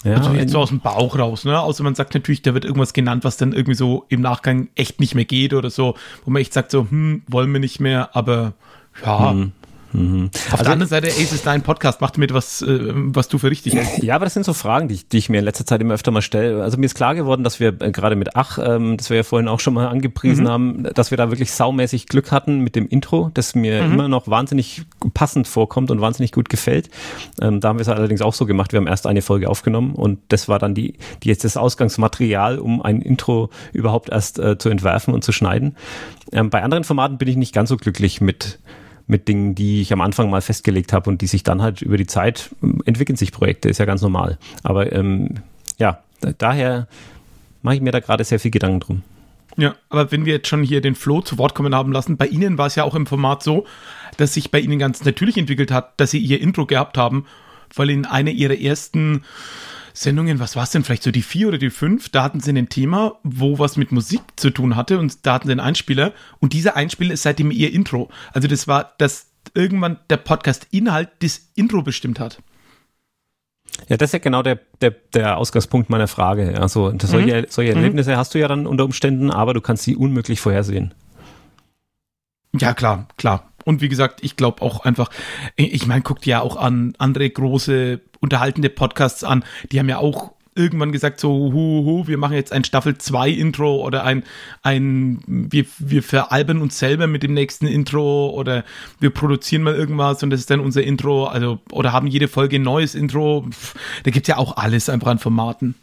Ja, 0.03 0.15
also 0.15 0.31
jetzt 0.31 0.51
so 0.51 0.59
aus 0.59 0.69
dem 0.69 0.79
Bauch 0.79 1.17
raus, 1.17 1.43
ne? 1.43 1.59
Außer 1.59 1.83
man 1.83 1.95
sagt 1.95 2.13
natürlich, 2.13 2.41
da 2.41 2.53
wird 2.53 2.65
irgendwas 2.65 2.93
genannt, 2.93 3.23
was 3.23 3.37
dann 3.37 3.51
irgendwie 3.51 3.75
so 3.75 4.05
im 4.09 4.21
Nachgang 4.21 4.69
echt 4.75 4.99
nicht 4.99 5.15
mehr 5.15 5.25
geht 5.25 5.53
oder 5.53 5.69
so, 5.69 5.95
wo 6.23 6.31
man 6.31 6.41
echt 6.41 6.53
sagt 6.53 6.71
so, 6.71 6.87
hm, 6.89 7.23
wollen 7.27 7.51
wir 7.51 7.59
nicht 7.59 7.79
mehr, 7.79 8.15
aber 8.15 8.53
ja, 9.03 9.31
hm. 9.31 9.51
Mhm. 9.93 10.29
Auf 10.47 10.53
also, 10.53 10.63
der 10.65 10.73
anderen 10.73 10.89
Seite, 10.89 11.07
Ace 11.07 11.31
ist 11.31 11.45
dein 11.45 11.61
Podcast, 11.61 12.01
mach 12.01 12.11
damit 12.11 12.33
was, 12.33 12.61
äh, 12.61 12.91
was 12.93 13.27
du 13.27 13.37
für 13.37 13.49
richtig 13.49 13.75
hältst. 13.75 14.03
Ja, 14.03 14.15
aber 14.15 14.25
das 14.25 14.33
sind 14.33 14.45
so 14.45 14.53
Fragen, 14.53 14.87
die 14.87 14.95
ich, 14.95 15.07
die 15.07 15.17
ich 15.17 15.29
mir 15.29 15.39
in 15.39 15.45
letzter 15.45 15.65
Zeit 15.65 15.81
immer 15.81 15.93
öfter 15.93 16.11
mal 16.11 16.21
stelle. 16.21 16.61
Also 16.63 16.77
mir 16.77 16.85
ist 16.85 16.95
klar 16.95 17.15
geworden, 17.15 17.43
dass 17.43 17.59
wir 17.59 17.69
äh, 17.81 17.91
gerade 17.91 18.15
mit 18.15 18.35
Ach, 18.35 18.59
ähm, 18.61 18.97
das 18.97 19.09
wir 19.09 19.17
ja 19.17 19.23
vorhin 19.23 19.47
auch 19.47 19.59
schon 19.59 19.73
mal 19.73 19.87
angepriesen 19.87 20.45
mhm. 20.45 20.49
haben, 20.49 20.83
dass 20.93 21.11
wir 21.11 21.17
da 21.17 21.29
wirklich 21.31 21.51
saumäßig 21.51 22.07
Glück 22.07 22.31
hatten 22.31 22.59
mit 22.59 22.75
dem 22.75 22.87
Intro, 22.87 23.31
das 23.33 23.55
mir 23.55 23.83
mhm. 23.83 23.93
immer 23.93 24.07
noch 24.07 24.27
wahnsinnig 24.27 24.83
passend 25.13 25.47
vorkommt 25.47 25.91
und 25.91 26.01
wahnsinnig 26.01 26.31
gut 26.31 26.49
gefällt. 26.49 26.89
Ähm, 27.41 27.59
da 27.59 27.69
haben 27.69 27.77
wir 27.77 27.81
es 27.81 27.89
allerdings 27.89 28.21
auch 28.21 28.33
so 28.33 28.45
gemacht. 28.45 28.73
Wir 28.73 28.77
haben 28.77 28.87
erst 28.87 29.07
eine 29.07 29.21
Folge 29.21 29.49
aufgenommen 29.49 29.93
und 29.93 30.19
das 30.29 30.47
war 30.47 30.59
dann 30.59 30.75
die, 30.75 30.95
die 31.23 31.29
jetzt 31.29 31.43
das 31.43 31.57
Ausgangsmaterial, 31.57 32.59
um 32.59 32.81
ein 32.81 33.01
Intro 33.01 33.49
überhaupt 33.73 34.09
erst 34.09 34.39
äh, 34.39 34.57
zu 34.57 34.69
entwerfen 34.69 35.13
und 35.13 35.23
zu 35.23 35.31
schneiden. 35.31 35.75
Ähm, 36.31 36.49
bei 36.49 36.61
anderen 36.61 36.83
Formaten 36.83 37.17
bin 37.17 37.27
ich 37.27 37.37
nicht 37.37 37.53
ganz 37.53 37.69
so 37.69 37.77
glücklich 37.77 38.21
mit 38.21 38.59
mit 39.07 39.27
Dingen, 39.27 39.55
die 39.55 39.81
ich 39.81 39.93
am 39.93 40.01
Anfang 40.01 40.29
mal 40.29 40.41
festgelegt 40.41 40.93
habe 40.93 41.09
und 41.09 41.21
die 41.21 41.27
sich 41.27 41.43
dann 41.43 41.61
halt 41.61 41.81
über 41.81 41.97
die 41.97 42.07
Zeit 42.07 42.51
ähm, 42.61 42.81
entwickeln 42.85 43.15
sich 43.15 43.31
Projekte, 43.31 43.69
ist 43.69 43.79
ja 43.79 43.85
ganz 43.85 44.01
normal. 44.01 44.37
Aber 44.63 44.91
ähm, 44.91 45.35
ja, 45.77 46.03
daher 46.37 46.87
mache 47.61 47.75
ich 47.75 47.81
mir 47.81 47.91
da 47.91 47.99
gerade 47.99 48.23
sehr 48.23 48.39
viel 48.39 48.51
Gedanken 48.51 48.79
drum. 48.79 49.01
Ja, 49.55 49.75
aber 49.89 50.11
wenn 50.11 50.25
wir 50.25 50.33
jetzt 50.33 50.47
schon 50.47 50.61
hier 50.61 50.81
den 50.81 50.93
Flo 50.93 51.21
zu 51.21 51.37
Wort 51.39 51.55
kommen 51.55 51.73
haben 51.73 51.91
lassen, 51.91 52.17
bei 52.17 52.27
Ihnen 52.27 52.57
war 52.59 52.67
es 52.67 52.75
ja 52.75 52.83
auch 52.83 52.93
im 52.93 53.07
Format 53.07 53.41
so, 53.41 53.65
dass 54.17 54.35
sich 54.35 54.51
bei 54.51 54.59
Ihnen 54.59 54.77
ganz 54.77 55.03
natürlich 55.03 55.37
entwickelt 55.37 55.71
hat, 55.71 55.99
dass 55.99 56.11
Sie 56.11 56.19
Ihr 56.19 56.41
Intro 56.41 56.67
gehabt 56.67 56.97
haben, 56.97 57.25
weil 57.75 57.89
in 57.89 58.05
einer 58.05 58.31
Ihrer 58.31 58.59
ersten 58.59 59.23
Sendungen, 59.99 60.39
was 60.39 60.55
war 60.55 60.63
es 60.63 60.69
denn, 60.69 60.83
vielleicht 60.83 61.01
so 61.01 61.09
die 61.09 61.23
vier 61.23 61.47
oder 61.47 61.57
die 61.57 61.71
fünf, 61.71 62.09
da 62.09 62.21
hatten 62.21 62.39
sie 62.39 62.51
ein 62.51 62.69
Thema, 62.69 63.15
wo 63.23 63.57
was 63.57 63.77
mit 63.77 63.91
Musik 63.91 64.21
zu 64.35 64.51
tun 64.51 64.75
hatte 64.75 64.99
und 64.99 65.25
da 65.25 65.33
hatten 65.33 65.47
sie 65.47 65.53
einen 65.53 65.59
Einspieler 65.59 66.13
und 66.39 66.53
dieser 66.53 66.75
Einspieler 66.75 67.15
ist 67.15 67.23
seitdem 67.23 67.49
ihr 67.49 67.73
Intro. 67.73 68.09
Also 68.31 68.47
das 68.47 68.67
war, 68.67 68.93
dass 68.99 69.31
irgendwann 69.55 69.97
der 70.11 70.17
Podcast-Inhalt 70.17 71.09
das 71.19 71.49
Intro 71.55 71.81
bestimmt 71.81 72.19
hat. 72.19 72.43
Ja, 73.87 73.97
das 73.97 74.09
ist 74.09 74.13
ja 74.13 74.19
genau 74.19 74.43
der, 74.43 74.59
der, 74.81 74.91
der 74.91 75.37
Ausgangspunkt 75.37 75.89
meiner 75.89 76.07
Frage. 76.07 76.61
Also 76.61 76.93
solche, 77.01 77.41
mhm. 77.41 77.45
solche 77.49 77.71
mhm. 77.71 77.77
Erlebnisse 77.77 78.11
mhm. 78.11 78.17
hast 78.17 78.35
du 78.35 78.39
ja 78.39 78.47
dann 78.47 78.67
unter 78.67 78.85
Umständen, 78.85 79.31
aber 79.31 79.55
du 79.55 79.61
kannst 79.61 79.83
sie 79.83 79.95
unmöglich 79.95 80.39
vorhersehen. 80.39 80.93
Ja, 82.53 82.75
klar, 82.75 83.07
klar. 83.17 83.51
Und 83.65 83.81
wie 83.81 83.89
gesagt, 83.89 84.23
ich 84.23 84.37
glaube 84.37 84.61
auch 84.61 84.85
einfach, 84.85 85.09
ich 85.55 85.87
meine, 85.87 86.01
guckt 86.01 86.25
ja 86.25 86.41
auch 86.41 86.55
an 86.55 86.93
andere 86.99 87.29
große 87.29 87.99
unterhaltende 88.19 88.69
Podcasts 88.69 89.23
an, 89.23 89.43
die 89.71 89.79
haben 89.79 89.89
ja 89.89 89.97
auch 89.97 90.33
irgendwann 90.57 90.91
gesagt, 90.91 91.19
so, 91.19 91.29
hu, 91.29 91.85
hu, 91.85 92.07
wir 92.07 92.17
machen 92.17 92.33
jetzt 92.33 92.51
ein 92.51 92.63
Staffel 92.63 92.97
2 92.97 93.29
Intro 93.29 93.85
oder 93.85 94.03
ein, 94.03 94.23
ein 94.63 95.19
wir, 95.27 95.65
wir 95.77 96.03
veralbern 96.03 96.61
uns 96.61 96.79
selber 96.79 97.07
mit 97.07 97.23
dem 97.23 97.33
nächsten 97.33 97.67
Intro 97.67 98.31
oder 98.31 98.63
wir 98.99 99.11
produzieren 99.11 99.63
mal 99.63 99.75
irgendwas 99.75 100.23
und 100.23 100.31
das 100.31 100.39
ist 100.39 100.49
dann 100.49 100.59
unser 100.59 100.83
Intro, 100.83 101.25
also, 101.25 101.59
oder 101.71 101.93
haben 101.93 102.07
jede 102.07 102.27
Folge 102.27 102.57
ein 102.57 102.63
neues 102.63 102.95
Intro. 102.95 103.47
Da 104.03 104.11
gibt 104.11 104.27
es 104.27 104.29
ja 104.29 104.37
auch 104.37 104.57
alles 104.57 104.89
einfach 104.89 105.07
an 105.07 105.19
Formaten. 105.19 105.75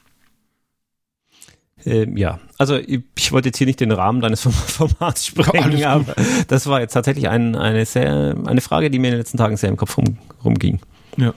Ähm, 1.87 2.17
ja, 2.17 2.41
also 2.59 2.77
ich, 2.77 3.03
ich, 3.17 3.31
wollte 3.31 3.49
jetzt 3.49 3.59
hier 3.59 3.67
nicht 3.67 3.81
den 3.81 3.93
Rahmen 3.93 4.21
deines 4.21 4.41
Formats 4.51 5.27
sprengen, 5.27 5.77
ja, 5.77 5.93
aber 5.93 6.15
das 6.49 6.67
war 6.67 6.81
jetzt 6.81 6.95
tatsächlich 6.95 7.29
ein, 7.29 7.57
eine, 7.57 7.85
sehr, 7.85 8.35
eine 8.47 8.61
Frage, 8.63 8.91
die 8.91 8.99
mir 8.99 9.09
in 9.09 9.13
den 9.13 9.21
letzten 9.21 9.37
Tagen 9.37 9.57
sehr 9.57 9.69
im 9.69 9.77
Kopf 9.77 9.99
rum, 9.99 10.17
rumging. 10.43 10.81
Ja. 11.19 11.35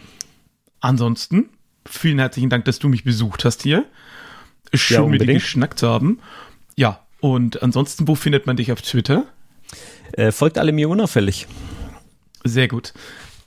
Ansonsten, 0.79 1.49
vielen 1.85 2.19
herzlichen 2.19 2.49
Dank, 2.49 2.65
dass 2.65 2.79
du 2.79 2.89
mich 2.89 3.03
besucht 3.03 3.45
hast 3.45 3.63
hier. 3.63 3.85
Schön 4.73 5.03
ja, 5.03 5.07
mit 5.07 5.21
dir 5.21 5.33
geschnackt 5.33 5.79
zu 5.79 5.87
haben. 5.87 6.19
Ja, 6.75 7.05
und 7.19 7.63
ansonsten, 7.63 8.07
wo 8.07 8.15
findet 8.15 8.45
man 8.45 8.57
dich 8.57 8.71
auf 8.71 8.81
Twitter? 8.81 9.25
Äh, 10.13 10.31
folgt 10.31 10.57
alle 10.57 10.71
mir 10.71 10.89
unauffällig. 10.89 11.47
Sehr 12.43 12.67
gut. 12.67 12.93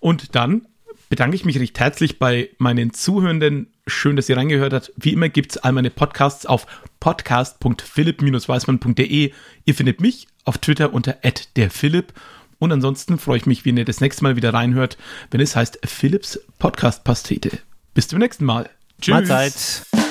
Und 0.01 0.35
dann 0.35 0.67
bedanke 1.09 1.37
ich 1.37 1.45
mich 1.45 1.59
recht 1.59 1.79
herzlich 1.79 2.19
bei 2.19 2.51
meinen 2.59 2.93
Zuhörenden. 2.93 3.69
Schön, 3.87 4.17
dass 4.17 4.29
ihr 4.29 4.37
reingehört 4.37 4.73
habt. 4.73 4.93
Wie 4.97 5.13
immer 5.13 5.29
gibt 5.29 5.53
es 5.53 5.59
all 5.59 5.71
meine 5.73 5.91
Podcasts 5.91 6.47
auf 6.47 6.67
podcast.philipp-weißmann.de. 7.01 9.33
Ihr 9.65 9.75
findet 9.75 10.01
mich 10.01 10.27
auf 10.45 10.59
Twitter 10.59 10.93
unter 10.93 11.17
derphilipp. 11.57 12.13
Und 12.61 12.71
ansonsten 12.71 13.19
freue 13.19 13.39
ich 13.39 13.47
mich, 13.47 13.65
wenn 13.65 13.79
ihr 13.79 13.87
das 13.87 14.01
nächste 14.01 14.23
Mal 14.23 14.37
wieder 14.37 14.55
reinhört, 14.55 14.99
wenn 15.33 15.41
es 15.41 15.57
heißt 15.57 15.81
Philipps 15.85 16.39
Podcast 16.59 17.03
Pastete. 17.03 17.59
Bis 17.95 18.07
zum 18.07 18.21
nächsten 18.21 18.45
Mal. 18.45 18.71
Tschüss. 19.01 19.15
Mahlzeit. 19.15 20.10